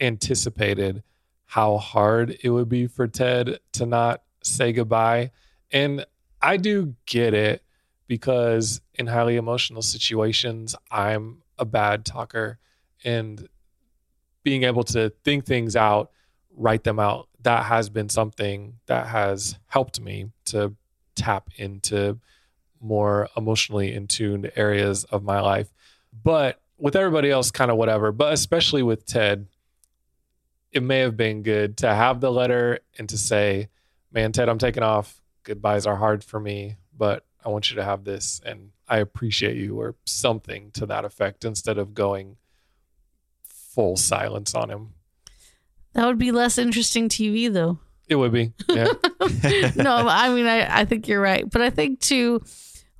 anticipated 0.00 1.02
how 1.46 1.78
hard 1.78 2.36
it 2.42 2.50
would 2.50 2.68
be 2.68 2.86
for 2.86 3.06
Ted 3.06 3.60
to 3.72 3.86
not 3.86 4.22
say 4.42 4.72
goodbye. 4.72 5.30
And 5.70 6.04
I 6.42 6.56
do 6.56 6.94
get 7.06 7.32
it 7.34 7.62
because 8.06 8.80
in 8.94 9.06
highly 9.06 9.36
emotional 9.36 9.82
situations, 9.82 10.74
I'm 10.90 11.42
a 11.58 11.64
bad 11.64 12.04
talker 12.04 12.58
and 13.04 13.48
being 14.46 14.62
able 14.62 14.84
to 14.84 15.10
think 15.24 15.44
things 15.44 15.74
out, 15.74 16.12
write 16.56 16.84
them 16.84 17.00
out, 17.00 17.28
that 17.42 17.64
has 17.64 17.88
been 17.88 18.08
something 18.08 18.74
that 18.86 19.08
has 19.08 19.58
helped 19.66 20.00
me 20.00 20.30
to 20.44 20.72
tap 21.16 21.50
into 21.56 22.20
more 22.80 23.28
emotionally 23.36 23.92
in 23.92 24.06
tuned 24.06 24.52
areas 24.54 25.02
of 25.02 25.24
my 25.24 25.40
life. 25.40 25.74
But 26.22 26.60
with 26.78 26.94
everybody 26.94 27.28
else, 27.28 27.50
kind 27.50 27.72
of 27.72 27.76
whatever, 27.76 28.12
but 28.12 28.32
especially 28.32 28.84
with 28.84 29.04
Ted, 29.04 29.48
it 30.70 30.84
may 30.84 31.00
have 31.00 31.16
been 31.16 31.42
good 31.42 31.78
to 31.78 31.92
have 31.92 32.20
the 32.20 32.30
letter 32.30 32.78
and 32.98 33.08
to 33.08 33.18
say, 33.18 33.68
man, 34.12 34.30
Ted, 34.30 34.48
I'm 34.48 34.58
taking 34.58 34.84
off. 34.84 35.20
Goodbyes 35.42 35.86
are 35.86 35.96
hard 35.96 36.22
for 36.22 36.38
me, 36.38 36.76
but 36.96 37.26
I 37.44 37.48
want 37.48 37.68
you 37.70 37.76
to 37.78 37.84
have 37.84 38.04
this 38.04 38.40
and 38.46 38.70
I 38.86 38.98
appreciate 38.98 39.56
you 39.56 39.80
or 39.80 39.96
something 40.04 40.70
to 40.74 40.86
that 40.86 41.04
effect 41.04 41.44
instead 41.44 41.78
of 41.78 41.94
going 41.94 42.36
full 43.76 43.96
silence 43.96 44.54
on 44.54 44.70
him. 44.70 44.94
That 45.92 46.06
would 46.06 46.18
be 46.18 46.32
less 46.32 46.58
interesting 46.58 47.08
TV 47.08 47.52
though. 47.52 47.78
It 48.08 48.16
would 48.16 48.32
be. 48.32 48.52
Yeah. 48.68 48.86
no, 49.76 50.08
I 50.08 50.30
mean 50.34 50.46
I, 50.46 50.80
I 50.80 50.84
think 50.84 51.06
you're 51.06 51.20
right. 51.20 51.48
But 51.48 51.62
I 51.62 51.70
think 51.70 52.00
too, 52.00 52.42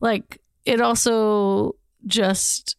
like 0.01 0.41
it 0.65 0.81
also 0.81 1.77
just 2.07 2.77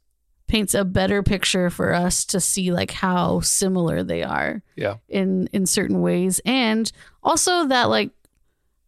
paints 0.48 0.74
a 0.74 0.86
better 0.86 1.24
picture 1.24 1.70
for 1.70 1.93
us 1.93 2.24
to 2.26 2.39
see 2.39 2.72
like 2.72 2.91
how 2.91 3.39
similar 3.41 4.04
they 4.04 4.24
are. 4.24 4.62
Yeah. 4.76 4.98
In 5.10 5.48
in 5.52 5.66
certain 5.66 6.02
ways. 6.02 6.39
And 6.45 6.91
also 7.24 7.66
that 7.68 7.89
like 7.89 8.12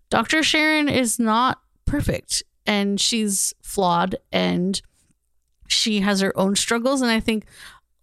Dr. 0.09 0.43
Sharon 0.43 0.87
is 0.87 1.19
not 1.19 1.61
perfect 1.85 2.43
and 2.65 2.99
she's 3.01 3.53
flawed 3.61 4.15
and 4.31 4.81
she 5.67 6.01
has 6.01 6.21
her 6.21 6.37
own 6.37 6.55
struggles 6.55 7.01
and 7.01 7.11
I 7.11 7.19
think 7.19 7.45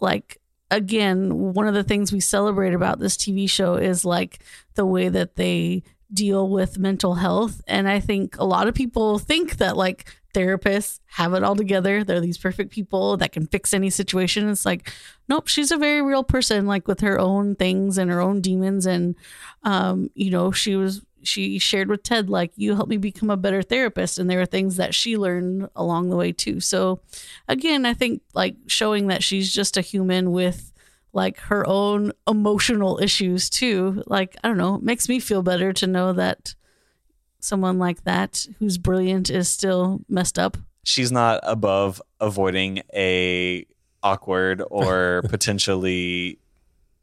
like 0.01 0.41
again, 0.71 1.53
one 1.53 1.69
of 1.69 1.75
the 1.75 1.85
things 1.85 2.12
we 2.12 2.21
celebrate 2.21 2.75
about 2.75 2.99
this 2.99 3.17
TV 3.17 3.49
show 3.49 3.75
is 3.75 4.05
like 4.05 4.41
the 4.75 4.87
way 4.87 5.09
that 5.09 5.37
they 5.37 5.83
deal 6.12 6.49
with 6.49 6.79
mental 6.79 7.14
health. 7.14 7.62
And 7.67 7.89
I 7.89 8.01
think 8.01 8.37
a 8.39 8.45
lot 8.45 8.69
of 8.69 8.75
people 8.75 9.19
think 9.19 9.57
that 9.57 9.77
like 9.77 10.07
therapists 10.35 11.01
have 11.07 11.35
it 11.35 11.43
all 11.43 11.57
together. 11.57 12.05
They're 12.05 12.21
these 12.21 12.39
perfect 12.39 12.71
people 12.71 13.17
that 13.17 13.33
can 13.33 13.47
fix 13.47 13.73
any 13.73 13.91
situation. 13.91 14.49
It's 14.49 14.67
like, 14.67 14.93
nope, 15.29 15.49
she's 15.49 15.71
a 15.71 15.79
very 15.79 16.03
real 16.03 16.23
person, 16.23 16.67
like 16.67 16.87
with 16.87 17.01
her 17.01 17.19
own 17.19 17.57
things 17.57 17.97
and 17.97 18.11
her 18.11 18.21
own 18.21 18.41
demons. 18.41 18.87
And, 18.87 19.17
um, 19.62 20.11
you 20.14 20.31
know, 20.31 20.53
she 20.53 20.77
was 20.77 21.03
she 21.27 21.59
shared 21.59 21.89
with 21.89 22.03
Ted, 22.03 22.31
like, 22.31 22.53
you 22.57 22.74
helped 22.74 22.91
me 22.91 22.97
become 22.97 23.31
a 23.31 23.37
better 23.37 23.62
therapist. 23.62 24.18
And 24.18 24.29
there 24.29 24.41
are 24.41 24.47
things 24.47 24.77
that 24.77 24.95
she 24.95 25.16
learned 25.16 25.68
along 25.77 26.11
the 26.11 26.16
way, 26.16 26.33
too. 26.33 26.61
So, 26.61 27.01
again, 27.49 27.87
I 27.87 27.95
think 27.95 28.22
like 28.35 28.57
showing 28.66 29.09
that 29.09 29.22
she's 29.22 29.53
just 29.53 29.77
a 29.77 29.81
human 29.81 30.33
with 30.33 30.72
like 31.12 31.39
her 31.39 31.66
own 31.66 32.12
emotional 32.29 33.01
issues, 33.01 33.49
too. 33.49 34.03
Like, 34.07 34.37
I 34.45 34.49
don't 34.49 34.59
know, 34.59 34.79
makes 34.79 35.09
me 35.09 35.18
feel 35.18 35.43
better 35.43 35.72
to 35.74 35.87
know 35.87 36.12
that 36.12 36.55
someone 37.41 37.79
like 37.79 38.05
that 38.05 38.47
who's 38.59 38.77
brilliant 38.79 39.31
is 39.31 39.49
still 39.49 40.01
messed 40.09 40.39
up. 40.39 40.57
She's 40.85 41.11
not 41.11 41.41
above 41.43 42.03
avoiding 42.20 42.83
a 42.95 43.66
awkward 44.03 44.62
or 44.70 45.22
potentially 45.29 46.39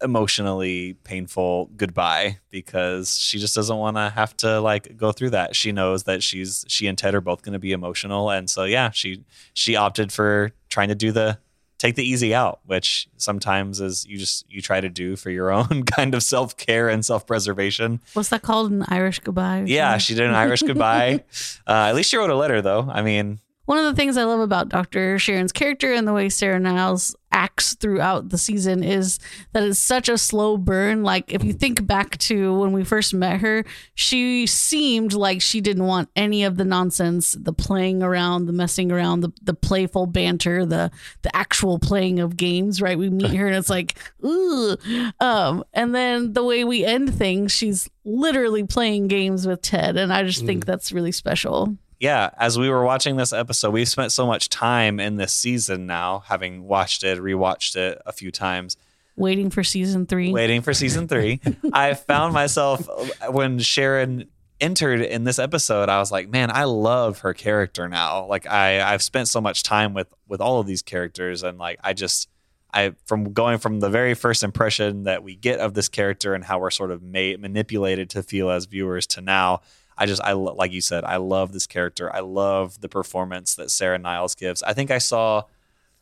emotionally 0.04 0.94
painful 1.04 1.70
goodbye 1.78 2.40
because 2.50 3.18
she 3.18 3.40
just 3.40 3.56
doesn't 3.56 3.78
want 3.78 3.98
to 3.98 4.10
have 4.10 4.36
to 4.38 4.60
like 4.60 4.98
go 4.98 5.12
through 5.12 5.32
that. 5.32 5.56
She 5.56 5.72
knows 5.72 6.04
that 6.04 6.22
she's 6.22 6.66
she 6.68 6.88
and 6.88 6.98
Ted 6.98 7.16
are 7.16 7.22
both 7.22 7.42
going 7.42 7.54
to 7.54 7.60
be 7.60 7.72
emotional 7.72 8.30
and 8.30 8.50
so 8.50 8.66
yeah, 8.66 8.92
she 8.92 9.24
she 9.54 9.76
opted 9.76 10.12
for 10.12 10.52
trying 10.70 10.90
to 10.90 10.96
do 10.96 11.12
the 11.12 11.38
take 11.84 11.96
the 11.96 12.04
easy 12.04 12.34
out, 12.34 12.62
which 12.66 13.10
sometimes 13.18 13.82
is 13.82 14.06
you 14.06 14.18
just 14.18 14.46
you 14.50 14.62
try 14.62 14.80
to 14.80 14.90
do 14.90 15.16
for 15.16 15.30
your 15.30 15.52
own 15.60 15.84
kind 15.84 16.16
of 16.16 16.24
self-care 16.24 16.88
and 16.90 17.06
self-preservation. 17.06 18.00
What's 18.14 18.30
that 18.30 18.42
called? 18.42 18.72
An 18.72 18.86
Irish 18.88 19.20
goodbye? 19.20 19.66
Yeah, 19.68 19.98
she 19.98 20.16
did 20.16 20.28
an 20.28 20.36
Irish 20.36 20.62
goodbye. 20.62 21.24
Uh, 21.66 21.88
at 21.88 21.96
least 21.96 22.10
she 22.10 22.18
wrote 22.18 22.30
a 22.30 22.36
letter 22.36 22.62
though. 22.62 22.88
I 22.90 23.02
mean, 23.02 23.40
one 23.66 23.78
of 23.78 23.86
the 23.86 23.96
things 23.96 24.18
I 24.18 24.26
love 24.26 24.42
about 24.42 24.70
Dr. 24.70 25.18
Sharon's 25.18 25.54
character 25.54 25.94
and 25.94 26.08
the 26.08 26.14
way 26.14 26.28
Sarah 26.28 26.60
Niles 26.60 27.16
acts 27.32 27.74
throughout 27.76 28.30
the 28.30 28.38
season 28.38 28.84
is 28.84 29.20
that 29.54 29.64
it's 29.64 29.80
such 29.80 30.10
a 30.10 30.18
slow 30.18 30.58
burn. 30.58 31.02
Like, 31.04 31.32
if 31.32 31.44
you 31.44 31.54
think 31.54 31.86
back 31.88 32.18
to 32.20 32.60
when 32.60 32.74
we 32.74 32.84
first 32.84 33.14
met 33.14 33.40
her, 33.40 33.64
she 33.96 34.46
seemed 34.48 35.14
like 35.14 35.42
she 35.42 35.62
didn't 35.62 35.86
want 35.86 36.10
any 36.16 36.44
of 36.44 36.58
the 36.58 36.66
nonsense, 36.66 37.38
the 37.40 37.54
playing 37.54 38.04
around, 38.04 38.46
the 38.46 38.54
messing 38.54 38.92
around, 38.92 39.22
the, 39.22 39.32
the 39.42 39.54
playful 39.54 40.08
banter, 40.08 40.66
the 40.66 40.92
the 41.22 41.36
actual 41.36 41.80
playing 41.80 42.20
of 42.20 42.38
games, 42.38 42.82
right? 42.82 42.98
We 42.98 43.10
meet 43.10 43.34
her 43.34 43.48
and 43.48 43.56
it's 43.56 43.70
like, 43.70 43.98
ooh. 44.26 44.76
Um, 45.20 45.64
and 45.74 45.96
then 45.96 46.34
the 46.34 46.44
way 46.44 46.64
we 46.64 46.84
end 46.86 47.14
things, 47.16 47.52
she's 47.52 47.90
literally 48.04 48.64
playing 48.64 49.08
games 49.08 49.48
with 49.48 49.62
Ted. 49.62 49.96
And 49.96 50.12
I 50.12 50.24
just 50.24 50.46
think 50.46 50.66
that's 50.66 50.92
really 50.92 51.14
special 51.14 51.78
yeah, 52.04 52.32
as 52.38 52.60
we 52.60 52.70
were 52.70 52.84
watching 52.84 53.16
this 53.16 53.32
episode, 53.32 53.72
we've 53.72 53.88
spent 53.88 54.12
so 54.12 54.28
much 54.28 54.50
time 54.50 55.00
in 55.00 55.16
this 55.16 55.32
season 55.32 55.88
now, 55.88 56.20
having 56.26 56.66
watched 56.66 57.06
it, 57.06 57.18
rewatched 57.18 57.78
it 57.78 58.02
a 58.06 58.12
few 58.12 58.30
times. 58.30 58.76
Waiting 59.16 59.50
for 59.50 59.64
season 59.64 60.06
three. 60.06 60.34
Waiting 60.34 60.62
for 60.62 60.74
season 60.74 61.08
three. 61.08 61.40
I 61.74 61.94
found 61.94 62.34
myself 62.34 62.90
when 63.30 63.58
Sharon 63.60 64.28
entered 64.60 65.00
in 65.00 65.24
this 65.24 65.40
episode, 65.40 65.88
I 65.88 66.00
was 66.00 66.12
like, 66.12 66.28
man, 66.28 66.52
I 66.52 66.66
love 66.66 67.20
her 67.20 67.34
character 67.34 67.88
now. 67.88 68.26
Like 68.26 68.48
I, 68.48 68.82
I've 68.82 69.02
spent 69.02 69.30
so 69.30 69.40
much 69.40 69.64
time 69.64 69.94
with 69.94 70.14
with 70.28 70.42
all 70.42 70.60
of 70.60 70.68
these 70.68 70.82
characters, 70.82 71.42
and 71.42 71.58
like 71.58 71.80
I 71.86 71.94
just 71.94 72.28
I 72.74 72.96
from 73.06 73.32
going 73.32 73.60
from 73.60 73.80
the 73.80 73.90
very 73.90 74.14
first 74.14 74.44
impression 74.44 75.04
that 75.04 75.24
we 75.24 75.38
get 75.38 75.62
of 75.62 75.74
this 75.74 75.88
character 75.88 76.34
and 76.34 76.44
how 76.44 76.60
we're 76.60 76.70
sort 76.70 76.92
of 76.92 77.02
made 77.02 77.40
manipulated 77.40 78.10
to 78.10 78.24
feel 78.24 78.50
as 78.50 78.66
viewers 78.66 79.08
to 79.08 79.22
now 79.22 79.62
I 79.98 80.06
just 80.06 80.22
I 80.24 80.34
like 80.34 80.72
you 80.72 80.82
said 80.82 81.04
I 81.04 81.18
love 81.18 81.52
this 81.52 81.68
character. 81.68 82.14
I 82.14 82.20
love 82.20 82.82
the 82.82 82.90
performance 82.90 83.56
that 83.56 83.72
Sarah 83.72 84.00
Niles 84.00 84.36
gives. 84.36 84.64
I 84.64 84.74
think 84.74 84.92
I 84.92 84.98
saw 84.98 85.44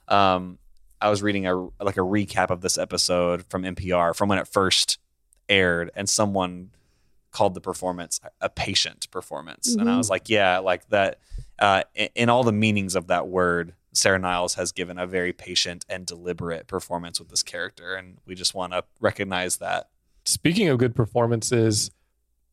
um 0.07 0.57
I 0.99 1.09
was 1.09 1.21
reading 1.21 1.47
a 1.47 1.55
like 1.55 1.97
a 1.97 2.01
recap 2.01 2.49
of 2.49 2.61
this 2.61 2.77
episode 2.77 3.45
from 3.45 3.63
NPR 3.63 4.15
from 4.15 4.29
when 4.29 4.37
it 4.37 4.47
first 4.47 4.99
aired 5.49 5.91
and 5.95 6.07
someone 6.07 6.71
called 7.31 7.53
the 7.53 7.61
performance 7.61 8.19
a 8.41 8.49
patient 8.49 9.09
performance 9.09 9.71
mm-hmm. 9.71 9.81
and 9.81 9.89
I 9.89 9.97
was 9.97 10.07
mm-hmm. 10.07 10.11
like 10.11 10.29
yeah 10.29 10.59
like 10.59 10.87
that 10.89 11.19
uh, 11.59 11.83
in, 11.95 12.09
in 12.15 12.29
all 12.29 12.43
the 12.43 12.51
meanings 12.51 12.95
of 12.95 13.07
that 13.07 13.27
word 13.27 13.73
Sarah 13.93 14.19
Niles 14.19 14.55
has 14.55 14.71
given 14.71 14.97
a 14.97 15.05
very 15.05 15.33
patient 15.33 15.85
and 15.89 16.05
deliberate 16.05 16.67
performance 16.67 17.19
with 17.19 17.29
this 17.29 17.43
character 17.43 17.95
and 17.95 18.17
we 18.25 18.35
just 18.35 18.53
want 18.53 18.73
to 18.73 18.83
recognize 18.99 19.57
that. 19.57 19.89
Speaking 20.25 20.69
of 20.69 20.77
good 20.77 20.95
performances, 20.95 21.91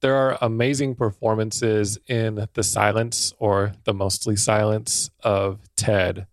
there 0.01 0.15
are 0.15 0.39
amazing 0.41 0.95
performances 0.95 1.99
in 2.07 2.47
the 2.55 2.63
silence 2.63 3.33
or 3.39 3.73
the 3.85 3.95
mostly 3.95 4.37
silence 4.37 5.11
of 5.23 5.61
Ted 5.77 6.27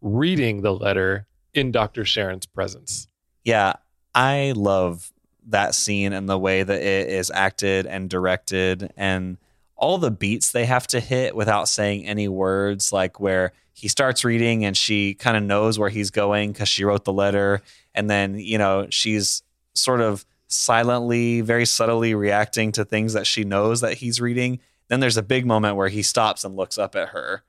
reading 0.00 0.62
the 0.62 0.74
letter 0.74 1.26
in 1.54 1.72
Dr. 1.72 2.04
Sharon's 2.04 2.46
presence. 2.46 3.08
Yeah, 3.44 3.74
I 4.14 4.52
love 4.54 5.12
that 5.48 5.74
scene 5.74 6.12
and 6.12 6.28
the 6.28 6.38
way 6.38 6.62
that 6.62 6.82
it 6.82 7.08
is 7.08 7.30
acted 7.30 7.86
and 7.86 8.10
directed 8.10 8.92
and 8.96 9.38
all 9.76 9.98
the 9.98 10.10
beats 10.10 10.52
they 10.52 10.64
have 10.64 10.86
to 10.88 11.00
hit 11.00 11.36
without 11.36 11.68
saying 11.68 12.06
any 12.06 12.28
words 12.28 12.92
like 12.92 13.20
where 13.20 13.52
he 13.72 13.88
starts 13.88 14.24
reading 14.24 14.64
and 14.64 14.76
she 14.76 15.14
kind 15.14 15.36
of 15.36 15.42
knows 15.42 15.78
where 15.78 15.90
he's 15.90 16.10
going 16.10 16.52
cuz 16.54 16.68
she 16.68 16.84
wrote 16.84 17.04
the 17.04 17.12
letter 17.12 17.62
and 17.94 18.10
then, 18.10 18.38
you 18.38 18.58
know, 18.58 18.86
she's 18.90 19.42
sort 19.74 20.00
of 20.00 20.24
silently, 20.48 21.40
very 21.40 21.66
subtly 21.66 22.14
reacting 22.14 22.72
to 22.72 22.84
things 22.84 23.12
that 23.12 23.26
she 23.26 23.44
knows 23.44 23.80
that 23.80 23.94
he's 23.94 24.20
reading. 24.20 24.60
Then 24.88 25.00
there's 25.00 25.16
a 25.16 25.22
big 25.22 25.46
moment 25.46 25.76
where 25.76 25.88
he 25.88 26.02
stops 26.02 26.44
and 26.44 26.56
looks 26.56 26.78
up 26.78 26.94
at 26.94 27.08
her 27.08 27.42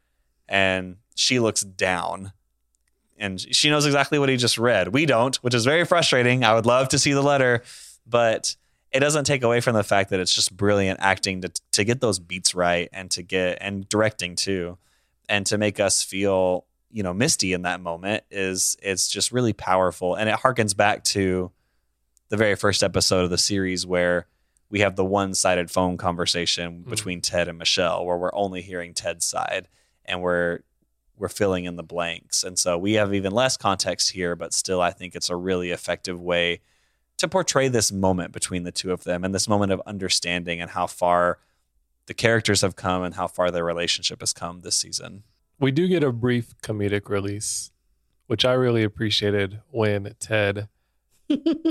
and 0.49 0.97
she 1.15 1.39
looks 1.39 1.61
down 1.61 2.31
and 3.17 3.39
she 3.39 3.69
knows 3.69 3.85
exactly 3.85 4.19
what 4.19 4.29
he 4.29 4.37
just 4.37 4.57
read. 4.57 4.93
We 4.93 5.05
don't, 5.05 5.35
which 5.37 5.53
is 5.53 5.65
very 5.65 5.85
frustrating. 5.85 6.43
I 6.43 6.53
would 6.53 6.65
love 6.65 6.89
to 6.89 6.99
see 6.99 7.13
the 7.13 7.21
letter, 7.21 7.63
but 8.05 8.55
it 8.91 8.99
doesn't 8.99 9.25
take 9.25 9.43
away 9.43 9.59
from 9.59 9.73
the 9.73 9.83
fact 9.83 10.11
that 10.11 10.19
it's 10.19 10.33
just 10.33 10.55
brilliant 10.55 10.99
acting 11.01 11.41
to 11.41 11.51
to 11.73 11.83
get 11.83 11.99
those 11.99 12.19
beats 12.19 12.55
right 12.55 12.89
and 12.93 13.09
to 13.11 13.23
get 13.23 13.57
and 13.61 13.87
directing 13.89 14.35
too, 14.35 14.77
and 15.27 15.45
to 15.47 15.57
make 15.57 15.79
us 15.79 16.03
feel 16.03 16.65
you 16.91 17.03
know 17.03 17.13
misty 17.13 17.53
in 17.53 17.63
that 17.63 17.81
moment 17.81 18.23
is 18.31 18.77
it's 18.81 19.09
just 19.09 19.31
really 19.31 19.53
powerful 19.53 20.15
and 20.15 20.29
it 20.29 20.35
harkens 20.35 20.75
back 20.75 21.03
to 21.03 21.51
the 22.29 22.37
very 22.37 22.55
first 22.55 22.83
episode 22.83 23.23
of 23.25 23.29
the 23.29 23.37
series 23.37 23.85
where 23.85 24.27
we 24.69 24.79
have 24.81 24.95
the 24.95 25.05
one-sided 25.05 25.71
phone 25.71 25.97
conversation 25.97 26.83
Mm. 26.85 26.89
between 26.89 27.21
Ted 27.21 27.47
and 27.47 27.57
Michelle 27.57 28.05
where 28.05 28.17
we're 28.17 28.35
only 28.35 28.61
hearing 28.61 28.93
Ted's 28.93 29.25
side 29.25 29.67
and 30.05 30.21
we're 30.21 30.59
we're 31.19 31.29
filling 31.29 31.65
in 31.65 31.77
the 31.77 31.83
blanks. 31.83 32.43
And 32.43 32.59
so 32.59 32.77
we 32.77 32.93
have 32.93 33.11
even 33.11 33.31
less 33.33 33.57
context 33.57 34.11
here, 34.11 34.35
but 34.35 34.53
still 34.53 34.79
I 34.81 34.91
think 34.91 35.15
it's 35.15 35.31
a 35.31 35.35
really 35.35 35.71
effective 35.71 36.21
way 36.21 36.59
to 37.17 37.27
portray 37.27 37.67
this 37.69 37.91
moment 37.91 38.31
between 38.31 38.61
the 38.63 38.71
two 38.71 38.91
of 38.91 39.03
them 39.03 39.23
and 39.23 39.33
this 39.33 39.47
moment 39.47 39.71
of 39.71 39.81
understanding 39.87 40.61
and 40.61 40.69
how 40.71 40.85
far 40.85 41.39
the 42.05 42.13
characters 42.13 42.61
have 42.61 42.75
come 42.75 43.01
and 43.01 43.15
how 43.15 43.25
far 43.25 43.49
their 43.49 43.63
relationship 43.65 44.19
has 44.19 44.31
come 44.31 44.61
this 44.61 44.77
season. 44.77 45.23
We 45.59 45.71
do 45.71 45.87
get 45.87 46.03
a 46.03 46.11
brief 46.11 46.53
comedic 46.61 47.09
release, 47.09 47.71
which 48.27 48.45
I 48.45 48.53
really 48.53 48.83
appreciated 48.83 49.61
when 49.71 50.13
Ted 50.19 50.67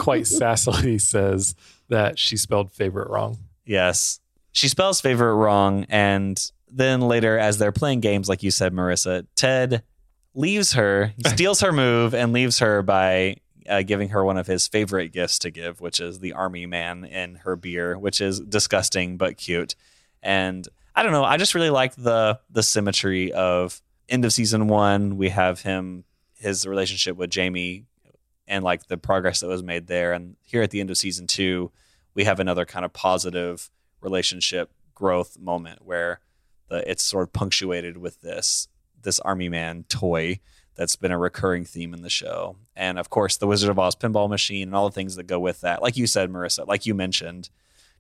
quite 0.01 0.23
sassily 0.23 1.01
says 1.01 1.55
that 1.89 2.19
she 2.19 2.37
spelled 2.37 2.73
favorite 2.73 3.09
wrong. 3.09 3.39
Yes. 3.65 4.21
She 4.53 4.69
spells 4.69 5.01
favorite 5.01 5.35
wrong. 5.35 5.87
And 5.89 6.41
then 6.71 7.03
later, 7.03 7.39
as 7.39 7.59
they're 7.59 7.73
playing 7.73 8.01
games, 8.01 8.29
like 8.29 8.43
you 8.43 8.51
said, 8.51 8.73
Marissa, 8.73 9.27
Ted 9.35 9.83
leaves 10.35 10.73
her, 10.73 11.13
steals 11.27 11.61
her 11.61 11.73
move, 11.73 12.15
and 12.15 12.33
leaves 12.33 12.59
her 12.59 12.83
by 12.83 13.37
uh, 13.69 13.83
giving 13.83 14.11
her 14.11 14.25
one 14.25 14.37
of 14.37 14.47
his 14.47 14.69
favorite 14.69 15.13
gifts 15.13 15.39
to 15.41 15.51
give, 15.51 15.81
which 15.81 16.01
is 16.01 16.19
the 16.19 16.33
army 16.33 16.67
man 16.67 17.05
in 17.05 17.37
her 17.37 17.57
beer, 17.57 17.99
which 17.99 18.21
is 18.21 18.41
disgusting 18.41 19.17
but 19.17 19.37
cute. 19.37 19.75
And 20.23 20.67
I 20.95 21.03
don't 21.03 21.13
know, 21.13 21.25
I 21.25 21.37
just 21.37 21.55
really 21.55 21.71
like 21.71 21.95
the 21.95 22.41
the 22.51 22.63
symmetry 22.63 23.33
of 23.33 23.81
end 24.09 24.25
of 24.25 24.33
season 24.33 24.69
one. 24.69 25.17
We 25.17 25.31
have 25.31 25.63
him 25.63 26.05
his 26.39 26.67
relationship 26.67 27.17
with 27.17 27.31
Jamie 27.31 27.85
and 28.49 28.65
like 28.65 28.87
the 28.87 28.97
progress 28.97 29.41
that 29.41 29.49
was 29.49 29.63
made 29.63 29.87
there. 29.87 30.13
And 30.13 30.37
here 30.43 30.63
at 30.63 30.71
the 30.71 30.81
end 30.81 30.91
of 30.91 30.99
season 30.99 31.27
two, 31.27 31.71
we 32.15 32.25
have 32.25 32.41
another 32.41 32.65
kind 32.65 32.85
of 32.85 32.93
positive 32.93 33.71
relationship 34.01 34.71
growth 34.95 35.39
moment 35.39 35.81
where 35.85 36.21
the 36.69 36.89
it's 36.91 37.03
sort 37.03 37.25
of 37.25 37.33
punctuated 37.33 37.97
with 37.97 38.21
this 38.23 38.69
this 39.03 39.21
army 39.21 39.49
man 39.49 39.85
toy 39.89 40.41
that's 40.75 40.97
been 40.97 41.13
a 41.13 41.19
recurring 41.19 41.65
theme 41.65 41.95
in 41.95 42.03
the 42.03 42.11
show. 42.11 42.57
And 42.75 42.99
of 42.99 43.09
course, 43.09 43.37
the 43.37 43.47
Wizard 43.47 43.71
of 43.71 43.79
Oz 43.79 43.97
pinball 43.97 44.29
machine 44.29 44.69
and 44.69 44.75
all 44.75 44.89
the 44.89 44.95
things 44.95 45.17
that 45.17 45.27
go 45.27 45.41
with 45.41 45.63
that. 45.63 45.81
Like 45.81 45.97
you 45.97 46.07
said, 46.07 46.31
Marissa, 46.31 46.67
like 46.67 46.85
you 46.85 46.95
mentioned, 46.95 47.49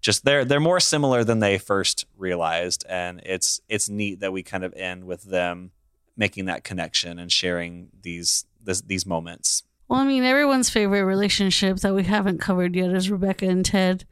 just 0.00 0.24
they're 0.24 0.44
they're 0.44 0.60
more 0.60 0.80
similar 0.80 1.24
than 1.24 1.38
they 1.38 1.58
first 1.58 2.04
realized. 2.16 2.84
And 2.88 3.20
it's 3.24 3.60
it's 3.68 3.88
neat 3.88 4.20
that 4.20 4.32
we 4.32 4.42
kind 4.42 4.64
of 4.64 4.74
end 4.74 5.04
with 5.04 5.24
them 5.24 5.70
making 6.16 6.46
that 6.46 6.64
connection 6.64 7.18
and 7.18 7.30
sharing 7.30 7.88
these 8.02 8.44
this, 8.62 8.80
these 8.82 9.06
moments. 9.06 9.62
Well, 9.88 10.00
I 10.00 10.04
mean, 10.04 10.24
everyone's 10.24 10.70
favorite 10.70 11.04
relationship 11.04 11.78
that 11.78 11.94
we 11.94 12.04
haven't 12.04 12.40
covered 12.40 12.74
yet 12.74 12.90
is 12.90 13.10
Rebecca 13.10 13.46
and 13.46 13.64
Ted. 13.64 14.04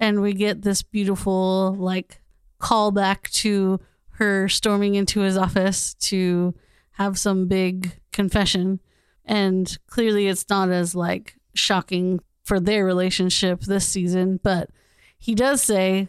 And 0.00 0.22
we 0.22 0.32
get 0.32 0.62
this 0.62 0.82
beautiful, 0.82 1.74
like, 1.74 2.20
callback 2.60 3.30
to 3.42 3.80
her 4.12 4.48
storming 4.48 4.94
into 4.96 5.20
his 5.20 5.36
office 5.36 5.94
to 5.94 6.54
have 6.92 7.18
some 7.18 7.46
big 7.46 8.00
confession. 8.12 8.80
And 9.24 9.78
clearly, 9.86 10.26
it's 10.26 10.48
not 10.48 10.70
as, 10.70 10.94
like, 10.94 11.36
shocking 11.54 12.20
for 12.42 12.58
their 12.58 12.84
relationship 12.84 13.60
this 13.60 13.86
season. 13.86 14.40
But 14.42 14.70
he 15.18 15.34
does 15.34 15.62
say, 15.62 16.08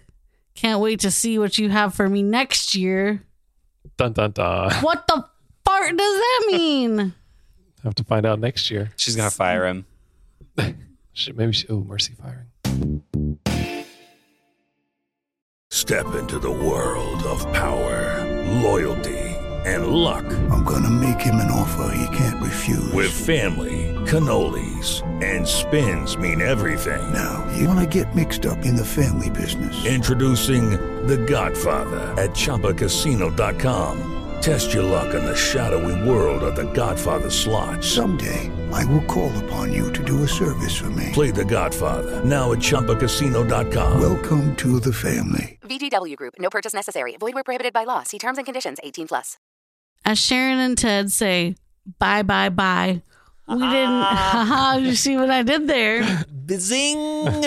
Can't 0.56 0.80
wait 0.80 1.02
to 1.02 1.12
see 1.12 1.38
what 1.38 1.58
you 1.58 1.70
have 1.70 1.94
for 1.94 2.10
me 2.10 2.24
next 2.24 2.74
year. 2.74 3.24
Dun 3.98 4.14
dun 4.14 4.32
dun. 4.32 4.72
What 4.76 5.06
the 5.08 5.26
fart 5.64 5.96
does 5.96 6.18
that 6.18 6.44
mean? 6.48 7.14
Have 7.84 7.96
to 7.96 8.04
find 8.04 8.26
out 8.26 8.40
next 8.40 8.70
year. 8.70 8.92
She's 8.96 9.16
gonna 9.16 9.32
fire 9.32 9.66
him. 9.66 9.86
Shit, 11.14 11.36
maybe 11.36 11.52
she, 11.52 11.68
oh, 11.70 11.84
mercy 11.84 12.14
firing. 12.14 13.04
Step 15.72 16.16
into 16.16 16.38
the 16.38 16.52
world 16.52 17.24
of 17.24 17.42
power, 17.54 18.24
loyalty, 18.62 19.18
and 19.66 19.88
luck. 19.88 20.26
I'm 20.52 20.64
gonna 20.64 20.90
make 20.90 21.20
him 21.20 21.36
an 21.36 21.50
offer 21.52 21.94
he 21.96 22.18
can't 22.18 22.42
refuse. 22.42 22.92
With 22.94 23.12
family, 23.12 23.96
cannolis, 24.06 25.02
and 25.24 25.48
spins 25.48 26.18
mean 26.18 26.42
everything. 26.42 27.02
now, 27.14 27.52
you 27.58 27.68
wanna 27.68 27.88
get 27.88 28.16
mixed 28.16 28.46
up 28.46 28.66
in 28.66 28.76
the 28.76 28.86
family 28.86 29.30
business. 29.32 29.86
Introducing 29.86 30.72
The 31.08 31.18
Godfather 31.18 32.00
at 32.22 32.32
ChumbaCasino.com. 32.32 34.21
Test 34.42 34.74
your 34.74 34.82
luck 34.84 35.14
in 35.14 35.24
the 35.24 35.36
shadowy 35.36 36.08
world 36.08 36.42
of 36.42 36.56
The 36.56 36.72
Godfather 36.74 37.30
slot. 37.30 37.84
Someday, 37.84 38.50
I 38.72 38.84
will 38.86 39.04
call 39.04 39.32
upon 39.46 39.72
you 39.72 39.92
to 39.94 40.04
do 40.04 40.24
a 40.24 40.28
service 40.28 40.76
for 40.76 40.90
me. 40.90 41.10
Play 41.14 41.30
The 41.30 41.46
Godfather 41.46 42.24
now 42.26 42.52
at 42.52 42.58
ChumbaCasino.com. 42.60 44.02
Welcome 44.02 44.56
to 44.56 44.80
the 44.80 44.92
family. 44.94 45.60
VGW 45.62 46.16
Group. 46.16 46.34
No 46.40 46.50
purchase 46.50 46.74
necessary. 46.74 47.16
Void 47.18 47.36
where 47.36 47.44
prohibited 47.44 47.72
by 47.72 47.84
law. 47.84 48.02
See 48.04 48.18
terms 48.18 48.38
and 48.40 48.46
conditions. 48.46 48.80
18 48.84 49.08
plus. 49.10 49.38
as 50.06 50.18
Sharon 50.18 50.58
and 50.58 50.76
Ted 50.78 51.12
say 51.12 51.56
bye 52.00 52.24
bye 52.24 52.50
bye. 52.50 53.02
We 53.48 53.56
didn't 53.58 53.90
ah. 53.90 54.46
haha, 54.48 54.78
you 54.78 54.96
see 54.96 55.18
what 55.18 55.30
I 55.30 55.44
did 55.44 55.68
there? 55.68 56.26
Zing. 56.52 57.44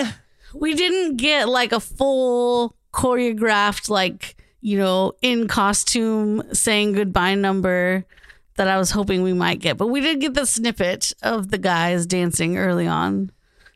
We 0.53 0.73
didn't 0.73 1.17
get 1.17 1.49
like 1.49 1.73
a 1.73 1.79
full 1.81 2.75
choreographed 2.93 3.89
like, 3.89 4.34
you 4.65 4.79
know, 4.79 5.13
in 5.21 5.47
costume 5.47 6.41
saying 6.51 6.93
goodbye 6.93 7.35
number 7.35 8.03
that 8.55 8.67
I 8.67 8.79
was 8.79 8.89
hoping 8.89 9.21
we 9.21 9.31
might 9.31 9.59
get. 9.59 9.77
But 9.77 9.89
we 9.89 10.01
did 10.01 10.21
get 10.21 10.33
the 10.33 10.47
snippet 10.47 11.13
of 11.21 11.51
the 11.51 11.59
guys 11.59 12.07
dancing 12.07 12.57
early 12.57 12.87
on. 12.87 13.29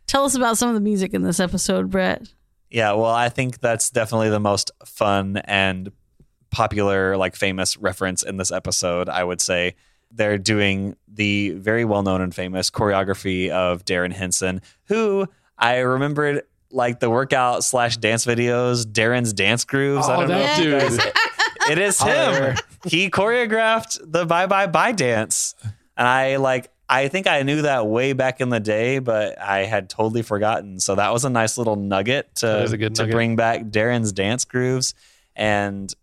Tell 0.07 0.25
us 0.25 0.33
about 0.33 0.57
some 0.57 0.67
of 0.67 0.73
the 0.73 0.81
music 0.81 1.13
in 1.13 1.21
this 1.21 1.39
episode, 1.39 1.91
Brett. 1.91 2.27
Yeah, 2.71 2.93
well, 2.93 3.13
I 3.13 3.29
think 3.29 3.59
that's 3.59 3.91
definitely 3.91 4.31
the 4.31 4.39
most 4.39 4.71
fun 4.83 5.37
and 5.45 5.91
popular, 6.49 7.17
like 7.17 7.35
famous 7.35 7.77
reference 7.77 8.23
in 8.23 8.37
this 8.37 8.51
episode. 8.51 9.09
I 9.09 9.23
would 9.23 9.41
say 9.41 9.75
they're 10.09 10.39
doing 10.39 10.95
the 11.07 11.51
very 11.51 11.85
well 11.85 12.01
known 12.01 12.19
and 12.19 12.33
famous 12.33 12.71
choreography 12.71 13.51
of 13.51 13.85
Darrin 13.85 14.09
Henson, 14.09 14.63
who 14.85 15.27
I 15.55 15.77
remembered 15.81 16.41
like 16.71 16.99
the 16.99 17.09
workout 17.09 17.63
slash 17.63 17.97
dance 17.97 18.25
videos, 18.25 18.85
Darrin's 18.85 19.33
dance 19.33 19.65
grooves. 19.65 20.07
I 20.07 20.15
Oh, 20.15 20.19
don't 20.21 20.29
know. 20.29 20.39
that 20.39 20.57
you 20.59 20.69
dude. 20.71 20.81
guys- 20.81 21.13
it 21.71 21.77
is 21.77 22.01
him. 22.01 22.55
he 22.85 23.09
choreographed 23.09 23.99
the 24.03 24.25
bye 24.25 24.45
bye 24.47 24.67
bye 24.67 24.91
dance. 24.91 25.55
And 25.97 26.07
I 26.07 26.37
like 26.37 26.71
I 26.91 27.07
think 27.07 27.27
I 27.27 27.43
knew 27.43 27.61
that 27.63 27.85
way 27.87 28.13
back 28.13 28.41
in 28.41 28.49
the 28.49 28.59
day, 28.59 28.97
but 28.99 29.39
I 29.39 29.65
had 29.65 29.89
totally 29.89 30.23
forgotten. 30.23 30.79
So 30.79 30.95
that 30.95 31.13
was 31.13 31.23
a 31.25 31.29
nice 31.29 31.55
little 31.57 31.75
nugget 31.75 32.33
to, 32.37 32.67
to 32.67 32.77
nugget. 32.77 33.11
bring 33.11 33.35
back 33.35 33.65
Darrin's 33.65 34.11
dance 34.11 34.43
grooves. 34.45 34.95
And 35.35 35.93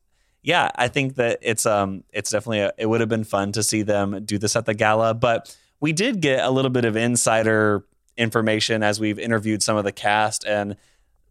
yeah, 0.45 0.71
I 0.77 0.87
think 0.89 1.17
that 1.17 1.39
it's 1.43 1.67
um 1.67 2.05
it's 2.13 2.31
definitely 2.31 2.61
a, 2.61 2.73
it 2.79 2.87
would 2.87 3.01
have 3.01 3.09
been 3.09 3.25
fun 3.25 3.53
to 3.53 3.63
see 3.65 3.83
them 3.83 4.25
do 4.25 4.39
this 4.39 4.55
at 4.55 4.65
the 4.67 4.75
gala, 4.75 5.13
but 5.15 5.57
we 5.81 5.93
did 5.93 6.21
get 6.21 6.45
a 6.45 6.51
little 6.51 6.71
bit 6.71 6.85
of 6.85 6.97
insider 6.97 7.85
information 8.17 8.83
as 8.83 8.99
we've 8.99 9.19
interviewed 9.19 9.63
some 9.63 9.77
of 9.77 9.85
the 9.85 9.93
cast 9.93 10.45
and 10.45 10.77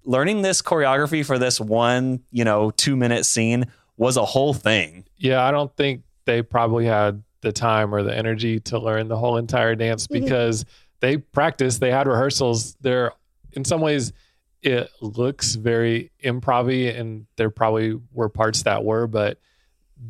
learning 0.03 0.41
this 0.41 0.61
choreography 0.61 1.25
for 1.25 1.37
this 1.39 1.59
one, 1.59 2.21
you 2.31 2.43
know, 2.43 2.71
2 2.71 2.95
minute 2.95 3.25
scene 3.25 3.65
was 3.97 4.17
a 4.17 4.25
whole 4.25 4.53
thing. 4.53 5.05
Yeah, 5.17 5.43
I 5.43 5.51
don't 5.51 5.75
think 5.75 6.03
they 6.25 6.41
probably 6.41 6.85
had 6.85 7.23
the 7.41 7.51
time 7.51 7.93
or 7.93 8.03
the 8.03 8.15
energy 8.15 8.59
to 8.59 8.79
learn 8.79 9.07
the 9.07 9.17
whole 9.17 9.37
entire 9.37 9.75
dance 9.75 10.07
mm-hmm. 10.07 10.23
because 10.23 10.65
they 10.99 11.17
practiced, 11.17 11.79
they 11.79 11.91
had 11.91 12.07
rehearsals. 12.07 12.75
There, 12.81 13.11
in 13.53 13.65
some 13.65 13.81
ways, 13.81 14.13
it 14.61 14.89
looks 15.01 15.55
very 15.55 16.11
improv 16.23 16.97
and 16.97 17.27
there 17.35 17.49
probably 17.51 17.99
were 18.11 18.29
parts 18.29 18.63
that 18.63 18.83
were, 18.83 19.05
but 19.05 19.39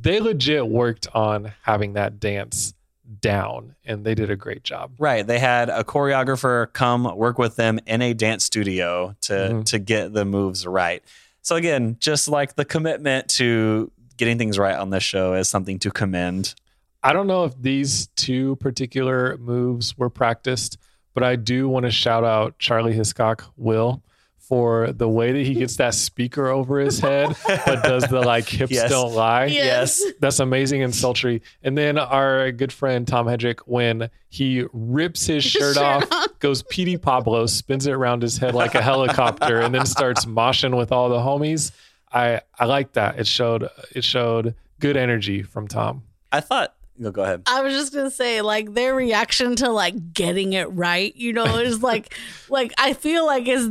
they 0.02 0.20
legit 0.20 0.66
worked 0.68 1.08
on 1.14 1.52
having 1.64 1.94
that 1.94 2.20
dance 2.20 2.74
down 3.22 3.76
and 3.86 4.04
they 4.06 4.16
did 4.16 4.30
a 4.30 4.36
great 4.36 4.64
job. 4.64 4.92
Right. 4.98 5.26
They 5.26 5.40
had 5.40 5.70
a 5.70 5.84
choreographer 5.84 6.72
come 6.74 7.04
work 7.16 7.38
with 7.38 7.56
them 7.56 7.80
in 7.86 8.02
a 8.02 8.14
dance 8.14 8.44
studio 8.46 9.16
to 9.22 9.34
Mhm. 9.34 9.66
to 9.66 9.80
get 9.80 10.14
the 10.14 10.26
moves 10.26 10.66
right. 10.66 11.04
So 11.42 11.56
again, 11.56 11.98
just 12.00 12.28
like 12.28 12.56
the 12.56 12.66
commitment 12.66 13.30
to 13.30 13.92
getting 14.18 14.38
things 14.38 14.58
right 14.58 14.76
on 14.76 14.90
this 14.90 15.04
show 15.04 15.34
is 15.34 15.48
something 15.48 15.78
to 15.80 15.92
commend. 15.92 16.56
I 17.04 17.14
don't 17.14 17.28
know 17.28 17.44
if 17.44 17.54
these 17.62 18.08
two 18.16 18.56
particular 18.56 19.38
moves 19.38 19.96
were 19.98 20.10
practiced, 20.10 20.78
but 21.14 21.24
I 21.24 21.36
do 21.36 21.70
want 21.70 21.86
to 21.86 21.92
shout 21.92 22.24
out 22.24 22.58
Charlie 22.58 22.94
Hiscock, 22.94 23.44
Will, 23.58 24.02
for 24.48 24.92
the 24.92 25.10
way 25.10 25.32
that 25.32 25.44
he 25.46 25.56
gets 25.56 25.78
that 25.78 25.96
speaker 25.96 26.48
over 26.48 26.80
his 26.80 27.00
head, 27.00 27.36
but 27.48 27.84
does 27.84 28.04
the 28.08 28.22
like 28.22 28.48
hips 28.48 28.72
Yes. 28.72 28.90
don't 28.90 29.14
lie. 29.14 29.46
Yes. 29.46 30.04
That's 30.20 30.40
amazing 30.40 30.84
and 30.84 30.94
sultry. 30.94 31.42
And 31.64 31.78
then 31.78 31.98
our 31.98 32.52
good 32.52 32.72
friend 32.72 33.08
Tom 33.08 33.26
Hedrick, 33.26 33.62
when 33.66 34.10
he 34.30 34.66
rips 34.72 35.26
his 35.26 35.44
shirt, 35.44 35.76
shirt 35.76 35.78
off, 35.78 36.12
off. 36.12 36.40
goes 36.40 36.62
Petey 36.64 36.98
Pablo, 36.98 37.46
spins 37.48 37.88
it 37.88 37.92
around 37.94 38.22
his 38.22 38.38
head 38.38 38.54
like 38.54 38.76
a 38.76 38.82
helicopter, 38.82 39.62
and 39.62 39.74
then 39.74 39.86
starts 39.86 40.26
moshing 40.26 40.78
with 40.78 40.92
all 40.92 41.10
the 41.10 41.18
homies. 41.18 41.72
I 42.14 42.42
I 42.60 42.66
like 42.66 42.94
that. 42.94 43.20
It 43.20 43.28
showed 43.28 43.68
it 43.96 44.04
showed 44.04 44.54
good 44.80 44.96
energy 44.96 45.42
from 45.42 45.68
Tom. 45.68 46.04
I 46.32 46.42
thought. 46.42 46.76
No, 46.98 47.12
go 47.12 47.24
ahead. 47.24 47.42
I 47.46 47.62
was 47.62 47.74
just 47.74 47.94
gonna 47.94 48.10
say, 48.12 48.42
like 48.42 48.74
their 48.74 48.96
reaction 48.96 49.56
to 49.58 49.70
like 49.70 50.14
getting 50.14 50.54
it 50.54 50.66
right, 50.72 51.14
you 51.16 51.34
know, 51.34 51.58
is 51.58 51.84
like, 51.84 52.14
like 52.48 52.74
I 52.78 52.94
feel 52.94 53.26
like 53.26 53.48
is 53.50 53.70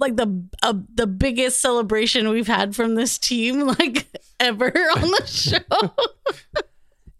like 0.00 0.16
the 0.16 0.44
uh, 0.62 0.74
the 0.94 1.06
biggest 1.06 1.60
celebration 1.60 2.28
we've 2.30 2.46
had 2.46 2.74
from 2.74 2.94
this 2.94 3.18
team 3.18 3.66
like 3.78 4.06
ever 4.40 4.66
on 4.66 5.02
the 5.02 5.26
show. 5.26 5.94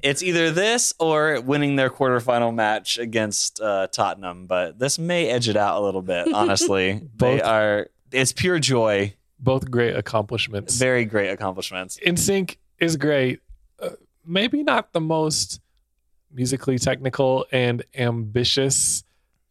It's 0.02 0.22
either 0.22 0.50
this 0.50 0.94
or 0.98 1.42
winning 1.42 1.76
their 1.76 1.90
quarterfinal 1.90 2.54
match 2.54 2.98
against 2.98 3.60
uh, 3.60 3.86
Tottenham, 3.88 4.46
but 4.46 4.78
this 4.78 4.98
may 4.98 5.28
edge 5.28 5.48
it 5.48 5.56
out 5.56 5.80
a 5.80 5.84
little 5.84 6.02
bit. 6.02 6.26
Honestly, 6.34 7.02
they 7.16 7.40
are. 7.42 7.88
It's 8.10 8.32
pure 8.32 8.58
joy. 8.58 9.14
Both 9.38 9.70
great 9.70 9.96
accomplishments. 9.96 10.76
Very 10.78 11.04
great 11.04 11.28
accomplishments. 11.28 11.98
NSYNC 12.04 12.56
is 12.78 12.96
great. 12.96 13.40
Uh, 13.78 13.90
maybe 14.24 14.62
not 14.62 14.92
the 14.92 15.00
most 15.00 15.60
musically 16.32 16.78
technical 16.78 17.46
and 17.52 17.82
ambitious 17.94 19.04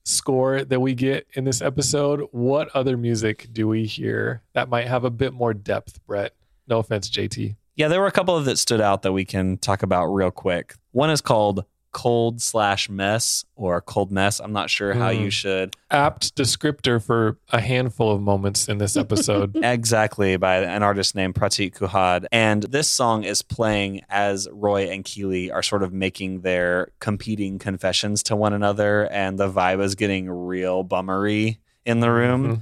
score 0.10 0.64
that 0.64 0.80
we 0.80 0.94
get 0.94 1.28
in 1.34 1.44
this 1.44 1.62
episode. 1.62 2.28
What 2.32 2.70
other 2.76 2.98
music 2.98 3.50
do 3.54 3.68
we 3.68 3.86
hear 3.86 4.42
that 4.54 4.70
might 4.70 4.88
have 4.88 5.04
a 5.04 5.10
bit 5.10 5.34
more 5.34 5.54
depth, 5.54 6.06
Brett? 6.06 6.34
No 6.68 6.80
offense, 6.80 7.10
JT. 7.10 7.56
Yeah, 7.76 7.88
there 7.88 8.02
were 8.02 8.08
a 8.08 8.12
couple 8.12 8.36
of 8.36 8.46
that 8.46 8.58
stood 8.58 8.82
out 8.82 9.04
that 9.04 9.14
we 9.14 9.24
can 9.24 9.58
talk 9.58 9.84
about 9.84 10.08
real 10.08 10.32
quick. 10.32 10.76
One 10.92 11.10
is 11.10 11.22
called 11.22 11.64
Cold 11.92 12.42
slash 12.42 12.88
Mess 12.90 13.46
or 13.56 13.82
Cold 13.82 14.12
Mess. 14.12 14.40
I'm 14.40 14.54
not 14.54 14.70
sure 14.70 14.94
how 14.94 15.10
Mm. 15.12 15.22
you 15.22 15.30
should 15.30 15.76
Apt 15.92 16.36
descriptor 16.36 17.04
for 17.04 17.38
a 17.50 17.60
handful 17.60 18.12
of 18.12 18.22
moments 18.22 18.68
in 18.70 18.78
this 18.78 18.96
episode. 18.96 19.58
exactly 19.64 20.38
by 20.38 20.58
an 20.58 20.84
artist 20.84 21.16
named 21.16 21.34
Prateek 21.36 21.74
Kuhad. 21.76 22.26
And 22.32 22.64
this 22.64 22.90
song 22.90 23.24
is 23.24 23.42
playing 23.42 24.02
as 24.10 24.48
Roy 24.52 24.90
and 24.90 25.04
Keeley 25.04 25.50
are 25.52 25.64
sort 25.64 25.82
of 25.82 25.92
making 25.92 26.42
their 26.42 26.92
competing 27.00 27.58
confessions 27.58 28.22
to 28.24 28.36
one 28.36 28.54
another, 28.54 29.08
and 29.12 29.40
the 29.40 29.52
vibe 29.52 29.82
is 29.82 29.96
getting 29.96 30.30
real 30.30 30.84
bummery 30.84 31.58
in 31.86 32.02
the 32.02 32.12
room. 32.12 32.48
Mhm. 32.48 32.60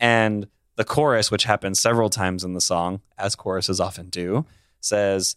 And 0.00 0.46
the 0.76 0.84
chorus, 0.84 1.30
which 1.30 1.44
happens 1.44 1.78
several 1.78 2.10
times 2.10 2.42
in 2.42 2.54
the 2.54 2.60
song, 2.60 3.00
as 3.16 3.36
choruses 3.36 3.78
often 3.78 4.08
do, 4.10 4.44
says, 4.80 5.36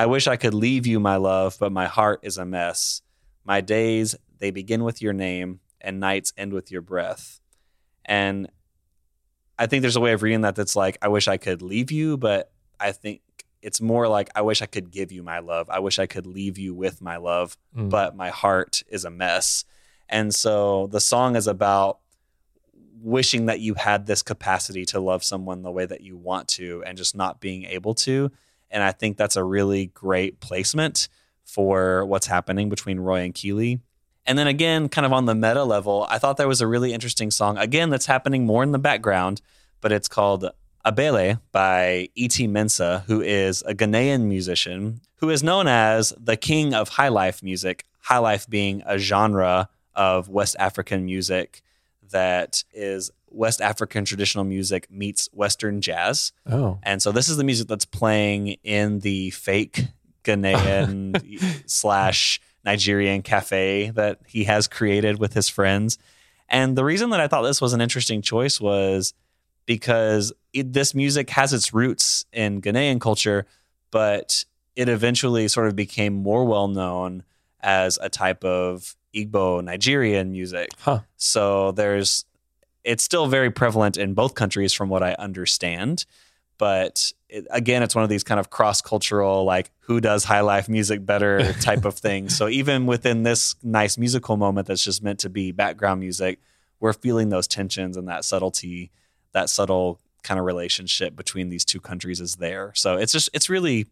I 0.00 0.06
wish 0.06 0.26
I 0.26 0.36
could 0.36 0.54
leave 0.54 0.86
you, 0.86 0.98
my 0.98 1.16
love, 1.16 1.56
but 1.60 1.72
my 1.72 1.86
heart 1.86 2.20
is 2.22 2.38
a 2.38 2.46
mess. 2.46 3.02
My 3.44 3.60
days, 3.60 4.14
they 4.38 4.50
begin 4.50 4.82
with 4.82 5.02
your 5.02 5.12
name, 5.12 5.60
and 5.78 6.00
nights 6.00 6.32
end 6.38 6.54
with 6.54 6.70
your 6.70 6.80
breath. 6.80 7.40
And 8.06 8.48
I 9.58 9.66
think 9.66 9.82
there's 9.82 9.96
a 9.96 10.00
way 10.00 10.12
of 10.14 10.22
reading 10.22 10.40
that 10.40 10.54
that's 10.56 10.74
like, 10.74 10.96
I 11.02 11.08
wish 11.08 11.28
I 11.28 11.36
could 11.36 11.60
leave 11.60 11.90
you, 11.90 12.16
but 12.16 12.50
I 12.78 12.92
think 12.92 13.20
it's 13.60 13.80
more 13.82 14.08
like, 14.08 14.30
I 14.34 14.40
wish 14.40 14.62
I 14.62 14.66
could 14.66 14.90
give 14.90 15.12
you 15.12 15.22
my 15.22 15.40
love. 15.40 15.68
I 15.68 15.80
wish 15.80 15.98
I 15.98 16.06
could 16.06 16.26
leave 16.26 16.56
you 16.56 16.72
with 16.74 17.02
my 17.02 17.18
love, 17.18 17.58
Mm. 17.76 17.90
but 17.90 18.16
my 18.16 18.30
heart 18.30 18.82
is 18.88 19.04
a 19.04 19.10
mess. 19.10 19.66
And 20.08 20.34
so 20.34 20.86
the 20.86 21.00
song 21.00 21.36
is 21.36 21.46
about 21.46 21.98
wishing 23.02 23.46
that 23.46 23.60
you 23.60 23.74
had 23.74 24.06
this 24.06 24.22
capacity 24.22 24.86
to 24.86 24.98
love 25.00 25.22
someone 25.22 25.60
the 25.60 25.70
way 25.70 25.84
that 25.84 26.00
you 26.00 26.16
want 26.16 26.48
to 26.48 26.82
and 26.86 26.96
just 26.96 27.14
not 27.14 27.38
being 27.38 27.64
able 27.64 27.94
to. 27.94 28.30
And 28.70 28.82
I 28.82 28.92
think 28.92 29.16
that's 29.16 29.36
a 29.36 29.44
really 29.44 29.86
great 29.86 30.40
placement 30.40 31.08
for 31.44 32.04
what's 32.04 32.26
happening 32.26 32.68
between 32.68 33.00
Roy 33.00 33.22
and 33.22 33.34
Keeley. 33.34 33.80
And 34.26 34.38
then 34.38 34.46
again, 34.46 34.88
kind 34.88 35.06
of 35.06 35.12
on 35.12 35.24
the 35.24 35.34
meta 35.34 35.64
level, 35.64 36.06
I 36.08 36.18
thought 36.18 36.36
that 36.36 36.46
was 36.46 36.60
a 36.60 36.66
really 36.66 36.92
interesting 36.92 37.30
song, 37.30 37.58
again, 37.58 37.90
that's 37.90 38.06
happening 38.06 38.46
more 38.46 38.62
in 38.62 38.72
the 38.72 38.78
background, 38.78 39.40
but 39.80 39.90
it's 39.92 40.08
called 40.08 40.48
Abele 40.86 41.40
by 41.52 42.08
E.T. 42.14 42.46
Mensah, 42.48 43.04
who 43.04 43.20
is 43.20 43.62
a 43.62 43.74
Ghanaian 43.74 44.22
musician 44.22 45.00
who 45.16 45.30
is 45.30 45.42
known 45.42 45.68
as 45.68 46.14
the 46.18 46.36
king 46.36 46.72
of 46.74 46.90
high 46.90 47.08
life 47.08 47.42
music, 47.42 47.84
high 48.00 48.18
life 48.18 48.48
being 48.48 48.82
a 48.86 48.98
genre 48.98 49.68
of 49.94 50.28
West 50.28 50.56
African 50.58 51.04
music 51.04 51.62
that 52.10 52.64
is 52.72 53.10
West 53.30 53.60
African 53.60 54.04
traditional 54.04 54.44
music 54.44 54.90
meets 54.90 55.28
Western 55.32 55.80
jazz. 55.80 56.32
Oh. 56.50 56.78
And 56.82 57.00
so 57.00 57.12
this 57.12 57.28
is 57.28 57.36
the 57.36 57.44
music 57.44 57.68
that's 57.68 57.84
playing 57.84 58.56
in 58.62 59.00
the 59.00 59.30
fake 59.30 59.84
Ghanaian 60.24 61.62
slash 61.70 62.40
Nigerian 62.64 63.22
cafe 63.22 63.90
that 63.90 64.18
he 64.26 64.44
has 64.44 64.68
created 64.68 65.18
with 65.18 65.34
his 65.34 65.48
friends. 65.48 65.98
And 66.48 66.76
the 66.76 66.84
reason 66.84 67.10
that 67.10 67.20
I 67.20 67.28
thought 67.28 67.42
this 67.42 67.60
was 67.60 67.72
an 67.72 67.80
interesting 67.80 68.22
choice 68.22 68.60
was 68.60 69.14
because 69.66 70.32
it, 70.52 70.72
this 70.72 70.94
music 70.94 71.30
has 71.30 71.52
its 71.52 71.72
roots 71.72 72.24
in 72.32 72.60
Ghanaian 72.60 73.00
culture, 73.00 73.46
but 73.90 74.44
it 74.76 74.88
eventually 74.88 75.48
sort 75.48 75.68
of 75.68 75.76
became 75.76 76.14
more 76.14 76.44
well 76.44 76.68
known 76.68 77.22
as 77.60 77.98
a 78.02 78.08
type 78.08 78.44
of 78.44 78.96
Igbo 79.14 79.62
Nigerian 79.62 80.32
music. 80.32 80.70
Huh. 80.78 81.00
So 81.16 81.72
there's 81.72 82.24
it's 82.84 83.04
still 83.04 83.26
very 83.26 83.50
prevalent 83.50 83.96
in 83.96 84.14
both 84.14 84.34
countries 84.34 84.72
from 84.72 84.88
what 84.88 85.02
I 85.02 85.14
understand. 85.14 86.04
But 86.58 87.12
it, 87.28 87.46
again, 87.50 87.82
it's 87.82 87.94
one 87.94 88.04
of 88.04 88.10
these 88.10 88.24
kind 88.24 88.38
of 88.38 88.50
cross 88.50 88.80
cultural, 88.80 89.44
like 89.44 89.70
who 89.80 90.00
does 90.00 90.24
high 90.24 90.40
life 90.40 90.68
music 90.68 91.04
better 91.04 91.52
type 91.60 91.84
of 91.84 91.94
thing. 91.94 92.28
So 92.28 92.48
even 92.48 92.86
within 92.86 93.22
this 93.22 93.56
nice 93.62 93.96
musical 93.96 94.36
moment 94.36 94.66
that's 94.66 94.84
just 94.84 95.02
meant 95.02 95.20
to 95.20 95.30
be 95.30 95.52
background 95.52 96.00
music, 96.00 96.38
we're 96.78 96.92
feeling 96.92 97.28
those 97.28 97.46
tensions 97.46 97.96
and 97.96 98.08
that 98.08 98.24
subtlety, 98.24 98.90
that 99.32 99.48
subtle 99.48 100.00
kind 100.22 100.38
of 100.38 100.46
relationship 100.46 101.16
between 101.16 101.48
these 101.48 101.64
two 101.64 101.80
countries 101.80 102.20
is 102.20 102.36
there. 102.36 102.72
So 102.74 102.96
it's 102.96 103.12
just, 103.12 103.30
it's 103.32 103.48
really, 103.48 103.86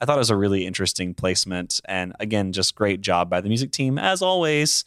I 0.00 0.06
thought 0.06 0.16
it 0.16 0.18
was 0.18 0.30
a 0.30 0.36
really 0.36 0.66
interesting 0.66 1.14
placement. 1.14 1.80
And 1.84 2.14
again, 2.20 2.52
just 2.52 2.74
great 2.74 3.00
job 3.00 3.28
by 3.28 3.40
the 3.40 3.48
music 3.48 3.70
team 3.70 3.98
as 3.98 4.22
always. 4.22 4.84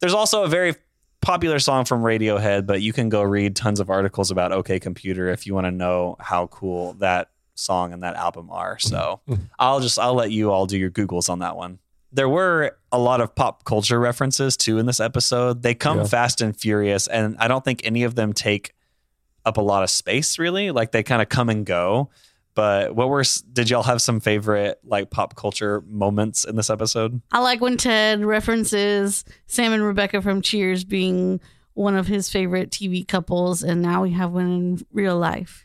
There's 0.00 0.14
also 0.14 0.42
a 0.42 0.48
very 0.48 0.74
popular 1.22 1.58
song 1.58 1.84
from 1.86 2.02
Radiohead, 2.02 2.66
but 2.66 2.82
you 2.82 2.92
can 2.92 3.08
go 3.08 3.22
read 3.22 3.56
tons 3.56 3.80
of 3.80 3.88
articles 3.88 4.30
about 4.30 4.52
OK 4.52 4.78
Computer 4.78 5.28
if 5.28 5.46
you 5.46 5.54
want 5.54 5.66
to 5.66 5.70
know 5.70 6.16
how 6.20 6.48
cool 6.48 6.92
that 6.94 7.30
song 7.54 7.92
and 7.92 8.02
that 8.02 8.16
album 8.16 8.50
are. 8.50 8.78
So 8.78 9.20
mm-hmm. 9.28 9.44
I'll 9.58 9.80
just 9.80 9.98
I'll 9.98 10.14
let 10.14 10.30
you 10.30 10.50
all 10.50 10.66
do 10.66 10.76
your 10.76 10.90
googles 10.90 11.30
on 11.30 11.38
that 11.38 11.56
one. 11.56 11.78
There 12.12 12.28
were 12.28 12.76
a 12.90 12.98
lot 12.98 13.22
of 13.22 13.34
pop 13.34 13.64
culture 13.64 13.98
references 13.98 14.56
too 14.56 14.78
in 14.78 14.84
this 14.84 15.00
episode. 15.00 15.62
They 15.62 15.74
come 15.74 15.98
Yeah. 15.98 16.04
fast 16.04 16.40
and 16.42 16.54
furious, 16.54 17.06
and 17.06 17.36
I 17.38 17.48
don't 17.48 17.64
think 17.64 17.80
any 17.84 18.02
of 18.02 18.14
them 18.16 18.32
take 18.32 18.74
up 19.44 19.56
a 19.56 19.62
lot 19.62 19.82
of 19.82 19.90
space 19.90 20.38
really. 20.38 20.70
Like 20.70 20.92
they 20.92 21.02
kind 21.02 21.22
of 21.22 21.28
come 21.28 21.48
and 21.48 21.64
go. 21.64 22.10
But 22.54 22.94
what 22.94 23.08
were 23.08 23.22
did 23.52 23.70
y'all 23.70 23.82
have 23.82 24.02
some 24.02 24.20
favorite 24.20 24.78
like 24.84 25.10
pop 25.10 25.36
culture 25.36 25.82
moments 25.88 26.44
in 26.44 26.56
this 26.56 26.68
episode? 26.68 27.20
I 27.32 27.40
like 27.40 27.60
when 27.60 27.76
Ted 27.76 28.24
references 28.24 29.24
Sam 29.46 29.72
and 29.72 29.82
Rebecca 29.82 30.20
from 30.20 30.42
Cheers 30.42 30.84
being 30.84 31.40
one 31.74 31.96
of 31.96 32.06
his 32.06 32.28
favorite 32.28 32.70
TV 32.70 33.06
couples, 33.06 33.62
and 33.62 33.80
now 33.80 34.02
we 34.02 34.10
have 34.12 34.32
one 34.32 34.46
in 34.46 34.86
real 34.92 35.18
life. 35.18 35.64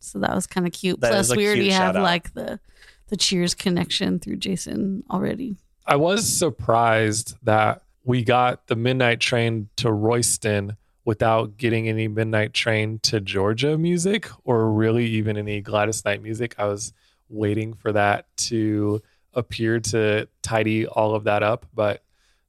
So 0.00 0.18
that 0.18 0.34
was 0.34 0.46
kind 0.46 0.66
of 0.66 0.72
cute. 0.72 1.00
That 1.00 1.14
is 1.14 1.28
Plus, 1.28 1.36
we 1.36 1.46
already 1.46 1.70
have 1.70 1.94
shout-out. 1.94 2.02
like 2.02 2.34
the 2.34 2.60
the 3.08 3.16
Cheers 3.16 3.54
connection 3.54 4.18
through 4.18 4.36
Jason 4.36 5.02
already. 5.10 5.56
I 5.86 5.96
was 5.96 6.28
surprised 6.28 7.36
that 7.42 7.82
we 8.04 8.22
got 8.22 8.66
the 8.66 8.76
midnight 8.76 9.20
train 9.20 9.68
to 9.76 9.90
Royston 9.90 10.76
without 11.12 11.56
getting 11.56 11.88
any 11.88 12.06
midnight 12.06 12.52
train 12.52 12.98
to 13.02 13.18
Georgia 13.18 13.78
music 13.78 14.28
or 14.44 14.70
really 14.70 15.06
even 15.06 15.38
any 15.38 15.58
Gladys 15.62 16.04
Knight 16.04 16.22
music. 16.22 16.54
I 16.58 16.66
was 16.66 16.92
waiting 17.30 17.72
for 17.72 17.92
that 17.92 18.26
to 18.48 19.00
appear 19.32 19.80
to 19.80 20.28
tidy 20.42 20.86
all 20.86 21.14
of 21.14 21.24
that 21.24 21.42
up, 21.42 21.64
but 21.74 22.02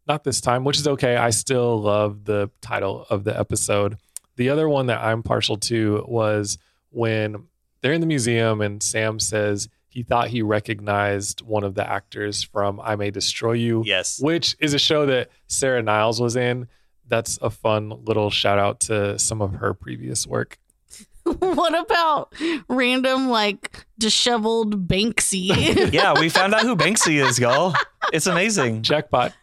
not 0.10 0.26
this 0.26 0.42
time, 0.42 0.66
which 0.66 0.78
is 0.78 0.90
okay. 0.90 1.16
I 1.16 1.30
still 1.30 1.80
love 1.80 2.26
the 2.26 2.52
title 2.60 3.06
of 3.10 3.24
the 3.24 3.40
episode. 3.40 3.96
The 4.36 4.50
other 4.50 4.68
one 4.68 4.88
that 4.88 5.02
I'm 5.02 5.24
partial 5.24 5.56
to 5.72 6.04
was 6.06 6.58
when 6.90 7.48
they're 7.80 7.94
in 7.94 8.02
the 8.02 8.08
museum 8.08 8.60
and 8.60 8.84
Sam 8.84 9.22
says 9.22 9.70
he 9.88 10.04
thought 10.04 10.28
he 10.28 10.42
recognized 10.42 11.42
one 11.44 11.64
of 11.64 11.76
the 11.76 11.90
actors 11.90 12.44
from 12.44 12.82
I 12.82 12.98
May 12.98 13.10
Destroy 13.10 13.54
You, 13.54 13.84
Yes. 13.86 14.20
which 14.22 14.58
is 14.60 14.74
a 14.74 14.80
show 14.80 15.06
that 15.06 15.30
Sarah 15.48 15.82
Niles 15.82 16.20
was 16.20 16.36
in. 16.36 16.68
That's 17.10 17.38
a 17.42 17.50
fun 17.50 17.90
little 18.06 18.30
shout 18.30 18.60
out 18.60 18.80
to 18.82 19.18
some 19.20 19.42
of 19.42 19.54
her 19.56 19.74
previous 19.74 20.26
work. 20.28 20.58
what 21.24 21.78
about 21.78 22.34
random 22.70 23.30
like 23.30 23.86
disheveled 23.98 24.88
Banksy? 24.88 25.92
Yeah, 25.94 26.14
we 26.20 26.30
found 26.30 26.54
out 26.54 26.62
who 26.62 26.76
Banksy 26.76 27.24
is, 27.24 27.38
y'all. 27.40 27.74
It's 28.14 28.28
amazing. 28.28 28.84
Jackpot. 28.84 29.34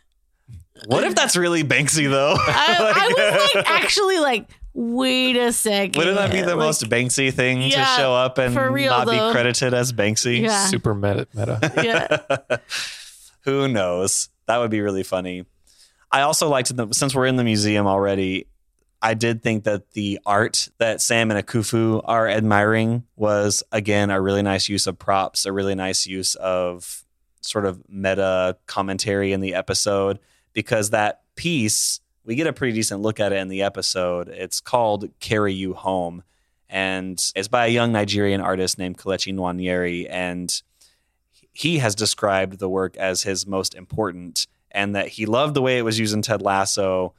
What 0.87 1.05
if 1.05 1.15
that's 1.15 1.37
really 1.37 1.65
Banksy 1.65 2.09
though? 2.09 2.35
I, 2.39 2.93
I 2.97 3.09
was 3.45 3.55
like, 3.55 3.71
actually, 3.71 4.19
like, 4.19 4.49
wait 4.75 5.37
a 5.37 5.53
second. 5.53 5.97
Wouldn't 5.97 6.17
that 6.17 6.31
be 6.33 6.41
the 6.43 6.49
Like, 6.55 6.57
most 6.67 6.85
Banksy 6.89 7.33
thing 7.33 7.63
Yeah, 7.63 7.79
to 7.85 7.85
show 8.01 8.13
up 8.15 8.39
and 8.39 8.53
for 8.55 8.71
real, 8.71 8.91
not 8.91 9.07
though. 9.07 9.29
be 9.29 9.33
credited 9.33 9.73
as 9.75 9.93
Banksy? 9.93 10.43
Yeah. 10.43 10.67
Super 10.67 10.95
meta. 10.95 11.27
meta. 11.35 11.73
Yeah. 11.83 12.57
Who 13.45 13.69
knows? 13.69 14.29
That 14.47 14.59
would 14.59 14.71
be 14.71 14.81
really 14.81 15.03
funny. 15.03 15.45
I 16.11 16.23
also 16.23 16.49
liked 16.49 16.75
the 16.75 16.89
since 16.93 17.15
we're 17.15 17.27
in 17.27 17.37
the 17.37 17.45
museum 17.45 17.87
already. 17.87 18.47
I 19.03 19.15
did 19.15 19.43
think 19.43 19.65
that 19.65 19.91
the 19.93 20.19
art 20.25 20.69
that 20.79 21.01
Sam 21.01 21.31
and 21.31 21.45
Akufo 21.45 22.03
are 22.05 22.29
admiring 22.29 23.05
was 23.17 23.63
again 23.73 24.11
a 24.11 24.21
really 24.21 24.43
nice 24.43 24.69
use 24.69 24.87
of 24.87 24.99
props, 24.99 25.47
a 25.47 25.53
really 25.53 25.75
nice 25.75 26.07
use 26.07 26.35
of 26.37 27.05
sort 27.41 27.67
of 27.67 27.83
meta 27.89 28.57
commentary 28.67 29.33
in 29.33 29.41
the 29.41 29.55
episode 29.55 30.19
because 30.53 30.91
that 30.91 31.23
piece 31.37 32.01
we 32.25 32.35
get 32.35 32.49
a 32.49 32.53
pretty 32.53 32.73
decent 32.73 33.03
look 33.03 33.21
at 33.21 33.33
it 33.33 33.37
in 33.37 33.49
the 33.49 33.63
episode. 33.63 34.29
It's 34.29 34.61
called 34.61 35.09
"Carry 35.21 35.55
You 35.55 35.75
Home," 35.75 36.25
and 36.69 37.23
it's 37.37 37.49
by 37.49 37.67
a 37.67 37.71
young 37.71 37.93
Nigerian 37.93 38.41
artist 38.41 38.79
named 38.79 38.99
Kelechi 38.99 39.33
Nwaneri, 39.33 40.09
and 40.11 40.63
he 41.53 41.79
has 41.79 41.95
described 41.95 42.59
the 42.59 42.69
work 42.69 42.97
as 42.97 43.23
his 43.23 43.47
most 43.47 43.75
important 43.75 44.47
and 44.77 44.95
that 44.95 45.09
he 45.09 45.25
loved 45.25 45.55
the 45.55 45.63
way 45.63 45.79
it 45.79 45.83
was 45.83 45.99
used 45.99 46.15
in 46.15 46.21
Ted 46.21 46.43
Lasso 46.43 47.15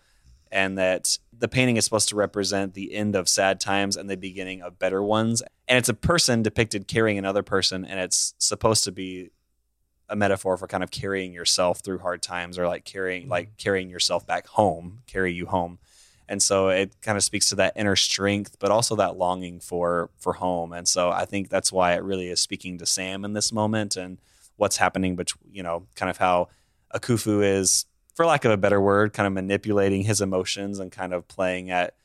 and 0.52 0.78
that 0.78 1.18
the 1.36 1.48
painting 1.48 1.76
is 1.76 1.84
supposed 1.84 2.08
to 2.10 2.16
represent 2.16 2.76
the 2.76 2.94
end 2.94 3.16
of 3.16 3.28
sad 3.28 3.60
times 3.60 3.98
and 3.98 4.08
the 4.08 4.16
beginning 4.16 4.62
of 4.62 4.78
better 4.78 5.02
ones. 5.02 5.42
And 5.68 5.76
it's 5.76 5.90
a 5.90 5.96
person 5.96 6.44
depicted 6.44 6.88
carrying 6.88 7.18
another 7.18 7.42
person 7.42 7.84
and 7.84 8.00
it's 8.00 8.36
supposed 8.38 8.84
to 8.84 8.92
be 8.92 9.32
a 10.08 10.16
metaphor 10.16 10.56
for 10.56 10.68
kind 10.68 10.84
of 10.84 10.92
carrying 10.92 11.34
yourself 11.34 11.80
through 11.80 11.98
hard 11.98 12.22
times 12.22 12.60
or 12.60 12.68
like 12.68 12.86
carrying 12.86 13.24
mm-hmm. 13.24 13.32
like 13.32 13.58
carrying 13.58 13.90
yourself 13.90 14.28
back 14.28 14.46
home, 14.46 15.00
carry 15.08 15.34
you 15.34 15.48
home. 15.48 15.80
And 16.30 16.44
so 16.44 16.70
it 16.70 17.02
kind 17.02 17.18
of 17.18 17.24
speaks 17.24 17.50
to 17.50 17.56
that 17.56 17.74
inner 17.76 17.96
strength, 17.96 18.58
but 18.60 18.70
also 18.70 18.96
that 18.98 19.18
longing 19.18 19.60
for 19.62 20.12
for 20.20 20.34
home. 20.34 20.74
And 20.74 20.88
so 20.88 21.10
I 21.10 21.26
think 21.26 21.50
that's 21.50 21.72
why 21.72 21.94
it 21.94 22.04
really 22.04 22.28
is 22.28 22.40
speaking 22.40 22.78
to 22.78 22.86
Sam 22.86 23.26
in 23.26 23.34
this 23.34 23.52
moment 23.52 23.98
and 23.98 24.20
what's 24.58 24.78
happening, 24.78 25.16
but 25.16 25.32
you 25.52 25.64
know, 25.64 25.88
kind 25.96 26.12
of 26.12 26.18
how 26.18 26.50
Akufo 26.94 27.44
is, 27.44 27.86
for 28.16 28.26
lack 28.26 28.46
of 28.46 28.52
a 28.52 28.58
better 28.58 28.82
word, 28.82 29.14
kind 29.14 29.28
of 29.28 29.34
manipulating 29.34 30.04
his 30.04 30.22
emotions 30.22 30.80
and 30.80 30.92
kind 30.92 31.14
of 31.14 31.28
playing 31.28 31.70
at 31.70 31.96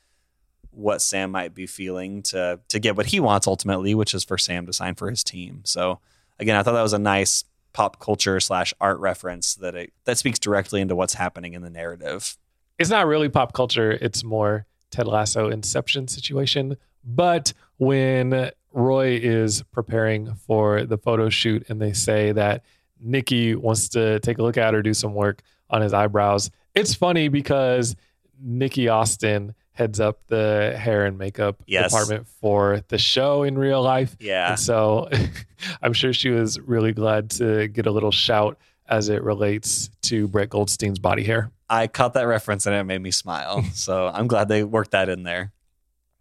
what 0.70 1.02
Sam 1.02 1.30
might 1.30 1.54
be 1.54 1.66
feeling 1.66 2.22
to 2.22 2.58
to 2.68 2.78
get 2.78 2.96
what 2.96 3.06
he 3.06 3.20
wants 3.20 3.46
ultimately, 3.46 3.94
which 3.94 4.14
is 4.14 4.24
for 4.24 4.38
Sam 4.38 4.66
to 4.66 4.72
sign 4.72 4.94
for 4.94 5.10
his 5.10 5.22
team. 5.22 5.60
So 5.64 6.00
again, 6.38 6.56
I 6.56 6.62
thought 6.62 6.72
that 6.72 6.82
was 6.82 6.94
a 6.94 6.98
nice 6.98 7.44
pop 7.72 8.00
culture 8.00 8.40
slash 8.40 8.74
art 8.80 8.98
reference 8.98 9.54
that 9.56 9.74
it 9.74 9.92
that 10.04 10.18
speaks 10.18 10.38
directly 10.38 10.80
into 10.80 10.96
what's 10.96 11.14
happening 11.14 11.54
in 11.54 11.62
the 11.62 11.70
narrative. 11.70 12.36
it's 12.78 12.90
not 12.90 13.06
really 13.06 13.28
pop 13.28 13.52
culture. 13.52 13.92
It's 13.92 14.24
more 14.24 14.66
Ted 14.90 15.06
Lasso 15.06 15.48
Inception 15.48 16.08
situation. 16.08 16.76
But 17.04 17.52
when 17.78 18.50
Roy 18.72 19.18
is 19.22 19.62
preparing 19.72 20.34
for 20.34 20.84
the 20.84 20.98
photo 20.98 21.28
shoot 21.28 21.68
and 21.68 21.80
they 21.80 21.92
say 21.92 22.32
that 22.32 22.64
Nikki 23.02 23.54
wants 23.54 23.88
to 23.90 24.20
take 24.20 24.38
a 24.38 24.42
look 24.42 24.56
at 24.56 24.74
or 24.74 24.82
do 24.82 24.94
some 24.94 25.14
work 25.14 25.42
on 25.70 25.82
his 25.82 25.92
eyebrows, 25.92 26.50
it's 26.74 26.94
funny 26.94 27.28
because 27.28 27.96
Nikki 28.40 28.88
Austin 28.88 29.54
heads 29.72 30.00
up 30.00 30.20
the 30.28 30.74
hair 30.78 31.06
and 31.06 31.16
makeup 31.18 31.62
Yes. 31.66 31.90
department 31.90 32.26
for 32.28 32.82
the 32.88 32.98
show 32.98 33.42
in 33.42 33.56
real 33.56 33.82
life. 33.82 34.14
Yeah. 34.20 34.50
And 34.50 34.60
so 34.60 35.08
I'm 35.82 35.92
sure 35.94 36.12
she 36.12 36.28
was 36.30 36.60
really 36.60 36.92
glad 36.92 37.30
to 37.32 37.68
get 37.68 37.86
a 37.86 37.90
little 37.90 38.10
shout 38.12 38.58
as 38.86 39.08
it 39.08 39.22
relates 39.22 39.88
to 40.02 40.28
Brett 40.28 40.50
Goldstein's 40.50 40.98
body 40.98 41.24
hair. 41.24 41.50
I 41.70 41.86
caught 41.86 42.12
that 42.14 42.24
reference 42.24 42.66
and 42.66 42.74
it 42.76 42.84
made 42.84 43.00
me 43.00 43.10
smile. 43.10 43.62
so 43.72 44.08
I'm 44.12 44.26
glad 44.26 44.48
they 44.48 44.62
worked 44.62 44.90
that 44.90 45.08
in 45.08 45.22
there. 45.22 45.52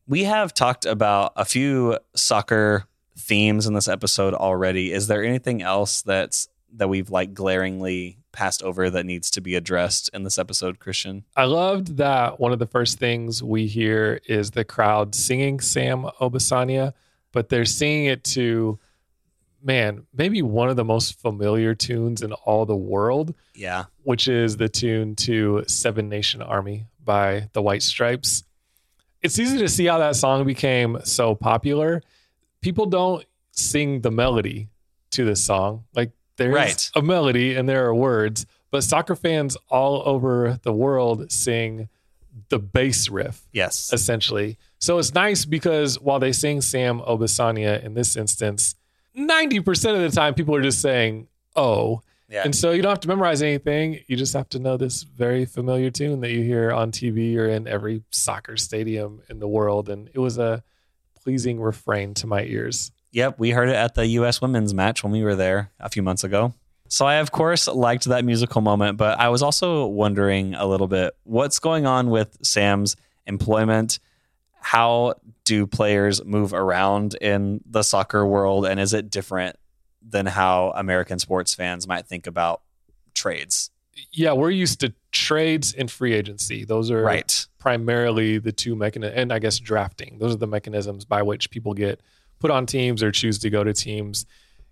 We 0.07 0.23
have 0.23 0.53
talked 0.53 0.85
about 0.85 1.33
a 1.35 1.43
few 1.43 1.97
soccer 2.15 2.85
themes 3.17 3.67
in 3.67 3.73
this 3.73 3.87
episode 3.89 4.33
already. 4.33 4.93
Is 4.93 5.07
there 5.07 5.23
anything 5.23 5.61
else 5.61 6.01
that's 6.01 6.47
that 6.75 6.87
we've 6.89 7.09
like 7.09 7.33
glaringly 7.33 8.17
passed 8.31 8.63
over 8.63 8.89
that 8.89 9.05
needs 9.05 9.29
to 9.31 9.41
be 9.41 9.55
addressed 9.55 10.09
in 10.13 10.23
this 10.23 10.37
episode, 10.37 10.79
Christian? 10.79 11.25
I 11.35 11.43
loved 11.45 11.97
that 11.97 12.39
one 12.39 12.51
of 12.53 12.59
the 12.59 12.65
first 12.67 12.97
things 12.99 13.43
we 13.43 13.67
hear 13.67 14.21
is 14.25 14.51
the 14.51 14.63
crowd 14.63 15.13
singing 15.15 15.59
Sam 15.59 16.03
Obisanya, 16.21 16.93
but 17.33 17.49
they're 17.49 17.65
singing 17.65 18.05
it 18.05 18.23
to, 18.25 18.79
man, 19.61 20.05
maybe 20.13 20.41
one 20.41 20.69
of 20.69 20.75
the 20.77 20.85
most 20.85 21.19
familiar 21.19 21.75
tunes 21.75 22.21
in 22.21 22.31
all 22.33 22.65
the 22.65 22.75
world, 22.75 23.35
Yeah. 23.53 23.85
which 24.03 24.27
is 24.27 24.57
the 24.57 24.69
tune 24.69 25.15
to 25.17 25.63
Seven 25.67 26.07
Nation 26.09 26.41
Army 26.41 26.85
by 27.03 27.49
the 27.53 27.61
White 27.61 27.83
Stripes. 27.83 28.43
It's 29.21 29.37
easy 29.37 29.57
to 29.59 29.67
see 29.69 29.85
how 29.85 29.99
that 29.99 30.15
song 30.15 30.45
became 30.45 30.99
so 31.03 31.35
popular. 31.35 32.01
People 32.61 32.85
don't 32.85 33.25
sing 33.51 34.01
the 34.01 34.09
melody 34.11 34.69
to 35.11 35.25
this 35.25 35.43
song. 35.43 35.83
Like 35.93 36.11
there's 36.43 36.53
Right. 36.53 36.91
a 36.95 37.01
melody 37.01 37.55
and 37.55 37.67
there 37.69 37.85
are 37.85 37.95
words, 37.95 38.45
but 38.71 38.83
soccer 38.83 39.15
fans 39.15 39.57
all 39.69 40.01
over 40.05 40.59
the 40.63 40.73
world 40.73 41.31
sing 41.31 41.89
the 42.49 42.59
bass 42.59 43.09
riff 43.09 43.47
Yes. 43.51 43.91
essentially. 43.93 44.57
So 44.79 44.97
it's 44.97 45.13
nice 45.13 45.45
because 45.45 45.99
while 45.99 46.19
they 46.19 46.31
sing 46.31 46.61
Sam 46.61 46.99
Obisanya 47.01 47.83
in 47.83 47.93
this 47.93 48.15
instance, 48.15 48.75
90% 49.15 49.95
of 49.95 50.01
the 50.01 50.09
time 50.15 50.33
people 50.33 50.55
are 50.55 50.61
just 50.61 50.81
saying, 50.81 51.27
oh. 51.55 52.01
Yeah. 52.29 52.43
And 52.45 52.55
so 52.55 52.71
you 52.71 52.81
don't 52.81 52.91
have 52.91 53.01
to 53.01 53.09
memorize 53.09 53.41
anything. 53.41 53.99
You 54.07 54.15
just 54.15 54.33
have 54.33 54.47
to 54.49 54.59
know 54.59 54.77
this 54.77 55.03
very 55.03 55.43
familiar 55.45 55.89
tune 55.91 56.21
that 56.21 56.31
you 56.31 56.41
hear 56.43 56.71
on 56.71 56.89
TV 56.91 57.35
or 57.37 57.45
in 57.49 57.67
every 57.67 58.03
soccer 58.09 58.55
stadium 58.55 59.21
in 59.29 59.39
the 59.39 59.49
world. 59.49 59.89
And 59.89 60.09
it 60.13 60.19
was 60.19 60.37
a 60.37 60.63
pleasing 61.21 61.59
refrain 61.59 62.13
to 62.15 62.27
my 62.27 62.43
ears. 62.43 62.91
Yep, 63.11 63.39
we 63.39 63.51
heard 63.51 63.69
it 63.69 63.75
at 63.75 63.95
the 63.95 64.05
U.S. 64.07 64.41
women's 64.41 64.73
match 64.73 65.03
when 65.03 65.11
we 65.11 65.23
were 65.23 65.35
there 65.35 65.71
a 65.79 65.89
few 65.89 66.01
months 66.01 66.23
ago. 66.23 66.53
So 66.87 67.05
I, 67.05 67.15
of 67.15 67.31
course, 67.31 67.67
liked 67.67 68.05
that 68.05 68.25
musical 68.25 68.61
moment, 68.61 68.97
but 68.97 69.19
I 69.19 69.29
was 69.29 69.41
also 69.41 69.85
wondering 69.85 70.55
a 70.55 70.65
little 70.65 70.87
bit 70.87 71.13
what's 71.23 71.59
going 71.59 71.85
on 71.85 72.09
with 72.09 72.37
Sam's 72.43 72.95
employment. 73.25 73.99
How 74.59 75.15
do 75.45 75.65
players 75.67 76.23
move 76.23 76.53
around 76.53 77.15
in 77.15 77.61
the 77.65 77.83
soccer 77.83 78.25
world, 78.25 78.65
and 78.65 78.79
is 78.79 78.93
it 78.93 79.09
different 79.09 79.55
than 80.01 80.25
how 80.25 80.71
American 80.75 81.19
sports 81.19 81.53
fans 81.53 81.87
might 81.87 82.07
think 82.07 82.27
about 82.27 82.61
trades? 83.13 83.71
Yeah, 84.11 84.33
we're 84.33 84.51
used 84.51 84.79
to 84.81 84.93
trades 85.11 85.73
and 85.73 85.89
free 85.89 86.13
agency. 86.13 86.63
Those 86.65 86.91
are 86.91 87.01
Right. 87.03 87.47
primarily 87.57 88.37
the 88.37 88.51
two 88.51 88.75
mechanisms, 88.75 89.17
and 89.17 89.31
I 89.33 89.39
guess 89.39 89.59
drafting. 89.59 90.17
Those 90.19 90.33
are 90.33 90.37
the 90.37 90.47
mechanisms 90.47 91.05
by 91.05 91.21
which 91.21 91.49
people 91.51 91.73
get 91.73 92.01
put 92.41 92.51
on 92.51 92.65
teams 92.65 93.01
or 93.01 93.11
choose 93.11 93.39
to 93.39 93.49
go 93.49 93.63
to 93.63 93.71
teams. 93.71 94.25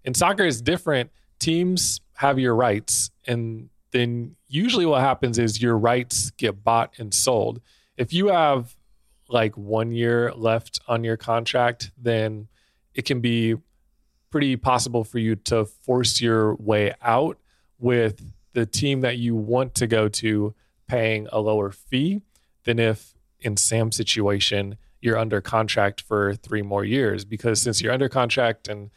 In 0.04 0.14
soccer, 0.14 0.44
is 0.44 0.62
different. 0.62 1.12
Teams 1.40 2.02
have 2.16 2.38
your 2.38 2.56
rights, 2.56 3.12
and 3.28 3.70
then 3.92 4.36
usually 4.48 4.86
what 4.86 5.02
happens 5.02 5.40
is 5.40 5.62
your 5.62 5.78
rights 5.78 6.32
get 6.32 6.64
bought 6.64 6.94
and 6.98 7.14
sold. 7.14 7.62
If 7.96 8.12
you 8.12 8.28
have 8.28 8.76
like 9.30 9.56
one 9.56 9.92
year 9.92 10.34
left 10.34 10.80
on 10.88 11.04
your 11.04 11.16
contract, 11.16 11.92
then 11.98 12.48
it 12.94 13.06
can 13.06 13.22
be 13.22 13.56
pretty 14.32 14.56
possible 14.56 15.04
for 15.04 15.20
you 15.20 15.36
to 15.36 15.66
force 15.66 16.20
your 16.20 16.56
way 16.56 16.94
out 17.02 17.38
with 17.78 18.34
the 18.54 18.66
team 18.66 19.02
that 19.02 19.18
you 19.18 19.36
want 19.36 19.76
to 19.76 19.88
go 19.88 20.10
to 20.10 20.54
paying 20.88 21.28
a 21.32 21.40
lower 21.40 21.72
fee 21.72 22.22
than 22.66 22.80
if 22.80 23.14
in 23.40 23.56
Sam's 23.56 23.96
situation 23.96 24.78
you're 25.02 25.18
under 25.18 25.42
contract 25.42 26.02
for 26.02 26.36
three 26.36 26.62
more 26.62 26.84
years 26.84 27.26
because 27.26 27.62
since 27.62 27.82
you're 27.82 27.94
under 27.94 28.10
contract 28.10 28.68
and 28.68 28.92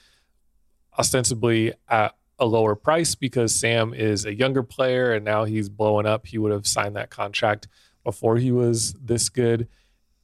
ostensibly 0.98 1.72
at 1.88 2.14
a 2.38 2.46
lower 2.46 2.74
price 2.74 3.14
because 3.14 3.54
Sam 3.54 3.94
is 3.94 4.24
a 4.24 4.34
younger 4.34 4.62
player 4.62 5.12
and 5.12 5.24
now 5.24 5.44
he's 5.44 5.68
blowing 5.68 6.06
up, 6.06 6.26
he 6.26 6.38
would 6.38 6.52
have 6.52 6.66
signed 6.66 6.96
that 6.96 7.10
contract 7.10 7.68
before 8.04 8.36
he 8.36 8.50
was 8.50 8.94
this 8.94 9.28
good. 9.28 9.68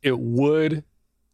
It 0.02 0.18
would 0.18 0.84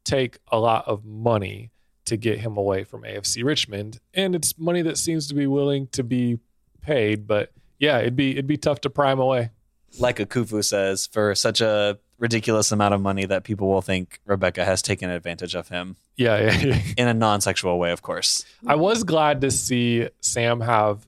take 0.05 0.39
a 0.49 0.59
lot 0.59 0.87
of 0.87 1.05
money 1.05 1.71
to 2.05 2.17
get 2.17 2.41
him 2.41 2.57
away 2.57 2.85
from 2.85 3.03
AFC 3.03 3.43
Richmond, 3.43 3.99
and 4.13 4.35
it's 4.35 4.59
money 4.59 4.83
that 4.83 4.99
seems 4.99 5.27
to 5.29 5.35
be 5.35 5.47
willing 5.47 5.87
to 5.89 6.05
be 6.05 6.39
paid. 6.83 7.27
But 7.27 7.53
yeah, 7.79 7.99
it'd 7.99 8.17
be 8.17 8.33
it'd 8.33 8.47
be 8.47 8.59
tough 8.59 8.83
to 8.83 8.91
pry 8.91 9.13
him 9.13 9.21
away. 9.21 9.51
Like 9.99 10.19
Akufo 10.19 10.63
says, 10.63 11.07
for 11.07 11.35
such 11.35 11.61
a 11.61 11.99
ridiculous 12.19 12.73
amount 12.73 12.95
of 12.95 13.01
money 13.01 13.25
that 13.27 13.45
people 13.45 13.69
will 13.69 13.83
think 13.83 14.21
Rebecca 14.25 14.65
has 14.65 14.83
taken 14.83 15.11
advantage 15.11 15.55
of 15.55 15.69
him 15.69 15.97
Yeah, 16.17 16.39
yeah, 16.39 16.59
yeah. 16.59 16.83
in 16.97 17.09
a 17.09 17.15
non 17.15 17.41
sexual 17.41 17.79
way, 17.79 17.91
of 17.91 18.03
course. 18.03 18.45
I 18.67 18.77
was 18.77 19.03
glad 19.05 19.41
to 19.43 19.51
see 19.51 20.09
Sam 20.21 20.61
have 20.61 21.07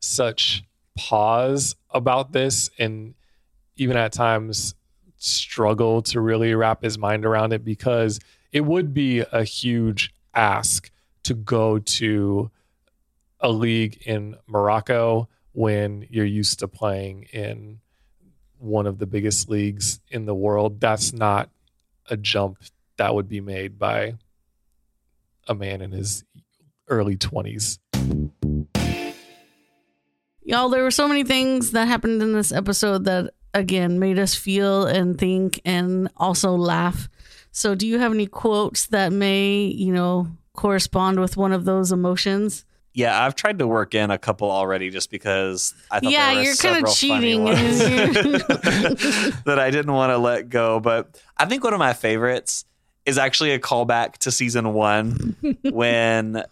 such 0.00 0.64
pause 0.96 1.76
about 1.90 2.32
this 2.32 2.70
and 2.78 3.14
even 3.76 3.96
at 3.96 4.12
times 4.12 4.74
struggle 5.18 6.02
to 6.02 6.20
really 6.20 6.54
wrap 6.54 6.82
his 6.82 6.98
mind 6.98 7.24
around 7.24 7.52
it 7.52 7.64
because 7.64 8.18
it 8.52 8.62
would 8.62 8.94
be 8.94 9.20
a 9.20 9.44
huge 9.44 10.14
ask 10.34 10.90
to 11.24 11.34
go 11.34 11.78
to 11.78 12.50
a 13.40 13.50
league 13.50 14.02
in 14.06 14.36
Morocco 14.46 15.28
when 15.52 16.06
you're 16.10 16.24
used 16.24 16.60
to 16.60 16.68
playing 16.68 17.24
in 17.32 17.80
one 18.58 18.86
of 18.86 18.98
the 18.98 19.06
biggest 19.06 19.48
leagues 19.48 20.00
in 20.10 20.26
the 20.26 20.34
world. 20.34 20.80
That's 20.80 21.12
not 21.12 21.50
a 22.08 22.16
jump 22.16 22.58
that 22.96 23.14
would 23.14 23.28
be 23.28 23.40
made 23.40 23.78
by 23.78 24.14
a 25.48 25.54
man 25.54 25.80
in 25.80 25.92
his 25.92 26.24
early 26.88 27.16
20s. 27.16 27.78
Y'all, 30.42 30.68
there 30.68 30.82
were 30.82 30.90
so 30.90 31.08
many 31.08 31.24
things 31.24 31.72
that 31.72 31.88
happened 31.88 32.22
in 32.22 32.32
this 32.32 32.52
episode 32.52 33.04
that, 33.04 33.34
again, 33.52 33.98
made 33.98 34.18
us 34.18 34.34
feel 34.34 34.86
and 34.86 35.18
think 35.18 35.60
and 35.64 36.08
also 36.16 36.54
laugh. 36.54 37.08
So, 37.50 37.74
do 37.74 37.86
you 37.86 37.98
have 37.98 38.12
any 38.12 38.26
quotes 38.26 38.86
that 38.88 39.12
may, 39.12 39.64
you 39.64 39.92
know, 39.92 40.28
correspond 40.54 41.18
with 41.18 41.36
one 41.36 41.52
of 41.52 41.64
those 41.64 41.90
emotions? 41.90 42.64
Yeah, 42.96 43.22
I've 43.22 43.34
tried 43.34 43.58
to 43.58 43.66
work 43.66 43.94
in 43.94 44.10
a 44.10 44.16
couple 44.16 44.50
already 44.50 44.88
just 44.88 45.10
because 45.10 45.74
I 45.90 46.00
thought 46.00 46.10
Yeah, 46.12 46.28
there 46.28 46.36
were 46.36 46.42
you're 46.44 46.54
kinda 46.54 46.88
several 46.88 46.94
funny 46.94 47.20
cheating. 47.20 47.44
ones 47.44 47.78
that 49.44 49.58
I 49.60 49.70
didn't 49.70 49.92
want 49.92 50.10
to 50.12 50.18
let 50.18 50.48
go. 50.48 50.80
But 50.80 51.20
I 51.36 51.44
think 51.44 51.62
one 51.62 51.74
of 51.74 51.78
my 51.78 51.92
favorites 51.92 52.64
is 53.04 53.18
actually 53.18 53.52
a 53.52 53.58
callback 53.58 54.14
to 54.20 54.30
season 54.32 54.72
one 54.72 55.36
when 55.62 56.42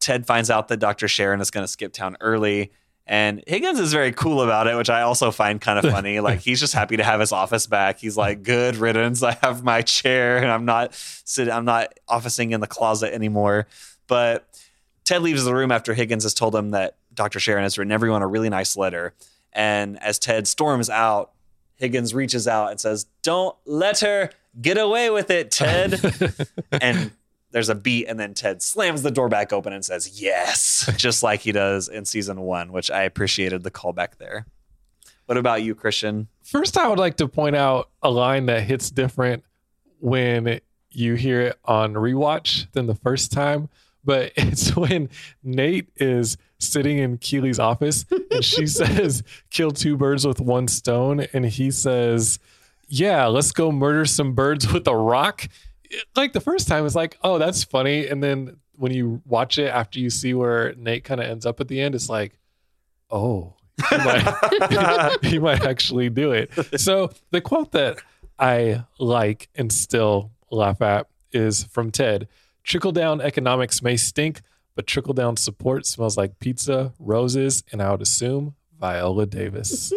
Ted 0.00 0.26
finds 0.26 0.50
out 0.50 0.68
that 0.68 0.76
Dr. 0.80 1.08
Sharon 1.08 1.40
is 1.40 1.50
going 1.50 1.64
to 1.64 1.68
skip 1.68 1.94
town 1.94 2.18
early. 2.20 2.70
And 3.06 3.42
Higgins 3.46 3.80
is 3.80 3.90
very 3.90 4.12
cool 4.12 4.42
about 4.42 4.66
it, 4.66 4.76
which 4.76 4.90
I 4.90 5.00
also 5.00 5.30
find 5.30 5.62
kind 5.62 5.78
of 5.78 5.90
funny. 5.90 6.20
like 6.20 6.40
he's 6.40 6.60
just 6.60 6.74
happy 6.74 6.98
to 6.98 7.04
have 7.04 7.20
his 7.20 7.32
office 7.32 7.66
back. 7.66 7.98
He's 8.00 8.18
like, 8.18 8.42
"Good 8.42 8.76
riddance. 8.76 9.22
I 9.22 9.32
have 9.42 9.64
my 9.64 9.80
chair, 9.80 10.36
and 10.36 10.50
I'm 10.50 10.66
not 10.66 10.92
sitting. 10.92 11.54
I'm 11.54 11.64
not 11.64 11.94
officing 12.06 12.50
in 12.50 12.60
the 12.60 12.66
closet 12.66 13.14
anymore." 13.14 13.66
But 14.08 14.46
Ted 15.08 15.22
leaves 15.22 15.42
the 15.42 15.54
room 15.54 15.72
after 15.72 15.94
Higgins 15.94 16.24
has 16.24 16.34
told 16.34 16.54
him 16.54 16.72
that 16.72 16.96
Dr. 17.14 17.40
Sharon 17.40 17.62
has 17.62 17.78
written 17.78 17.92
everyone 17.92 18.20
a 18.20 18.26
really 18.26 18.50
nice 18.50 18.76
letter. 18.76 19.14
And 19.54 19.98
as 20.02 20.18
Ted 20.18 20.46
storms 20.46 20.90
out, 20.90 21.32
Higgins 21.76 22.12
reaches 22.12 22.46
out 22.46 22.72
and 22.72 22.78
says, 22.78 23.06
Don't 23.22 23.56
let 23.64 24.00
her 24.00 24.28
get 24.60 24.76
away 24.76 25.08
with 25.08 25.30
it, 25.30 25.50
Ted. 25.50 25.98
and 26.82 27.10
there's 27.52 27.70
a 27.70 27.74
beat, 27.74 28.04
and 28.04 28.20
then 28.20 28.34
Ted 28.34 28.60
slams 28.60 29.00
the 29.00 29.10
door 29.10 29.30
back 29.30 29.50
open 29.50 29.72
and 29.72 29.82
says, 29.82 30.20
Yes, 30.20 30.92
just 30.98 31.22
like 31.22 31.40
he 31.40 31.52
does 31.52 31.88
in 31.88 32.04
season 32.04 32.42
one, 32.42 32.70
which 32.70 32.90
I 32.90 33.04
appreciated 33.04 33.62
the 33.62 33.70
callback 33.70 34.18
there. 34.18 34.44
What 35.24 35.38
about 35.38 35.62
you, 35.62 35.74
Christian? 35.74 36.28
First, 36.42 36.76
I 36.76 36.86
would 36.86 36.98
like 36.98 37.16
to 37.16 37.28
point 37.28 37.56
out 37.56 37.88
a 38.02 38.10
line 38.10 38.44
that 38.44 38.64
hits 38.64 38.90
different 38.90 39.42
when 40.00 40.60
you 40.90 41.14
hear 41.14 41.40
it 41.40 41.58
on 41.64 41.94
rewatch 41.94 42.70
than 42.72 42.86
the 42.86 42.94
first 42.94 43.32
time. 43.32 43.70
But 44.08 44.32
it's 44.36 44.74
when 44.74 45.10
Nate 45.44 45.90
is 45.96 46.38
sitting 46.58 46.96
in 46.96 47.18
Keeley's 47.18 47.58
office 47.58 48.06
and 48.30 48.42
she 48.42 48.66
says, 48.80 49.22
kill 49.50 49.70
two 49.70 49.98
birds 49.98 50.26
with 50.26 50.40
one 50.40 50.66
stone. 50.66 51.26
And 51.34 51.44
he 51.44 51.70
says, 51.70 52.38
yeah, 52.88 53.26
let's 53.26 53.52
go 53.52 53.70
murder 53.70 54.06
some 54.06 54.32
birds 54.32 54.72
with 54.72 54.88
a 54.88 54.96
rock. 54.96 55.46
Like 56.16 56.32
the 56.32 56.40
first 56.40 56.68
time, 56.68 56.86
it's 56.86 56.94
like, 56.94 57.18
oh, 57.22 57.36
that's 57.36 57.62
funny. 57.64 58.06
And 58.06 58.22
then 58.22 58.56
when 58.76 58.92
you 58.92 59.20
watch 59.26 59.58
it 59.58 59.66
after 59.66 60.00
you 60.00 60.08
see 60.08 60.32
where 60.32 60.72
Nate 60.76 61.04
kind 61.04 61.20
of 61.20 61.26
ends 61.26 61.44
up 61.44 61.60
at 61.60 61.68
the 61.68 61.78
end, 61.78 61.94
it's 61.94 62.08
like, 62.08 62.38
oh, 63.10 63.56
he 63.90 63.96
might, 63.98 65.18
he 65.22 65.38
might 65.38 65.66
actually 65.66 66.08
do 66.08 66.32
it. 66.32 66.50
So 66.80 67.10
the 67.30 67.42
quote 67.42 67.72
that 67.72 67.98
I 68.38 68.84
like 68.98 69.50
and 69.54 69.70
still 69.70 70.30
laugh 70.50 70.80
at 70.80 71.08
is 71.30 71.64
from 71.64 71.90
Ted. 71.90 72.26
Trickle 72.68 72.92
down 72.92 73.22
economics 73.22 73.80
may 73.80 73.96
stink, 73.96 74.42
but 74.76 74.86
trickle 74.86 75.14
down 75.14 75.38
support 75.38 75.86
smells 75.86 76.18
like 76.18 76.38
pizza, 76.38 76.92
roses, 76.98 77.64
and 77.72 77.80
I 77.80 77.90
would 77.90 78.02
assume 78.02 78.56
Viola 78.78 79.24
Davis. 79.24 79.90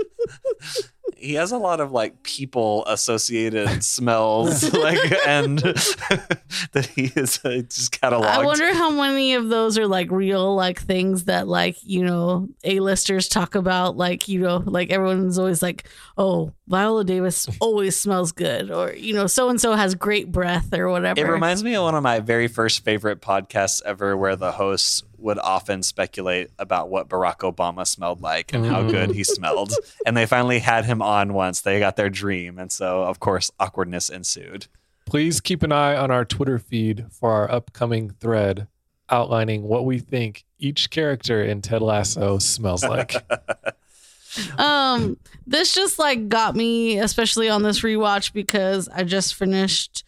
He 1.17 1.35
has 1.35 1.51
a 1.51 1.57
lot 1.57 1.79
of 1.79 1.91
like 1.91 2.23
people 2.23 2.83
associated 2.87 3.83
smells, 3.83 4.71
like, 4.73 4.99
and 5.27 5.59
that 5.59 6.89
he 6.95 7.11
is 7.15 7.39
uh, 7.43 7.61
just 7.67 7.91
cataloged. 7.99 8.25
I 8.25 8.43
wonder 8.43 8.73
how 8.73 8.89
many 8.89 9.33
of 9.35 9.49
those 9.49 9.77
are 9.77 9.87
like 9.87 10.11
real, 10.11 10.55
like 10.55 10.79
things 10.81 11.25
that 11.25 11.47
like 11.47 11.77
you 11.83 12.03
know 12.03 12.49
A-listers 12.63 13.27
talk 13.27 13.55
about. 13.55 13.97
Like 13.97 14.27
you 14.27 14.39
know, 14.39 14.63
like 14.65 14.89
everyone's 14.89 15.37
always 15.37 15.61
like, 15.61 15.87
"Oh, 16.17 16.53
Viola 16.67 17.03
Davis 17.03 17.47
always 17.59 17.99
smells 17.99 18.31
good," 18.31 18.71
or 18.71 18.93
you 18.93 19.13
know, 19.13 19.27
so 19.27 19.49
and 19.49 19.59
so 19.59 19.73
has 19.73 19.95
great 19.95 20.31
breath 20.31 20.73
or 20.73 20.89
whatever. 20.89 21.19
It 21.19 21.29
reminds 21.29 21.63
me 21.63 21.75
of 21.75 21.83
one 21.83 21.95
of 21.95 22.03
my 22.03 22.19
very 22.19 22.47
first 22.47 22.83
favorite 22.83 23.21
podcasts 23.21 23.81
ever, 23.85 24.17
where 24.17 24.35
the 24.35 24.51
hosts 24.51 25.03
would 25.21 25.39
often 25.39 25.83
speculate 25.83 26.49
about 26.57 26.89
what 26.89 27.07
Barack 27.07 27.39
Obama 27.39 27.85
smelled 27.85 28.21
like 28.21 28.53
and 28.53 28.65
how 28.65 28.81
good 28.81 29.11
he 29.11 29.23
smelled. 29.23 29.73
And 30.05 30.17
they 30.17 30.25
finally 30.25 30.59
had 30.59 30.85
him 30.85 31.00
on 31.01 31.33
once. 31.33 31.61
They 31.61 31.79
got 31.79 31.95
their 31.95 32.09
dream. 32.09 32.57
And 32.59 32.71
so, 32.71 33.03
of 33.03 33.19
course, 33.19 33.51
awkwardness 33.59 34.09
ensued. 34.09 34.67
Please 35.05 35.41
keep 35.41 35.63
an 35.63 35.71
eye 35.71 35.95
on 35.95 36.11
our 36.11 36.25
Twitter 36.25 36.59
feed 36.59 37.05
for 37.11 37.31
our 37.31 37.51
upcoming 37.51 38.11
thread 38.11 38.67
outlining 39.09 39.63
what 39.63 39.85
we 39.85 39.99
think 39.99 40.45
each 40.57 40.89
character 40.89 41.43
in 41.43 41.61
Ted 41.61 41.81
Lasso 41.81 42.37
smells 42.37 42.83
like. 42.83 43.15
um 44.57 45.17
this 45.45 45.75
just 45.75 45.99
like 45.99 46.29
got 46.29 46.55
me 46.55 46.97
especially 46.99 47.49
on 47.49 47.63
this 47.63 47.81
rewatch 47.81 48.31
because 48.31 48.87
i 48.95 49.03
just 49.03 49.35
finished 49.35 50.05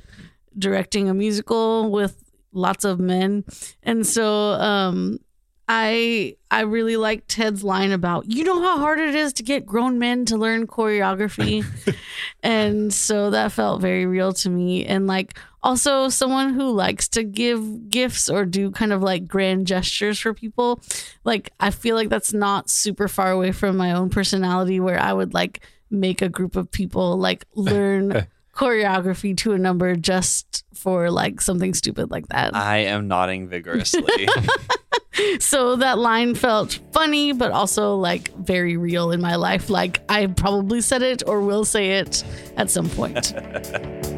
directing 0.57 1.09
a 1.09 1.13
musical 1.13 1.91
with 1.91 2.23
lots 2.53 2.85
of 2.85 3.01
men 3.01 3.43
and 3.81 4.07
so 4.07 4.51
um 4.53 5.19
i 5.67 6.35
i 6.51 6.61
really 6.61 6.97
like 6.97 7.23
ted's 7.27 7.63
line 7.63 7.91
about 7.91 8.29
you 8.29 8.43
know 8.43 8.61
how 8.61 8.77
hard 8.77 8.99
it 8.99 9.15
is 9.15 9.33
to 9.33 9.43
get 9.43 9.65
grown 9.65 9.99
men 9.99 10.25
to 10.25 10.37
learn 10.37 10.67
choreography? 10.67 11.65
And 12.43 12.93
so 12.93 13.29
that 13.31 13.51
felt 13.51 13.81
very 13.81 14.05
real 14.05 14.33
to 14.33 14.49
me. 14.49 14.85
And 14.85 15.07
like 15.07 15.37
also 15.61 16.09
someone 16.09 16.53
who 16.53 16.71
likes 16.71 17.07
to 17.09 17.23
give 17.23 17.89
gifts 17.89 18.29
or 18.29 18.45
do 18.45 18.69
kind 18.71 18.91
of 18.91 19.01
like 19.01 19.27
grand 19.27 19.65
gestures 19.65 20.19
for 20.19 20.33
people 20.33 20.81
like 21.23 21.51
i 21.61 21.71
feel 21.71 21.95
like 21.95 22.09
that's 22.09 22.33
not 22.33 22.69
super 22.69 23.07
far 23.07 23.31
away 23.31 23.53
from 23.53 23.77
my 23.77 23.93
own 23.93 24.09
personality 24.09 24.81
where 24.81 24.99
i 24.99 25.13
would 25.13 25.33
like 25.33 25.65
make 25.89 26.21
a 26.21 26.27
group 26.27 26.57
of 26.57 26.69
people 26.69 27.17
like 27.17 27.45
learn 27.55 28.27
choreography 28.53 29.35
to 29.35 29.53
a 29.53 29.57
number 29.57 29.95
just 29.95 30.63
for 30.73 31.09
like 31.09 31.41
something 31.41 31.73
stupid 31.73 32.11
like 32.11 32.27
that. 32.27 32.55
I 32.55 32.77
am 32.79 33.07
nodding 33.07 33.47
vigorously. 33.47 34.27
so 35.39 35.75
that 35.75 35.97
line 35.97 36.35
felt 36.35 36.79
funny 36.91 37.31
but 37.31 37.51
also 37.51 37.95
like 37.95 38.33
very 38.37 38.77
real 38.77 39.11
in 39.11 39.21
my 39.21 39.35
life 39.35 39.69
like 39.69 40.01
i 40.09 40.25
probably 40.27 40.81
said 40.81 41.01
it 41.01 41.23
or 41.27 41.41
will 41.41 41.65
say 41.65 41.91
it 41.91 42.23
at 42.57 42.69
some 42.69 42.89
point 42.89 43.33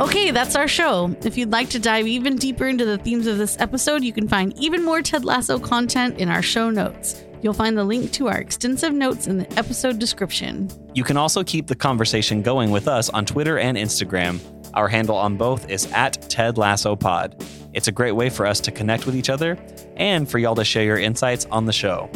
Okay, 0.00 0.30
that's 0.30 0.56
our 0.56 0.66
show. 0.66 1.14
If 1.24 1.36
you'd 1.36 1.52
like 1.52 1.68
to 1.70 1.78
dive 1.78 2.06
even 2.06 2.36
deeper 2.36 2.66
into 2.66 2.86
the 2.86 2.96
themes 2.96 3.26
of 3.26 3.36
this 3.36 3.60
episode, 3.60 4.02
you 4.02 4.14
can 4.14 4.26
find 4.26 4.58
even 4.58 4.82
more 4.82 5.02
Ted 5.02 5.26
Lasso 5.26 5.58
content 5.58 6.18
in 6.18 6.30
our 6.30 6.40
show 6.40 6.70
notes. 6.70 7.22
You'll 7.42 7.52
find 7.52 7.76
the 7.76 7.84
link 7.84 8.10
to 8.12 8.28
our 8.28 8.38
extensive 8.38 8.94
notes 8.94 9.26
in 9.26 9.36
the 9.36 9.58
episode 9.58 9.98
description. 9.98 10.70
You 10.94 11.04
can 11.04 11.18
also 11.18 11.44
keep 11.44 11.66
the 11.66 11.74
conversation 11.74 12.40
going 12.40 12.70
with 12.70 12.88
us 12.88 13.10
on 13.10 13.26
Twitter 13.26 13.58
and 13.58 13.76
Instagram. 13.76 14.40
Our 14.74 14.88
handle 14.88 15.16
on 15.16 15.36
both 15.36 15.68
is 15.70 15.90
at 15.92 16.20
Ted 16.28 16.58
Lasso 16.58 16.96
Pod. 16.96 17.44
It's 17.72 17.88
a 17.88 17.92
great 17.92 18.12
way 18.12 18.30
for 18.30 18.46
us 18.46 18.60
to 18.60 18.70
connect 18.70 19.06
with 19.06 19.16
each 19.16 19.30
other 19.30 19.58
and 19.96 20.28
for 20.28 20.38
y'all 20.38 20.54
to 20.56 20.64
share 20.64 20.84
your 20.84 20.98
insights 20.98 21.46
on 21.50 21.66
the 21.66 21.72
show. 21.72 22.10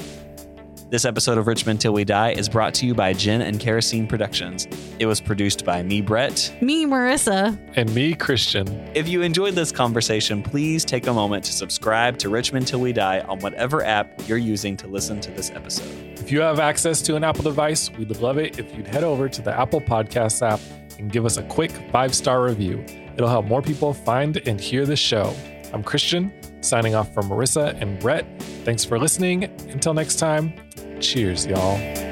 This 0.91 1.05
episode 1.05 1.39
of 1.39 1.49
Richmond 1.49 1.81
Till 1.81 1.93
We 1.93 2.05
Die 2.05 2.33
is 2.33 2.49
brought 2.49 2.73
to 2.75 2.87
you 2.87 2.95
by 2.95 3.15
Gin 3.15 3.41
and 3.41 3.59
Kerosene 3.59 4.07
Productions. 4.07 4.69
It 5.01 5.07
was 5.07 5.21
produced 5.21 5.65
by 5.65 5.83
me, 5.83 6.01
Brett. 6.01 6.55
Me, 6.61 6.87
Marissa. 6.87 7.59
and 7.75 7.93
me, 7.95 8.15
Christian. 8.15 8.69
If 8.95 9.09
you 9.09 9.23
enjoyed 9.23 9.55
this 9.55 9.73
conversation, 9.73 10.41
please 10.43 10.85
take 10.85 11.09
a 11.09 11.13
moment 11.13 11.45
to 11.47 11.53
subscribe 11.53 12.19
to 12.19 12.29
Richmond 12.29 12.69
Till 12.69 12.81
We 12.81 12.93
Die 12.93 13.21
on 13.21 13.41
whatever 13.41 13.83
app 13.83 14.29
you're 14.29 14.39
using 14.39 14.77
to 14.77 14.87
listen 14.87 15.21
to 15.23 15.33
this 15.33 15.51
episode. 15.51 15.91
If 16.21 16.31
you 16.31 16.41
have 16.43 16.61
access 16.61 17.03
to 17.03 17.17
an 17.17 17.25
Apple 17.25 17.43
device, 17.43 17.91
we'd 17.99 18.15
love 18.19 18.39
it 18.39 18.59
if 18.61 18.77
you'd 18.77 18.87
head 18.87 19.03
over 19.03 19.29
to 19.29 19.43
the 19.43 19.59
Apple 19.59 19.81
Podcasts 19.81 20.47
app 20.47 20.61
and 20.99 21.11
give 21.11 21.25
us 21.25 21.37
a 21.37 21.43
quick 21.45 21.71
five 21.91 22.15
star 22.15 22.43
review. 22.43 22.85
It'll 23.15 23.29
help 23.29 23.47
more 23.47 23.63
people 23.63 23.95
find 23.95 24.37
and 24.49 24.61
hear 24.61 24.87
the 24.87 24.97
show. 24.97 25.35
I'm 25.73 25.83
Christian, 25.83 26.33
signing 26.63 26.95
off 26.95 27.13
from 27.15 27.29
Marissa 27.29 27.81
and 27.81 27.99
Brett. 28.01 28.27
Thanks 28.65 28.85
for 28.85 28.99
listening. 28.99 29.45
Until 29.71 29.95
next 29.95 30.17
time, 30.17 30.53
cheers, 31.01 31.47
y'all. 31.47 31.79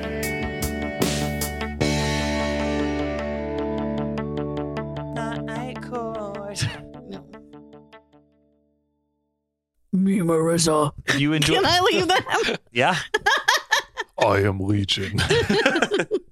Me, 9.93 10.21
Marissa. 10.21 10.93
You 11.19 11.35
enjoy, 11.35 11.55
Can 11.55 11.67
I 11.67 11.81
leave 11.81 12.09
that? 12.09 12.61
yeah. 12.73 12.97
I 14.19 14.39
am 14.41 14.61
Legion. 14.61 15.19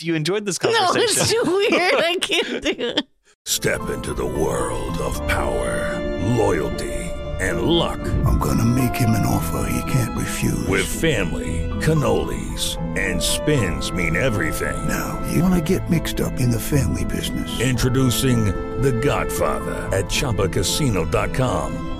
If 0.00 0.06
you 0.06 0.14
enjoyed 0.14 0.46
this 0.46 0.58
no, 0.62 0.72
conversation, 0.72 1.08
it's 1.10 1.30
too 1.30 1.42
weird. 1.44 1.94
I 1.94 2.16
can't 2.22 2.64
do 2.64 2.70
it. 2.70 3.06
Step 3.44 3.90
into 3.90 4.14
the 4.14 4.24
world 4.24 4.96
of 4.96 5.14
power, 5.28 6.18
loyalty, 6.38 6.94
and 7.38 7.60
luck. 7.62 8.00
I'm 8.24 8.38
gonna 8.38 8.64
make 8.64 8.94
him 8.94 9.10
an 9.10 9.26
offer 9.26 9.70
he 9.70 9.92
can't 9.92 10.18
refuse. 10.18 10.66
With 10.68 10.86
family, 10.86 11.68
cannolis, 11.82 12.78
and 12.98 13.22
spins 13.22 13.92
mean 13.92 14.16
everything. 14.16 14.88
Now, 14.88 15.22
you 15.30 15.42
wanna 15.42 15.60
get 15.60 15.90
mixed 15.90 16.22
up 16.22 16.40
in 16.40 16.50
the 16.50 16.60
family 16.60 17.04
business. 17.04 17.60
Introducing 17.60 18.46
The 18.80 18.92
Godfather 18.92 19.94
at 19.94 20.06
ChumbaCasino.com. 20.06 21.99